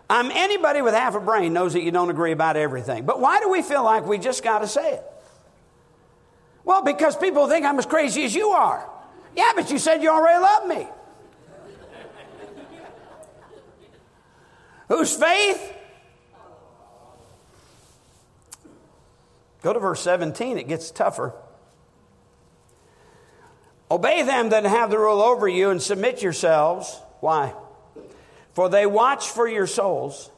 Um, 0.09 0.31
anybody 0.33 0.81
with 0.81 0.93
half 0.93 1.15
a 1.15 1.19
brain 1.19 1.53
knows 1.53 1.73
that 1.73 1.81
you 1.81 1.91
don't 1.91 2.09
agree 2.09 2.31
about 2.31 2.55
everything. 2.55 3.05
But 3.05 3.19
why 3.19 3.39
do 3.39 3.49
we 3.49 3.61
feel 3.61 3.83
like 3.83 4.05
we 4.05 4.17
just 4.17 4.43
got 4.43 4.59
to 4.59 4.67
say 4.67 4.93
it? 4.93 5.03
Well, 6.63 6.83
because 6.83 7.15
people 7.15 7.47
think 7.47 7.65
I'm 7.65 7.77
as 7.79 7.85
crazy 7.85 8.23
as 8.25 8.33
you 8.33 8.49
are. 8.49 8.87
Yeah, 9.35 9.51
but 9.55 9.71
you 9.71 9.77
said 9.77 10.01
you 10.01 10.09
already 10.09 10.39
love 10.39 10.67
me. 10.67 10.87
Whose 14.87 15.15
faith? 15.15 15.75
Go 19.61 19.73
to 19.73 19.79
verse 19.79 20.01
17, 20.01 20.57
it 20.57 20.67
gets 20.67 20.89
tougher. 20.89 21.33
Obey 23.91 24.21
them 24.21 24.49
that 24.49 24.65
have 24.65 24.91
the 24.91 24.99
rule 24.99 25.21
over 25.21 25.47
you 25.47 25.69
and 25.71 25.81
submit 25.81 26.21
yourselves. 26.21 27.01
Why? 27.21 27.53
For 28.53 28.69
they 28.69 28.85
watch 28.85 29.29
for 29.29 29.47
your 29.47 29.67
souls 29.67 30.29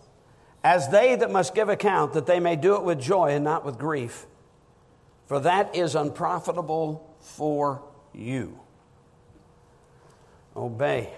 as 0.64 0.90
they 0.90 1.16
that 1.16 1.32
must 1.32 1.56
give 1.56 1.70
account, 1.70 2.14
that 2.14 2.28
they 2.28 2.40
may 2.40 2.56
do 2.56 2.76
it 2.76 2.84
with 2.84 3.02
joy 3.02 3.32
and 3.32 3.44
not 3.44 3.66
with 3.66 3.78
grief. 3.78 4.26
For 5.26 5.40
that 5.40 5.76
is 5.76 5.96
unprofitable 5.96 7.16
for 7.20 7.82
you. 8.14 8.60
Obey. 10.56 11.12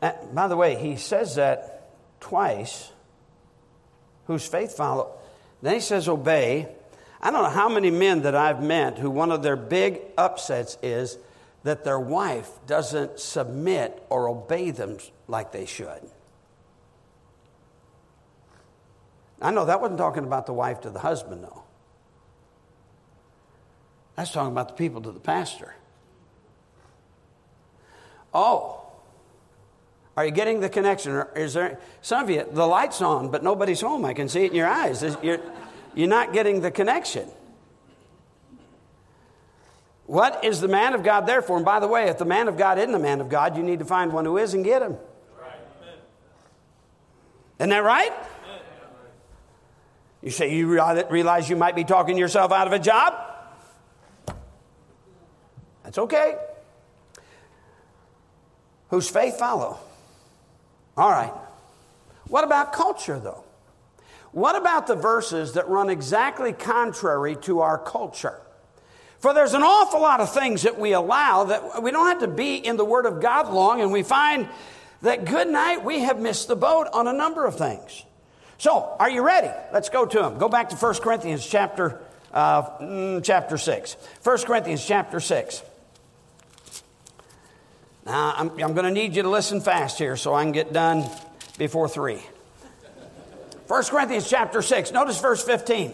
By 0.00 0.48
the 0.48 0.56
way, 0.56 0.76
he 0.76 0.96
says 0.96 1.34
that 1.34 1.90
twice. 2.20 2.90
Whose 4.26 4.46
faith 4.46 4.76
follow. 4.76 5.12
Then 5.62 5.74
he 5.74 5.80
says, 5.80 6.08
obey. 6.08 6.68
I 7.20 7.30
don't 7.30 7.42
know 7.42 7.50
how 7.50 7.68
many 7.68 7.90
men 7.90 8.22
that 8.22 8.34
I've 8.34 8.62
met 8.62 8.98
who 8.98 9.10
one 9.10 9.32
of 9.32 9.42
their 9.42 9.56
big 9.56 10.00
upsets 10.16 10.78
is 10.82 11.18
that 11.68 11.84
their 11.84 12.00
wife 12.00 12.48
doesn't 12.66 13.20
submit 13.20 14.02
or 14.08 14.26
obey 14.26 14.70
them 14.70 14.96
like 15.26 15.52
they 15.52 15.66
should. 15.66 16.00
I 19.42 19.50
know 19.50 19.66
that 19.66 19.78
wasn't 19.78 19.98
talking 19.98 20.24
about 20.24 20.46
the 20.46 20.54
wife 20.54 20.80
to 20.80 20.90
the 20.90 21.00
husband, 21.00 21.44
though. 21.44 21.64
That's 24.16 24.30
talking 24.30 24.50
about 24.50 24.68
the 24.68 24.74
people 24.76 25.02
to 25.02 25.12
the 25.12 25.20
pastor. 25.20 25.74
Oh, 28.32 28.80
are 30.16 30.24
you 30.24 30.32
getting 30.32 30.60
the 30.60 30.70
connection? 30.70 31.22
Is 31.36 31.52
there 31.52 31.78
some 32.00 32.24
of 32.24 32.30
you 32.30 32.46
the 32.50 32.66
lights 32.66 33.02
on, 33.02 33.30
but 33.30 33.44
nobody's 33.44 33.82
home? 33.82 34.06
I 34.06 34.14
can 34.14 34.30
see 34.30 34.46
it 34.46 34.52
in 34.52 34.56
your 34.56 34.68
eyes. 34.68 35.02
You're, 35.22 35.40
you're 35.94 36.08
not 36.08 36.32
getting 36.32 36.62
the 36.62 36.70
connection. 36.70 37.28
What 40.08 40.42
is 40.42 40.62
the 40.62 40.68
man 40.68 40.94
of 40.94 41.02
God 41.02 41.26
there 41.26 41.42
for? 41.42 41.56
And 41.56 41.66
by 41.66 41.80
the 41.80 41.86
way, 41.86 42.08
if 42.08 42.16
the 42.16 42.24
man 42.24 42.48
of 42.48 42.56
God 42.56 42.78
isn't 42.78 42.92
the 42.92 42.98
man 42.98 43.20
of 43.20 43.28
God, 43.28 43.58
you 43.58 43.62
need 43.62 43.80
to 43.80 43.84
find 43.84 44.10
one 44.10 44.24
who 44.24 44.38
is 44.38 44.54
and 44.54 44.64
get 44.64 44.80
him. 44.80 44.96
Isn't 47.58 47.68
that 47.68 47.84
right? 47.84 48.12
You 50.22 50.30
say 50.30 50.54
you 50.54 50.66
realize 50.66 51.50
you 51.50 51.56
might 51.56 51.76
be 51.76 51.84
talking 51.84 52.16
yourself 52.16 52.52
out 52.52 52.66
of 52.66 52.72
a 52.72 52.78
job? 52.78 53.22
That's 55.84 55.98
okay. 55.98 56.36
Whose 58.88 59.10
faith 59.10 59.38
follow? 59.38 59.78
All 60.96 61.10
right. 61.10 61.34
What 62.28 62.44
about 62.44 62.72
culture, 62.72 63.18
though? 63.18 63.44
What 64.32 64.56
about 64.56 64.86
the 64.86 64.96
verses 64.96 65.52
that 65.52 65.68
run 65.68 65.90
exactly 65.90 66.54
contrary 66.54 67.36
to 67.42 67.60
our 67.60 67.76
culture? 67.76 68.40
For 69.20 69.34
there's 69.34 69.54
an 69.54 69.62
awful 69.62 70.00
lot 70.00 70.20
of 70.20 70.32
things 70.32 70.62
that 70.62 70.78
we 70.78 70.92
allow 70.92 71.44
that 71.44 71.82
we 71.82 71.90
don't 71.90 72.06
have 72.06 72.20
to 72.20 72.28
be 72.28 72.56
in 72.56 72.76
the 72.76 72.84
Word 72.84 73.04
of 73.04 73.20
God 73.20 73.52
long, 73.52 73.80
and 73.80 73.90
we 73.90 74.02
find 74.02 74.48
that 75.02 75.24
good 75.24 75.48
night, 75.48 75.84
we 75.84 76.00
have 76.00 76.20
missed 76.20 76.48
the 76.48 76.56
boat 76.56 76.88
on 76.92 77.06
a 77.06 77.12
number 77.12 77.44
of 77.44 77.56
things. 77.56 78.04
So, 78.58 78.96
are 78.98 79.10
you 79.10 79.24
ready? 79.24 79.50
Let's 79.72 79.88
go 79.88 80.04
to 80.04 80.18
them. 80.18 80.38
Go 80.38 80.48
back 80.48 80.70
to 80.70 80.76
1 80.76 80.94
Corinthians 80.94 81.46
chapter, 81.46 82.00
uh, 82.32 82.62
mm, 82.78 83.24
chapter 83.24 83.56
6. 83.56 83.96
1 84.22 84.38
Corinthians 84.38 84.84
chapter 84.84 85.20
6. 85.20 85.62
Now, 88.04 88.34
I'm, 88.36 88.50
I'm 88.50 88.74
going 88.74 88.84
to 88.84 88.90
need 88.90 89.14
you 89.14 89.22
to 89.22 89.30
listen 89.30 89.60
fast 89.60 89.98
here 89.98 90.16
so 90.16 90.34
I 90.34 90.42
can 90.42 90.52
get 90.52 90.72
done 90.72 91.08
before 91.56 91.88
3. 91.88 92.20
1 93.68 93.84
Corinthians 93.84 94.28
chapter 94.28 94.62
6. 94.62 94.92
Notice 94.92 95.20
verse 95.20 95.44
15. 95.44 95.92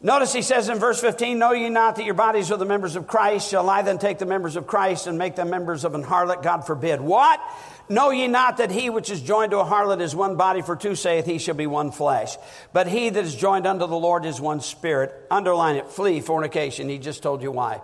Notice 0.00 0.32
he 0.32 0.42
says 0.42 0.68
in 0.68 0.78
verse 0.78 1.00
15, 1.00 1.38
Know 1.38 1.52
ye 1.52 1.68
not 1.68 1.96
that 1.96 2.04
your 2.04 2.14
bodies 2.14 2.52
are 2.52 2.56
the 2.56 2.64
members 2.64 2.94
of 2.94 3.08
Christ? 3.08 3.50
Shall 3.50 3.68
I 3.68 3.82
then 3.82 3.98
take 3.98 4.18
the 4.18 4.26
members 4.26 4.54
of 4.54 4.66
Christ 4.66 5.08
and 5.08 5.18
make 5.18 5.34
them 5.34 5.50
members 5.50 5.84
of 5.84 5.96
an 5.96 6.04
harlot? 6.04 6.42
God 6.42 6.60
forbid. 6.60 7.00
What? 7.00 7.40
Know 7.88 8.10
ye 8.10 8.28
not 8.28 8.58
that 8.58 8.70
he 8.70 8.90
which 8.90 9.10
is 9.10 9.20
joined 9.20 9.50
to 9.50 9.58
a 9.58 9.64
harlot 9.64 10.00
is 10.00 10.14
one 10.14 10.36
body, 10.36 10.62
for 10.62 10.76
two 10.76 10.94
saith 10.94 11.26
he 11.26 11.38
shall 11.38 11.56
be 11.56 11.66
one 11.66 11.90
flesh. 11.90 12.36
But 12.72 12.86
he 12.86 13.08
that 13.08 13.24
is 13.24 13.34
joined 13.34 13.66
unto 13.66 13.88
the 13.88 13.96
Lord 13.96 14.24
is 14.24 14.40
one 14.40 14.60
spirit. 14.60 15.12
Underline 15.32 15.74
it, 15.76 15.88
flee 15.88 16.20
fornication. 16.20 16.88
He 16.88 16.98
just 16.98 17.22
told 17.22 17.42
you 17.42 17.50
why. 17.50 17.80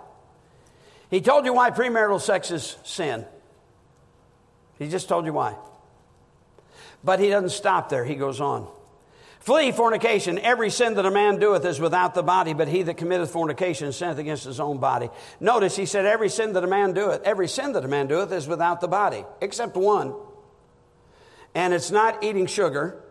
He 1.10 1.20
told 1.20 1.46
you 1.46 1.54
why 1.54 1.70
premarital 1.70 2.20
sex 2.20 2.52
is 2.52 2.76
sin. 2.84 3.24
He 4.78 4.88
just 4.88 5.08
told 5.08 5.26
you 5.26 5.32
why. 5.32 5.56
But 7.02 7.18
he 7.18 7.28
doesn't 7.28 7.50
stop 7.50 7.88
there, 7.88 8.04
he 8.04 8.14
goes 8.14 8.40
on. 8.40 8.68
Flee 9.44 9.72
fornication. 9.72 10.38
Every 10.38 10.70
sin 10.70 10.94
that 10.94 11.04
a 11.04 11.10
man 11.10 11.38
doeth 11.38 11.66
is 11.66 11.78
without 11.78 12.14
the 12.14 12.22
body, 12.22 12.54
but 12.54 12.66
he 12.66 12.82
that 12.84 12.96
committeth 12.96 13.30
fornication 13.30 13.92
sinneth 13.92 14.16
against 14.16 14.44
his 14.44 14.58
own 14.58 14.78
body. 14.78 15.10
Notice 15.38 15.76
he 15.76 15.84
said, 15.84 16.06
Every 16.06 16.30
sin 16.30 16.54
that 16.54 16.64
a 16.64 16.66
man 16.66 16.94
doeth, 16.94 17.20
every 17.24 17.46
sin 17.46 17.72
that 17.72 17.84
a 17.84 17.88
man 17.88 18.06
doeth 18.06 18.32
is 18.32 18.48
without 18.48 18.80
the 18.80 18.88
body, 18.88 19.22
except 19.42 19.76
one. 19.76 20.14
And 21.54 21.74
it's 21.74 21.90
not 21.90 22.24
eating 22.24 22.46
sugar, 22.46 23.04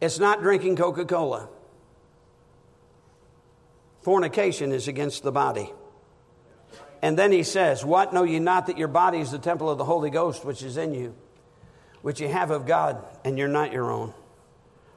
it's 0.00 0.18
not 0.18 0.42
drinking 0.42 0.74
Coca 0.74 1.04
Cola. 1.04 1.48
Fornication 4.02 4.72
is 4.72 4.88
against 4.88 5.22
the 5.22 5.30
body. 5.30 5.72
And 7.00 7.16
then 7.16 7.30
he 7.30 7.44
says, 7.44 7.84
What 7.84 8.12
know 8.12 8.24
ye 8.24 8.40
not 8.40 8.66
that 8.66 8.76
your 8.76 8.88
body 8.88 9.20
is 9.20 9.30
the 9.30 9.38
temple 9.38 9.70
of 9.70 9.78
the 9.78 9.84
Holy 9.84 10.10
Ghost 10.10 10.44
which 10.44 10.64
is 10.64 10.76
in 10.76 10.94
you, 10.94 11.14
which 12.02 12.20
ye 12.20 12.26
have 12.26 12.50
of 12.50 12.66
God, 12.66 13.04
and 13.24 13.38
you're 13.38 13.46
not 13.46 13.72
your 13.72 13.92
own? 13.92 14.12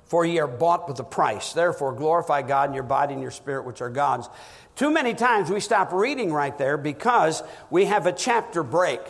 For 0.08 0.26
ye 0.26 0.40
are 0.40 0.48
bought 0.48 0.88
with 0.88 1.00
a 1.00 1.04
price. 1.04 1.54
Therefore, 1.54 1.94
glorify 1.94 2.42
God 2.42 2.70
in 2.70 2.74
your 2.74 2.84
body 2.84 3.14
and 3.14 3.22
your 3.22 3.32
spirit, 3.32 3.66
which 3.66 3.82
are 3.82 3.90
God's. 3.90 4.30
Too 4.76 4.92
many 4.92 5.14
times 5.14 5.50
we 5.50 5.60
stop 5.60 5.92
reading 5.92 6.32
right 6.32 6.58
there 6.58 6.78
because 6.78 7.44
we 7.70 7.86
have 7.86 8.06
a 8.06 8.14
chapter 8.14 8.64
break. 8.64 9.02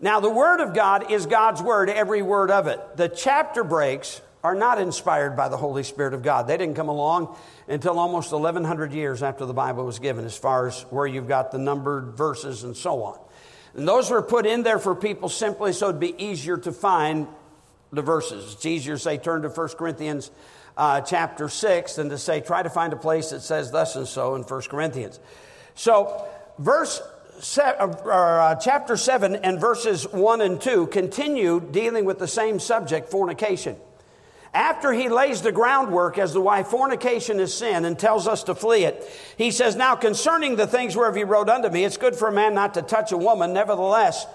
Now, 0.00 0.18
the 0.18 0.28
Word 0.28 0.60
of 0.60 0.74
God 0.74 1.10
is 1.12 1.26
God's 1.26 1.62
Word, 1.62 1.88
every 1.88 2.22
word 2.22 2.50
of 2.50 2.66
it. 2.66 2.80
The 2.96 3.08
chapter 3.08 3.62
breaks 3.62 4.20
are 4.42 4.54
not 4.54 4.80
inspired 4.80 5.36
by 5.36 5.48
the 5.48 5.56
Holy 5.56 5.84
Spirit 5.84 6.14
of 6.14 6.22
God. 6.22 6.48
They 6.48 6.56
didn't 6.56 6.74
come 6.74 6.88
along 6.88 7.36
until 7.68 7.98
almost 7.98 8.32
1,100 8.32 8.92
years 8.92 9.22
after 9.22 9.46
the 9.46 9.54
Bible 9.54 9.84
was 9.84 10.00
given, 10.00 10.24
as 10.24 10.36
far 10.36 10.66
as 10.66 10.82
where 10.90 11.06
you've 11.06 11.28
got 11.28 11.52
the 11.52 11.58
numbered 11.58 12.16
verses 12.16 12.64
and 12.64 12.76
so 12.76 13.04
on. 13.04 13.18
And 13.74 13.86
those 13.86 14.10
were 14.10 14.22
put 14.22 14.44
in 14.44 14.64
there 14.64 14.80
for 14.80 14.94
people 14.94 15.28
simply 15.28 15.72
so 15.72 15.88
it'd 15.88 16.00
be 16.00 16.20
easier 16.22 16.56
to 16.58 16.72
find 16.72 17.28
the 17.92 18.02
verses. 18.02 18.54
It's 18.54 18.66
easier 18.66 18.94
to 18.94 18.98
say, 18.98 19.18
turn 19.18 19.42
to 19.42 19.48
1 19.48 19.68
Corinthians 19.70 20.30
uh, 20.76 21.02
chapter 21.02 21.48
6 21.48 21.96
than 21.96 22.08
to 22.08 22.18
say, 22.18 22.40
try 22.40 22.62
to 22.62 22.70
find 22.70 22.92
a 22.92 22.96
place 22.96 23.30
that 23.30 23.40
says 23.40 23.70
thus 23.70 23.96
and 23.96 24.08
so 24.08 24.34
in 24.34 24.42
1 24.42 24.62
Corinthians. 24.62 25.20
So, 25.74 26.26
verse 26.58 27.02
se- 27.40 27.76
uh, 27.78 27.86
uh, 27.86 28.54
chapter 28.56 28.96
7 28.96 29.36
and 29.36 29.60
verses 29.60 30.10
1 30.10 30.40
and 30.40 30.60
2 30.60 30.86
continue 30.86 31.60
dealing 31.60 32.04
with 32.04 32.18
the 32.18 32.28
same 32.28 32.58
subject, 32.58 33.10
fornication. 33.10 33.76
After 34.54 34.92
he 34.92 35.08
lays 35.08 35.40
the 35.40 35.52
groundwork 35.52 36.18
as 36.18 36.32
to 36.32 36.40
why 36.40 36.62
fornication 36.62 37.40
is 37.40 37.54
sin 37.54 37.86
and 37.86 37.98
tells 37.98 38.28
us 38.28 38.42
to 38.44 38.54
flee 38.54 38.84
it, 38.84 39.02
he 39.38 39.50
says, 39.50 39.76
Now 39.76 39.96
concerning 39.96 40.56
the 40.56 40.66
things 40.66 40.94
whereof 40.94 41.16
he 41.16 41.24
wrote 41.24 41.48
unto 41.48 41.70
me, 41.70 41.84
it's 41.84 41.96
good 41.96 42.14
for 42.14 42.28
a 42.28 42.32
man 42.32 42.54
not 42.54 42.74
to 42.74 42.82
touch 42.82 43.12
a 43.12 43.16
woman, 43.16 43.54
nevertheless, 43.54 44.26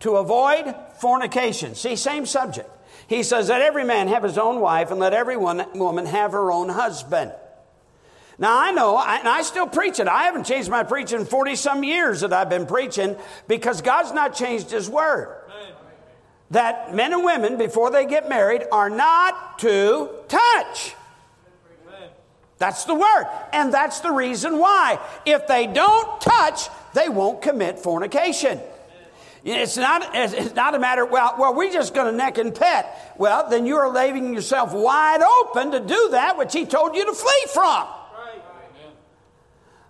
to 0.00 0.16
avoid 0.16 0.74
fornication. 1.00 1.74
See, 1.74 1.96
same 1.96 2.24
subject. 2.24 2.70
He 3.06 3.22
says, 3.22 3.48
Let 3.48 3.62
every 3.62 3.84
man 3.84 4.08
have 4.08 4.22
his 4.22 4.38
own 4.38 4.60
wife, 4.60 4.90
and 4.90 5.00
let 5.00 5.12
every 5.12 5.36
one, 5.36 5.64
woman 5.74 6.06
have 6.06 6.32
her 6.32 6.50
own 6.50 6.68
husband. 6.68 7.32
Now, 8.38 8.58
I 8.58 8.72
know, 8.72 8.98
and 8.98 9.28
I 9.28 9.42
still 9.42 9.66
preach 9.66 10.00
it. 10.00 10.08
I 10.08 10.24
haven't 10.24 10.44
changed 10.44 10.68
my 10.68 10.82
preaching 10.82 11.24
40 11.24 11.54
some 11.54 11.84
years 11.84 12.22
that 12.22 12.32
I've 12.32 12.50
been 12.50 12.66
preaching 12.66 13.16
because 13.46 13.80
God's 13.80 14.12
not 14.12 14.34
changed 14.34 14.70
His 14.70 14.88
word. 14.88 15.40
That 16.50 16.94
men 16.94 17.12
and 17.12 17.24
women, 17.24 17.56
before 17.56 17.90
they 17.90 18.06
get 18.06 18.28
married, 18.28 18.64
are 18.70 18.90
not 18.90 19.58
to 19.60 20.10
touch. 20.28 20.94
That's 22.58 22.84
the 22.84 22.94
word. 22.94 23.26
And 23.52 23.72
that's 23.74 24.00
the 24.00 24.10
reason 24.10 24.58
why. 24.58 24.98
If 25.26 25.46
they 25.46 25.66
don't 25.66 26.20
touch, 26.20 26.68
they 26.94 27.08
won't 27.08 27.42
commit 27.42 27.78
fornication. 27.78 28.60
It's 29.44 29.76
not, 29.76 30.10
it's 30.14 30.54
not 30.54 30.74
a 30.74 30.78
matter, 30.78 31.04
well, 31.04 31.34
well, 31.38 31.54
we're 31.54 31.70
just 31.70 31.92
going 31.92 32.06
to 32.06 32.16
neck 32.16 32.38
and 32.38 32.54
pet. 32.54 33.14
Well, 33.18 33.50
then 33.50 33.66
you 33.66 33.76
are 33.76 33.92
leaving 33.92 34.32
yourself 34.32 34.72
wide 34.72 35.20
open 35.20 35.72
to 35.72 35.80
do 35.80 36.08
that 36.12 36.38
which 36.38 36.54
he 36.54 36.64
told 36.64 36.96
you 36.96 37.04
to 37.04 37.12
flee 37.12 37.46
from. 37.52 37.86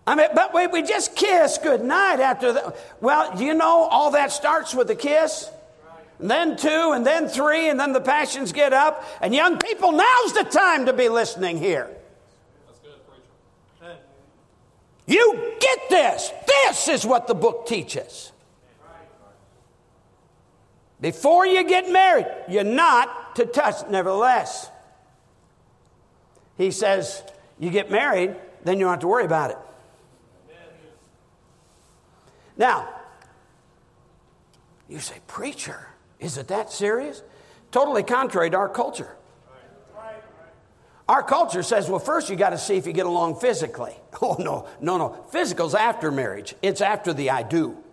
I 0.07 0.17
mean, 0.17 0.29
but 0.35 0.53
we, 0.53 0.67
we 0.67 0.83
just 0.83 1.15
kiss 1.15 1.59
good 1.59 1.83
night 1.83 2.21
after 2.21 2.53
that. 2.53 2.77
Well, 3.01 3.41
you 3.41 3.55
know 3.55 3.89
all 3.91 4.11
that 4.11 4.33
starts 4.33 4.75
with 4.75 4.91
a 4.91 4.97
kiss? 4.97 5.49
And 6.19 6.31
then 6.31 6.57
two, 6.57 6.93
and 6.93 7.07
then 7.07 7.29
three, 7.29 7.69
and 7.69 7.79
then 7.79 7.93
the 7.93 8.01
passions 8.01 8.53
get 8.53 8.73
up. 8.73 9.05
And 9.21 9.35
young 9.35 9.59
people, 9.59 9.93
now's 9.93 10.33
the 10.33 10.45
time 10.45 10.87
to 10.87 10.93
be 10.93 11.09
listening 11.09 11.59
here. 11.59 11.89
You 15.07 15.53
get 15.61 15.79
this. 15.91 16.33
This 16.47 16.89
is 16.89 17.07
what 17.07 17.27
the 17.27 17.35
book 17.35 17.67
teaches. 17.67 18.33
Before 21.05 21.45
you 21.45 21.63
get 21.65 21.93
married, 21.93 22.27
you're 22.49 22.65
not 22.65 23.37
to 23.37 23.45
touch. 23.45 23.87
Nevertheless, 23.91 24.71
he 26.57 26.71
says, 26.71 27.23
you 27.59 27.69
get 27.69 27.91
married, 27.91 28.35
then 28.65 28.79
you 28.79 28.87
don't 28.87 28.93
have 28.93 29.01
to 29.01 29.07
worry 29.07 29.27
about 29.27 29.51
it. 29.51 29.59
Now, 32.57 32.89
you 34.89 34.99
say, 34.99 35.17
Preacher, 35.27 35.89
is 36.21 36.39
it 36.39 36.49
that 36.49 36.73
serious? 36.73 37.23
Totally 37.71 38.03
contrary 38.03 38.49
to 38.49 38.57
our 38.57 38.71
culture. 38.71 39.15
Our 41.07 41.23
culture 41.23 41.63
says, 41.63 41.87
well, 41.87 41.99
first 41.99 42.31
you 42.31 42.37
got 42.37 42.51
to 42.51 42.59
see 42.59 42.79
if 42.79 42.87
you 42.87 42.95
get 42.95 43.05
along 43.05 43.41
physically. 43.41 43.95
Oh, 44.23 44.37
no, 44.39 44.67
no, 44.81 44.97
no. 44.97 45.27
Physical's 45.31 45.75
after 45.75 46.11
marriage, 46.11 46.55
it's 46.63 46.81
after 46.81 47.13
the 47.13 47.29
I 47.29 47.43
do. 47.43 47.84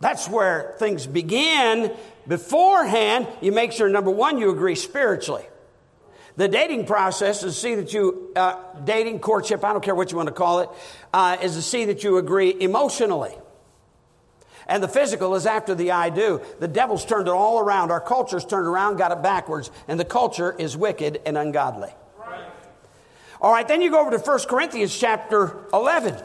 That's 0.00 0.28
where 0.28 0.74
things 0.78 1.06
begin. 1.06 1.94
Beforehand, 2.26 3.26
you 3.40 3.52
make 3.52 3.72
sure, 3.72 3.88
number 3.88 4.10
one, 4.10 4.38
you 4.38 4.50
agree 4.50 4.74
spiritually. 4.74 5.44
The 6.36 6.46
dating 6.46 6.86
process 6.86 7.42
is 7.42 7.54
to 7.54 7.60
see 7.60 7.74
that 7.74 7.92
you, 7.92 8.30
uh, 8.36 8.62
dating, 8.84 9.18
courtship, 9.18 9.64
I 9.64 9.72
don't 9.72 9.82
care 9.82 9.96
what 9.96 10.12
you 10.12 10.16
want 10.16 10.28
to 10.28 10.34
call 10.34 10.60
it, 10.60 10.68
uh, 11.12 11.36
is 11.42 11.56
to 11.56 11.62
see 11.62 11.86
that 11.86 12.04
you 12.04 12.18
agree 12.18 12.54
emotionally. 12.60 13.34
And 14.68 14.80
the 14.82 14.88
physical 14.88 15.34
is 15.34 15.46
after 15.46 15.74
the 15.74 15.90
I 15.90 16.10
do. 16.10 16.40
The 16.60 16.68
devil's 16.68 17.04
turned 17.04 17.26
it 17.26 17.32
all 17.32 17.58
around. 17.58 17.90
Our 17.90 18.00
culture's 18.00 18.44
turned 18.44 18.68
around, 18.68 18.98
got 18.98 19.10
it 19.10 19.22
backwards, 19.22 19.70
and 19.88 19.98
the 19.98 20.04
culture 20.04 20.54
is 20.56 20.76
wicked 20.76 21.22
and 21.26 21.36
ungodly. 21.36 21.90
Right. 22.18 22.44
All 23.40 23.50
right, 23.50 23.66
then 23.66 23.80
you 23.80 23.90
go 23.90 24.00
over 24.00 24.10
to 24.10 24.18
1 24.18 24.38
Corinthians 24.46 24.96
chapter 24.96 25.56
11. 25.72 26.22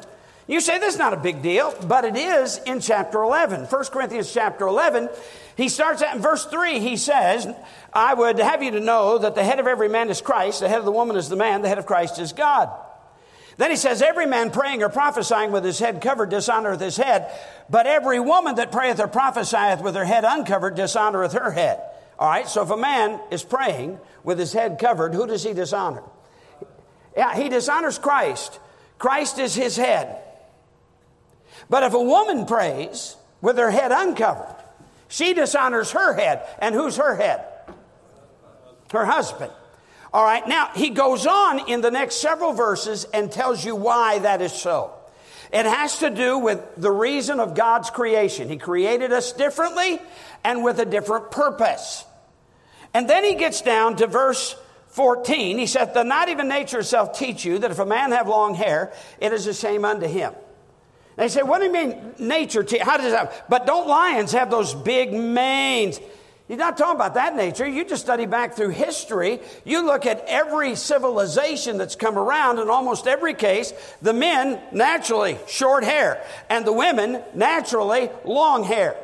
You 0.47 0.59
say 0.59 0.77
this 0.77 0.95
is 0.95 0.99
not 0.99 1.13
a 1.13 1.17
big 1.17 1.41
deal, 1.41 1.73
but 1.87 2.03
it 2.03 2.17
is 2.17 2.59
in 2.65 2.81
chapter 2.81 3.21
11. 3.21 3.65
1 3.65 3.85
Corinthians 3.85 4.33
chapter 4.33 4.67
11, 4.67 5.09
he 5.55 5.69
starts 5.69 6.01
at 6.01 6.15
in 6.15 6.21
verse 6.21 6.45
3, 6.45 6.79
he 6.79 6.97
says, 6.97 7.47
I 7.93 8.13
would 8.13 8.39
have 8.39 8.61
you 8.61 8.71
to 8.71 8.79
know 8.81 9.17
that 9.19 9.35
the 9.35 9.43
head 9.43 9.59
of 9.59 9.67
every 9.67 9.87
man 9.87 10.09
is 10.09 10.19
Christ, 10.19 10.59
the 10.59 10.67
head 10.67 10.79
of 10.79 10.85
the 10.85 10.91
woman 10.91 11.15
is 11.15 11.29
the 11.29 11.37
man, 11.37 11.61
the 11.61 11.69
head 11.69 11.77
of 11.77 11.85
Christ 11.85 12.19
is 12.19 12.33
God. 12.33 12.69
Then 13.57 13.69
he 13.69 13.77
says, 13.77 14.01
Every 14.01 14.25
man 14.25 14.51
praying 14.51 14.83
or 14.83 14.89
prophesying 14.89 15.51
with 15.51 15.63
his 15.63 15.79
head 15.79 16.01
covered 16.01 16.31
dishonoreth 16.31 16.81
his 16.81 16.97
head, 16.97 17.31
but 17.69 17.87
every 17.87 18.19
woman 18.19 18.55
that 18.55 18.71
prayeth 18.71 18.99
or 18.99 19.07
prophesieth 19.07 19.81
with 19.81 19.95
her 19.95 20.05
head 20.05 20.25
uncovered 20.27 20.75
dishonoreth 20.75 21.33
her 21.33 21.51
head. 21.51 21.79
All 22.19 22.29
right, 22.29 22.47
so 22.49 22.63
if 22.63 22.69
a 22.69 22.77
man 22.77 23.19
is 23.31 23.43
praying 23.43 23.99
with 24.23 24.39
his 24.39 24.53
head 24.53 24.77
covered, 24.79 25.13
who 25.13 25.27
does 25.27 25.43
he 25.43 25.53
dishonor? 25.53 26.03
Yeah, 27.15 27.35
he 27.35 27.47
dishonors 27.47 27.99
Christ. 27.99 28.59
Christ 28.97 29.37
is 29.39 29.53
his 29.53 29.77
head. 29.77 30.22
But 31.69 31.83
if 31.83 31.93
a 31.93 32.01
woman 32.01 32.45
prays 32.45 33.15
with 33.41 33.57
her 33.57 33.71
head 33.71 33.91
uncovered, 33.91 34.55
she 35.07 35.33
dishonors 35.33 35.91
her 35.91 36.13
head. 36.13 36.43
And 36.59 36.73
who's 36.73 36.97
her 36.97 37.15
head? 37.15 37.45
Her 38.91 39.05
husband. 39.05 39.51
All 40.13 40.23
right, 40.23 40.47
now 40.47 40.69
he 40.75 40.91
goes 40.91 41.25
on 41.25 41.67
in 41.67 41.81
the 41.81 41.89
next 41.89 42.15
several 42.15 42.53
verses 42.53 43.05
and 43.13 43.31
tells 43.31 43.65
you 43.65 43.75
why 43.75 44.19
that 44.19 44.41
is 44.41 44.53
so. 44.53 44.93
It 45.51 45.65
has 45.65 45.99
to 45.99 46.09
do 46.09 46.37
with 46.37 46.59
the 46.77 46.91
reason 46.91 47.39
of 47.39 47.55
God's 47.55 47.89
creation. 47.89 48.49
He 48.49 48.57
created 48.57 49.11
us 49.11 49.31
differently 49.33 49.99
and 50.43 50.63
with 50.63 50.79
a 50.79 50.85
different 50.85 51.31
purpose. 51.31 52.05
And 52.93 53.09
then 53.09 53.23
he 53.23 53.35
gets 53.35 53.61
down 53.61 53.95
to 53.97 54.07
verse 54.07 54.55
14. 54.89 55.57
He 55.57 55.65
said, 55.65 55.93
"The 55.93 56.03
not 56.03 56.29
even 56.29 56.47
nature 56.47 56.79
itself 56.79 57.17
teach 57.17 57.45
you 57.45 57.57
that 57.59 57.71
if 57.71 57.79
a 57.79 57.85
man 57.85 58.11
have 58.11 58.27
long 58.27 58.53
hair, 58.53 58.93
it 59.19 59.33
is 59.33 59.45
the 59.45 59.53
same 59.53 59.85
unto 59.85 60.07
him. 60.07 60.33
They 61.15 61.27
say, 61.27 61.43
what 61.43 61.59
do 61.59 61.65
you 61.65 61.71
mean 61.71 62.15
nature? 62.17 62.65
How 62.81 62.97
does 62.97 63.11
that? 63.11 63.49
But 63.49 63.65
don't 63.65 63.87
lions 63.87 64.31
have 64.31 64.49
those 64.49 64.73
big 64.73 65.13
manes? 65.13 65.99
You're 66.49 66.57
not 66.57 66.77
talking 66.77 66.95
about 66.95 67.13
that 67.13 67.35
nature. 67.35 67.67
You 67.67 67.85
just 67.85 68.03
study 68.03 68.25
back 68.25 68.55
through 68.55 68.69
history. 68.69 69.39
You 69.63 69.85
look 69.85 70.05
at 70.05 70.25
every 70.27 70.75
civilization 70.75 71.77
that's 71.77 71.95
come 71.95 72.17
around, 72.17 72.59
in 72.59 72.69
almost 72.69 73.07
every 73.07 73.33
case, 73.33 73.73
the 74.01 74.13
men 74.13 74.59
naturally 74.71 75.37
short 75.47 75.83
hair, 75.83 76.23
and 76.49 76.65
the 76.65 76.73
women 76.73 77.23
naturally 77.33 78.09
long 78.25 78.63
hair. 78.63 78.97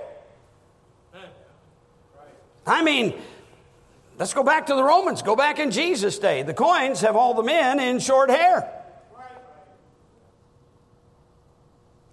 I 2.68 2.84
mean, 2.84 3.20
let's 4.18 4.34
go 4.34 4.44
back 4.44 4.68
to 4.68 4.76
the 4.76 4.84
Romans. 4.84 5.22
Go 5.22 5.36
back 5.36 5.60
in 5.60 5.72
Jesus' 5.72 6.20
day. 6.20 6.44
The 6.44 6.54
coins 6.54 7.02
have 7.02 7.16
all 7.16 7.34
the 7.34 7.44
men 7.44 7.80
in 7.80 8.00
short 8.00 8.30
hair. 8.30 8.79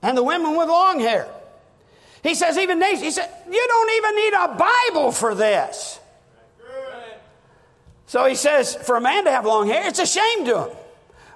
And 0.07 0.17
the 0.17 0.23
women 0.23 0.57
with 0.57 0.69
long 0.69 1.01
hair. 1.01 1.29
He 2.23 2.37
says, 2.37 2.57
even 2.59 2.79
nations, 2.79 3.03
he 3.03 3.11
said, 3.11 3.29
you 3.51 3.67
don't 3.67 3.91
even 3.97 4.15
need 4.15 4.33
a 4.35 4.57
Bible 4.57 5.11
for 5.11 5.35
this. 5.35 5.99
So 8.07 8.25
he 8.25 8.37
says, 8.37 8.77
for 8.77 8.95
a 8.95 9.01
man 9.01 9.25
to 9.25 9.33
have 9.33 9.45
long 9.45 9.67
hair, 9.67 9.89
it's 9.89 9.99
a 9.99 10.07
shame 10.07 10.45
to 10.45 10.67
him. 10.67 10.77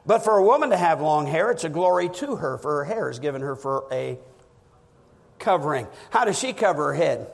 But 0.07 0.21
for 0.21 0.37
a 0.37 0.45
woman 0.45 0.71
to 0.71 0.77
have 0.77 1.01
long 1.01 1.27
hair, 1.27 1.51
it's 1.51 1.65
a 1.65 1.69
glory 1.69 2.09
to 2.11 2.37
her, 2.37 2.59
for 2.59 2.77
her 2.77 2.85
hair 2.85 3.11
is 3.11 3.19
given 3.19 3.43
her 3.43 3.57
for 3.57 3.87
a 3.91 4.19
covering. 5.41 5.89
How 6.11 6.25
does 6.25 6.39
she 6.39 6.53
cover 6.53 6.93
her 6.93 6.95
head? 6.95 7.27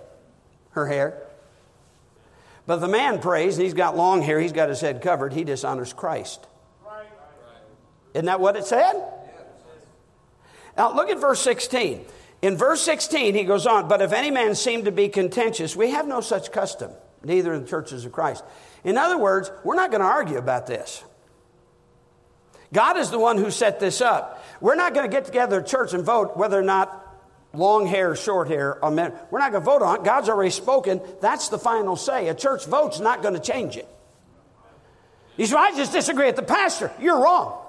Her 0.70 0.86
hair. 0.86 1.22
But 2.66 2.76
the 2.76 2.88
man 2.88 3.20
prays, 3.20 3.56
and 3.56 3.64
he's 3.64 3.74
got 3.74 3.94
long 3.94 4.22
hair, 4.22 4.40
he's 4.40 4.52
got 4.52 4.70
his 4.70 4.80
head 4.80 5.02
covered, 5.02 5.34
he 5.34 5.44
dishonors 5.44 5.92
Christ. 5.92 6.46
Isn't 8.14 8.24
that 8.24 8.40
what 8.40 8.56
it 8.56 8.64
said? 8.64 8.94
Now, 10.76 10.94
look 10.94 11.08
at 11.08 11.18
verse 11.18 11.40
16. 11.40 12.04
In 12.42 12.56
verse 12.56 12.82
16, 12.82 13.34
he 13.34 13.44
goes 13.44 13.66
on, 13.66 13.88
But 13.88 14.02
if 14.02 14.12
any 14.12 14.30
man 14.30 14.54
seem 14.54 14.84
to 14.84 14.92
be 14.92 15.08
contentious, 15.08 15.74
we 15.74 15.90
have 15.90 16.06
no 16.06 16.20
such 16.20 16.52
custom, 16.52 16.90
neither 17.24 17.54
in 17.54 17.62
the 17.62 17.68
churches 17.68 18.04
of 18.04 18.12
Christ. 18.12 18.44
In 18.84 18.98
other 18.98 19.18
words, 19.18 19.50
we're 19.64 19.74
not 19.74 19.90
going 19.90 20.02
to 20.02 20.06
argue 20.06 20.38
about 20.38 20.66
this. 20.66 21.02
God 22.72 22.98
is 22.98 23.10
the 23.10 23.18
one 23.18 23.38
who 23.38 23.50
set 23.50 23.80
this 23.80 24.00
up. 24.00 24.44
We're 24.60 24.74
not 24.74 24.92
going 24.92 25.08
to 25.08 25.14
get 25.14 25.24
together 25.24 25.60
at 25.60 25.66
church 25.66 25.94
and 25.94 26.04
vote 26.04 26.36
whether 26.36 26.58
or 26.58 26.64
not 26.64 27.02
long 27.54 27.86
hair, 27.86 28.14
short 28.14 28.48
hair, 28.48 28.82
or 28.84 28.90
men. 28.90 29.12
We're 29.30 29.38
not 29.38 29.52
going 29.52 29.62
to 29.62 29.70
vote 29.70 29.82
on 29.82 29.96
it. 29.96 30.04
God's 30.04 30.28
already 30.28 30.50
spoken. 30.50 31.00
That's 31.20 31.48
the 31.48 31.58
final 31.58 31.96
say. 31.96 32.28
A 32.28 32.34
church 32.34 32.66
vote's 32.66 33.00
not 33.00 33.22
going 33.22 33.34
to 33.34 33.40
change 33.40 33.76
it. 33.76 33.88
You 35.36 35.46
say, 35.46 35.56
I 35.56 35.74
just 35.76 35.92
disagree 35.92 36.26
with 36.26 36.36
the 36.36 36.42
pastor. 36.42 36.90
You're 37.00 37.22
wrong. 37.22 37.62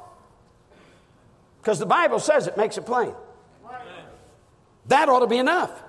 Because 1.68 1.80
the 1.80 1.86
Bible 1.86 2.20
says 2.20 2.47
it 2.47 2.55
makes 2.55 2.78
it 2.78 2.86
plain. 2.86 3.13
That 4.86 5.09
ought 5.09 5.20
to 5.20 5.28
be 5.28 5.38
enough. 5.38 5.84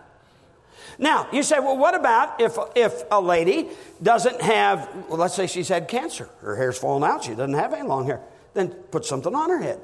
Now, 0.98 1.28
you 1.32 1.44
say, 1.44 1.60
well, 1.60 1.78
what 1.78 1.94
about 1.94 2.40
if, 2.40 2.58
if 2.74 3.04
a 3.12 3.20
lady 3.20 3.68
doesn't 4.02 4.40
have, 4.40 4.88
well, 5.08 5.18
let's 5.18 5.34
say 5.34 5.46
she's 5.46 5.68
had 5.68 5.86
cancer, 5.86 6.28
her 6.40 6.56
hair's 6.56 6.76
fallen 6.76 7.08
out, 7.08 7.22
she 7.22 7.30
doesn't 7.30 7.54
have 7.54 7.72
any 7.72 7.86
long 7.86 8.06
hair, 8.06 8.20
then 8.54 8.70
put 8.70 9.04
something 9.04 9.36
on 9.36 9.50
her 9.50 9.60
head. 9.60 9.78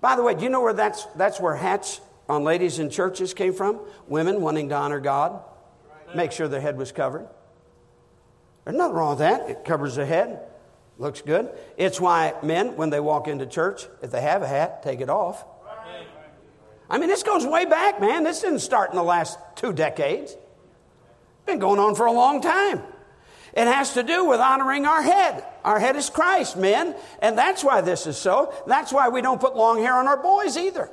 By 0.00 0.14
the 0.14 0.22
way, 0.22 0.36
do 0.36 0.44
you 0.44 0.48
know 0.48 0.60
where 0.60 0.74
that's, 0.74 1.06
that's 1.16 1.40
where 1.40 1.56
hats 1.56 2.00
on 2.28 2.44
ladies 2.44 2.78
in 2.78 2.88
churches 2.88 3.34
came 3.34 3.52
from? 3.52 3.80
Women 4.06 4.40
wanting 4.40 4.68
to 4.68 4.76
honor 4.76 5.00
God, 5.00 5.42
make 6.14 6.30
sure 6.30 6.46
their 6.46 6.60
head 6.60 6.78
was 6.78 6.92
covered. 6.92 7.26
There's 8.64 8.76
nothing 8.76 8.94
wrong 8.94 9.08
with 9.08 9.18
that. 9.18 9.50
It 9.50 9.64
covers 9.64 9.96
their 9.96 10.06
head. 10.06 10.38
Looks 10.98 11.20
good. 11.20 11.50
It's 11.76 12.00
why 12.00 12.34
men, 12.42 12.76
when 12.76 12.90
they 12.90 13.00
walk 13.00 13.28
into 13.28 13.46
church, 13.46 13.86
if 14.02 14.10
they 14.10 14.22
have 14.22 14.42
a 14.42 14.48
hat, 14.48 14.82
take 14.82 15.00
it 15.00 15.10
off. 15.10 15.44
I 16.88 16.98
mean, 16.98 17.08
this 17.08 17.22
goes 17.22 17.44
way 17.44 17.64
back, 17.64 18.00
man. 18.00 18.24
This 18.24 18.40
didn't 18.40 18.60
start 18.60 18.90
in 18.90 18.96
the 18.96 19.02
last 19.02 19.38
two 19.56 19.72
decades. 19.72 20.36
Been 21.44 21.58
going 21.58 21.80
on 21.80 21.94
for 21.96 22.06
a 22.06 22.12
long 22.12 22.40
time. 22.40 22.82
It 23.52 23.66
has 23.66 23.94
to 23.94 24.02
do 24.02 24.24
with 24.24 24.38
honoring 24.38 24.86
our 24.86 25.02
head. 25.02 25.44
Our 25.64 25.78
head 25.78 25.96
is 25.96 26.10
Christ, 26.10 26.56
men. 26.56 26.94
And 27.20 27.36
that's 27.36 27.64
why 27.64 27.80
this 27.80 28.06
is 28.06 28.16
so. 28.16 28.54
That's 28.66 28.92
why 28.92 29.08
we 29.08 29.20
don't 29.20 29.40
put 29.40 29.56
long 29.56 29.78
hair 29.78 29.94
on 29.94 30.06
our 30.06 30.16
boys 30.16 30.56
either. 30.56 30.90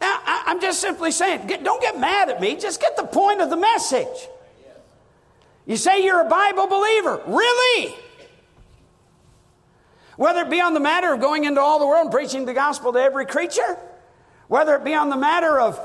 Now, 0.00 0.20
I'm 0.26 0.60
just 0.60 0.80
simply 0.80 1.12
saying, 1.12 1.46
don't 1.62 1.80
get 1.80 1.98
mad 1.98 2.28
at 2.28 2.40
me. 2.40 2.56
Just 2.56 2.80
get 2.80 2.96
the 2.96 3.04
point 3.04 3.40
of 3.40 3.50
the 3.50 3.56
message. 3.56 4.28
You 5.66 5.76
say 5.76 6.04
you're 6.04 6.20
a 6.20 6.28
Bible 6.28 6.66
believer. 6.66 7.22
Really? 7.26 7.94
Whether 10.16 10.42
it 10.42 10.50
be 10.50 10.60
on 10.60 10.74
the 10.74 10.80
matter 10.80 11.12
of 11.12 11.20
going 11.20 11.44
into 11.44 11.60
all 11.60 11.78
the 11.78 11.86
world 11.86 12.04
and 12.04 12.12
preaching 12.12 12.44
the 12.44 12.54
gospel 12.54 12.92
to 12.92 12.98
every 13.00 13.26
creature, 13.26 13.78
whether 14.46 14.76
it 14.76 14.84
be 14.84 14.94
on 14.94 15.08
the 15.08 15.16
matter 15.16 15.58
of 15.58 15.80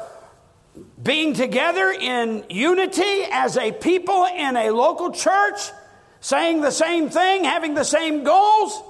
being 1.02 1.34
together 1.34 1.90
in 1.92 2.46
unity 2.50 3.24
as 3.32 3.58
a 3.58 3.72
people 3.72 4.26
in 4.26 4.56
a 4.56 4.70
local 4.70 5.12
church, 5.12 5.72
saying 6.20 6.62
the 6.62 6.72
same 6.72 7.10
thing, 7.10 7.44
having 7.46 7.74
the 7.74 7.84
same 7.84 8.24
goals, 8.24 8.84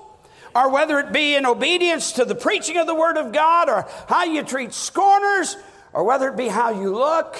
or 0.55 0.71
whether 0.71 0.99
it 0.99 1.13
be 1.13 1.35
in 1.35 1.45
obedience 1.45 2.13
to 2.13 2.25
the 2.25 2.35
preaching 2.35 2.77
of 2.77 2.87
the 2.87 2.95
Word 2.95 3.17
of 3.17 3.31
God, 3.31 3.69
or 3.69 3.87
how 4.07 4.25
you 4.25 4.43
treat 4.43 4.73
scorners, 4.73 5.55
or 5.93 6.03
whether 6.03 6.27
it 6.29 6.35
be 6.35 6.47
how 6.47 6.71
you 6.71 6.93
look 6.93 7.37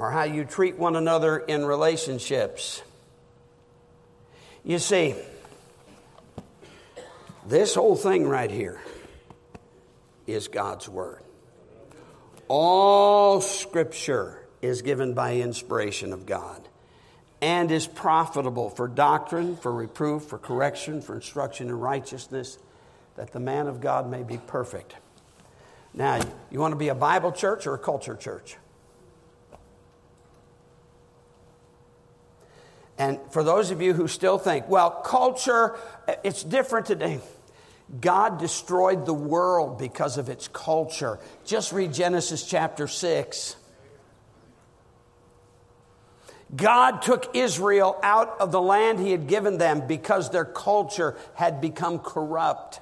or 0.00 0.10
how 0.10 0.22
you 0.22 0.46
treat 0.46 0.78
one 0.78 0.96
another 0.96 1.36
in 1.36 1.62
relationships. 1.62 2.82
You 4.64 4.78
see, 4.78 5.14
This 7.46 7.74
whole 7.74 7.96
thing 7.96 8.28
right 8.28 8.50
here 8.50 8.80
is 10.26 10.48
God's 10.48 10.88
Word. 10.88 11.20
All 12.48 13.40
Scripture 13.40 14.38
is 14.62 14.82
given 14.82 15.14
by 15.14 15.36
inspiration 15.36 16.12
of 16.12 16.26
God 16.26 16.66
and 17.42 17.70
is 17.70 17.86
profitable 17.86 18.70
for 18.70 18.86
doctrine, 18.88 19.56
for 19.56 19.72
reproof, 19.72 20.24
for 20.24 20.38
correction, 20.38 21.02
for 21.02 21.14
instruction 21.14 21.68
in 21.68 21.78
righteousness, 21.78 22.58
that 23.16 23.32
the 23.32 23.40
man 23.40 23.66
of 23.66 23.80
God 23.80 24.08
may 24.08 24.22
be 24.22 24.38
perfect. 24.38 24.94
Now, 25.92 26.20
you 26.50 26.60
want 26.60 26.72
to 26.72 26.78
be 26.78 26.88
a 26.88 26.94
Bible 26.94 27.32
church 27.32 27.66
or 27.66 27.74
a 27.74 27.78
culture 27.78 28.14
church? 28.14 28.56
And 33.00 33.18
for 33.30 33.42
those 33.42 33.70
of 33.70 33.80
you 33.80 33.94
who 33.94 34.06
still 34.08 34.36
think, 34.36 34.68
well, 34.68 34.90
culture, 34.90 35.74
it's 36.22 36.44
different 36.44 36.84
today. 36.84 37.20
God 37.98 38.38
destroyed 38.38 39.06
the 39.06 39.14
world 39.14 39.78
because 39.78 40.18
of 40.18 40.28
its 40.28 40.48
culture. 40.48 41.18
Just 41.46 41.72
read 41.72 41.94
Genesis 41.94 42.46
chapter 42.46 42.86
6. 42.86 43.56
God 46.54 47.00
took 47.00 47.34
Israel 47.34 47.98
out 48.02 48.38
of 48.38 48.52
the 48.52 48.60
land 48.60 49.00
he 49.00 49.12
had 49.12 49.28
given 49.28 49.56
them 49.56 49.86
because 49.86 50.28
their 50.28 50.44
culture 50.44 51.16
had 51.34 51.62
become 51.62 52.00
corrupt. 52.00 52.80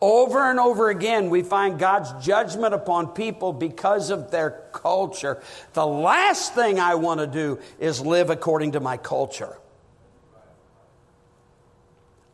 Over 0.00 0.50
and 0.50 0.58
over 0.58 0.88
again, 0.88 1.28
we 1.28 1.42
find 1.42 1.78
God's 1.78 2.24
judgment 2.24 2.72
upon 2.72 3.08
people 3.08 3.52
because 3.52 4.08
of 4.08 4.30
their 4.30 4.62
culture. 4.72 5.42
The 5.74 5.86
last 5.86 6.54
thing 6.54 6.80
I 6.80 6.94
want 6.94 7.20
to 7.20 7.26
do 7.26 7.58
is 7.78 8.00
live 8.00 8.30
according 8.30 8.72
to 8.72 8.80
my 8.80 8.96
culture. 8.96 9.58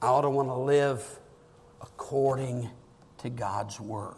I 0.01 0.07
ought 0.07 0.21
to 0.21 0.31
want 0.31 0.49
to 0.49 0.55
live 0.55 1.05
according 1.81 2.71
to 3.19 3.31
God's 3.31 3.81
Word. 3.81 4.15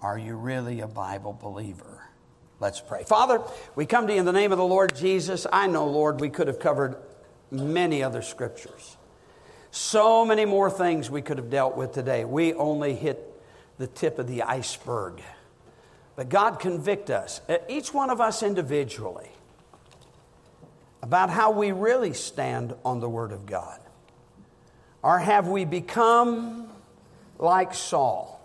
Are 0.00 0.16
you 0.16 0.34
really 0.36 0.80
a 0.80 0.86
Bible 0.86 1.34
believer? 1.34 2.08
Let's 2.58 2.80
pray. 2.80 3.04
Father, 3.04 3.42
we 3.74 3.84
come 3.84 4.06
to 4.06 4.14
you 4.14 4.20
in 4.20 4.24
the 4.24 4.32
name 4.32 4.52
of 4.52 4.56
the 4.56 4.64
Lord 4.64 4.96
Jesus. 4.96 5.46
I 5.52 5.66
know, 5.66 5.86
Lord, 5.86 6.22
we 6.22 6.30
could 6.30 6.46
have 6.46 6.58
covered 6.58 6.96
many 7.50 8.02
other 8.02 8.22
scriptures. 8.22 8.96
So 9.76 10.24
many 10.24 10.46
more 10.46 10.70
things 10.70 11.10
we 11.10 11.20
could 11.20 11.36
have 11.36 11.50
dealt 11.50 11.76
with 11.76 11.92
today. 11.92 12.24
We 12.24 12.54
only 12.54 12.94
hit 12.94 13.22
the 13.76 13.86
tip 13.86 14.18
of 14.18 14.26
the 14.26 14.40
iceberg. 14.40 15.20
But 16.16 16.30
God 16.30 16.60
convict 16.60 17.10
us, 17.10 17.42
each 17.68 17.92
one 17.92 18.08
of 18.08 18.18
us 18.18 18.42
individually, 18.42 19.28
about 21.02 21.28
how 21.28 21.50
we 21.50 21.72
really 21.72 22.14
stand 22.14 22.74
on 22.86 23.00
the 23.00 23.08
Word 23.08 23.32
of 23.32 23.44
God. 23.44 23.78
Or 25.02 25.18
have 25.18 25.46
we 25.46 25.66
become 25.66 26.70
like 27.38 27.74
Saul? 27.74 28.40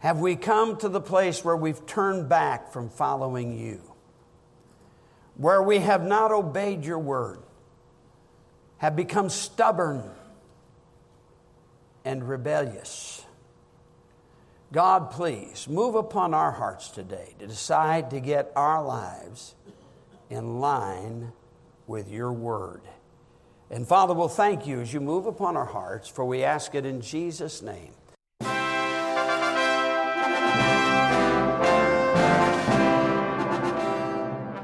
Have 0.00 0.18
we 0.18 0.34
come 0.34 0.78
to 0.78 0.88
the 0.88 1.00
place 1.00 1.44
where 1.44 1.56
we've 1.56 1.86
turned 1.86 2.28
back 2.28 2.72
from 2.72 2.90
following 2.90 3.56
you? 3.56 3.80
Where 5.36 5.62
we 5.62 5.78
have 5.78 6.04
not 6.04 6.32
obeyed 6.32 6.84
your 6.84 6.98
word? 6.98 7.38
Have 8.78 8.96
become 8.96 9.28
stubborn 9.28 10.02
and 12.04 12.28
rebellious. 12.28 13.24
God, 14.72 15.10
please 15.10 15.68
move 15.68 15.94
upon 15.94 16.34
our 16.34 16.52
hearts 16.52 16.88
today 16.90 17.34
to 17.38 17.46
decide 17.46 18.10
to 18.10 18.20
get 18.20 18.52
our 18.56 18.84
lives 18.84 19.54
in 20.28 20.60
line 20.60 21.32
with 21.86 22.10
your 22.10 22.32
word. 22.32 22.82
And 23.70 23.86
Father, 23.86 24.14
we'll 24.14 24.28
thank 24.28 24.66
you 24.66 24.80
as 24.80 24.92
you 24.92 25.00
move 25.00 25.26
upon 25.26 25.56
our 25.56 25.64
hearts, 25.66 26.08
for 26.08 26.24
we 26.24 26.44
ask 26.44 26.74
it 26.74 26.84
in 26.84 27.00
Jesus' 27.00 27.62
name. 27.62 27.92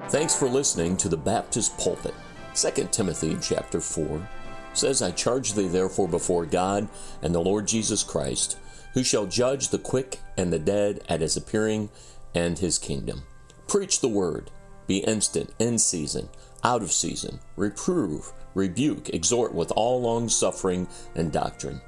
Thanks 0.09 0.37
for 0.37 0.47
listening 0.47 0.97
to 0.99 1.09
the 1.09 1.17
Baptist 1.17 1.79
Pulpit. 1.79 2.15
2 2.55 2.89
Timothy 2.91 3.37
chapter 3.41 3.81
4 3.81 4.29
says, 4.75 5.01
I 5.01 5.11
charge 5.11 5.55
thee 5.55 5.69
therefore 5.69 6.09
before 6.09 6.45
God 6.45 6.89
and 7.23 7.35
the 7.35 7.41
Lord 7.41 7.67
Jesus 7.67 8.03
Christ, 8.03 8.59
who 8.95 9.03
shall 9.03 9.27
judge 9.27 9.69
the 9.69 9.79
quick 9.79 10.19
and 10.37 10.53
the 10.53 10.59
dead 10.59 11.03
at 11.09 11.23
his 11.23 11.37
appearing 11.37 11.89
and 12.35 12.59
his 12.59 12.79
kingdom. 12.79 13.23
Preach 13.69 14.01
the 14.01 14.09
word, 14.09 14.51
be 14.87 14.99
instant, 14.99 15.55
in 15.59 15.79
season, 15.79 16.29
out 16.63 16.83
of 16.83 16.93
season, 16.93 17.41
reprove, 17.57 18.33
rebuke, 18.55 19.09
exhort 19.11 19.55
with 19.55 19.73
all 19.73 20.03
long 20.03 20.29
suffering 20.29 20.87
and 21.15 21.33
doctrine. 21.33 21.81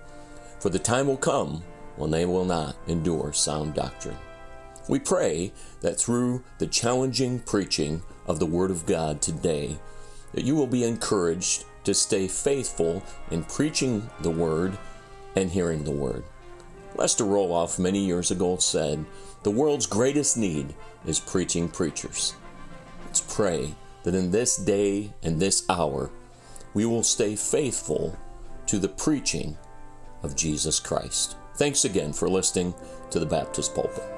For 0.60 0.70
the 0.70 0.78
time 0.78 1.08
will 1.08 1.18
come 1.18 1.62
when 1.96 2.10
they 2.10 2.24
will 2.24 2.46
not 2.46 2.76
endure 2.86 3.34
sound 3.34 3.74
doctrine. 3.74 4.16
We 4.88 4.98
pray 4.98 5.52
that 5.80 5.98
through 5.98 6.42
the 6.58 6.66
challenging 6.66 7.40
preaching 7.40 8.02
of 8.26 8.38
the 8.38 8.46
Word 8.46 8.70
of 8.70 8.86
God 8.86 9.20
today, 9.20 9.78
that 10.34 10.44
you 10.44 10.54
will 10.54 10.66
be 10.66 10.84
encouraged 10.84 11.64
to 11.84 11.94
stay 11.94 12.28
faithful 12.28 13.02
in 13.30 13.44
preaching 13.44 14.08
the 14.20 14.30
Word 14.30 14.76
and 15.36 15.50
hearing 15.50 15.84
the 15.84 15.90
Word. 15.90 16.24
Lester 16.96 17.24
Roloff 17.24 17.78
many 17.78 17.98
years 18.04 18.30
ago 18.30 18.56
said, 18.56 19.04
The 19.42 19.50
world's 19.50 19.86
greatest 19.86 20.36
need 20.36 20.74
is 21.06 21.18
preaching 21.18 21.68
preachers. 21.68 22.34
Let's 23.06 23.20
pray 23.20 23.74
that 24.04 24.14
in 24.14 24.30
this 24.30 24.56
day 24.56 25.12
and 25.22 25.40
this 25.40 25.64
hour, 25.68 26.10
we 26.72 26.84
will 26.84 27.02
stay 27.02 27.36
faithful 27.36 28.16
to 28.66 28.78
the 28.78 28.88
preaching 28.88 29.56
of 30.22 30.36
Jesus 30.36 30.80
Christ. 30.80 31.36
Thanks 31.56 31.84
again 31.84 32.12
for 32.12 32.28
listening 32.28 32.74
to 33.10 33.18
the 33.18 33.26
Baptist 33.26 33.74
Pulpit. 33.74 34.13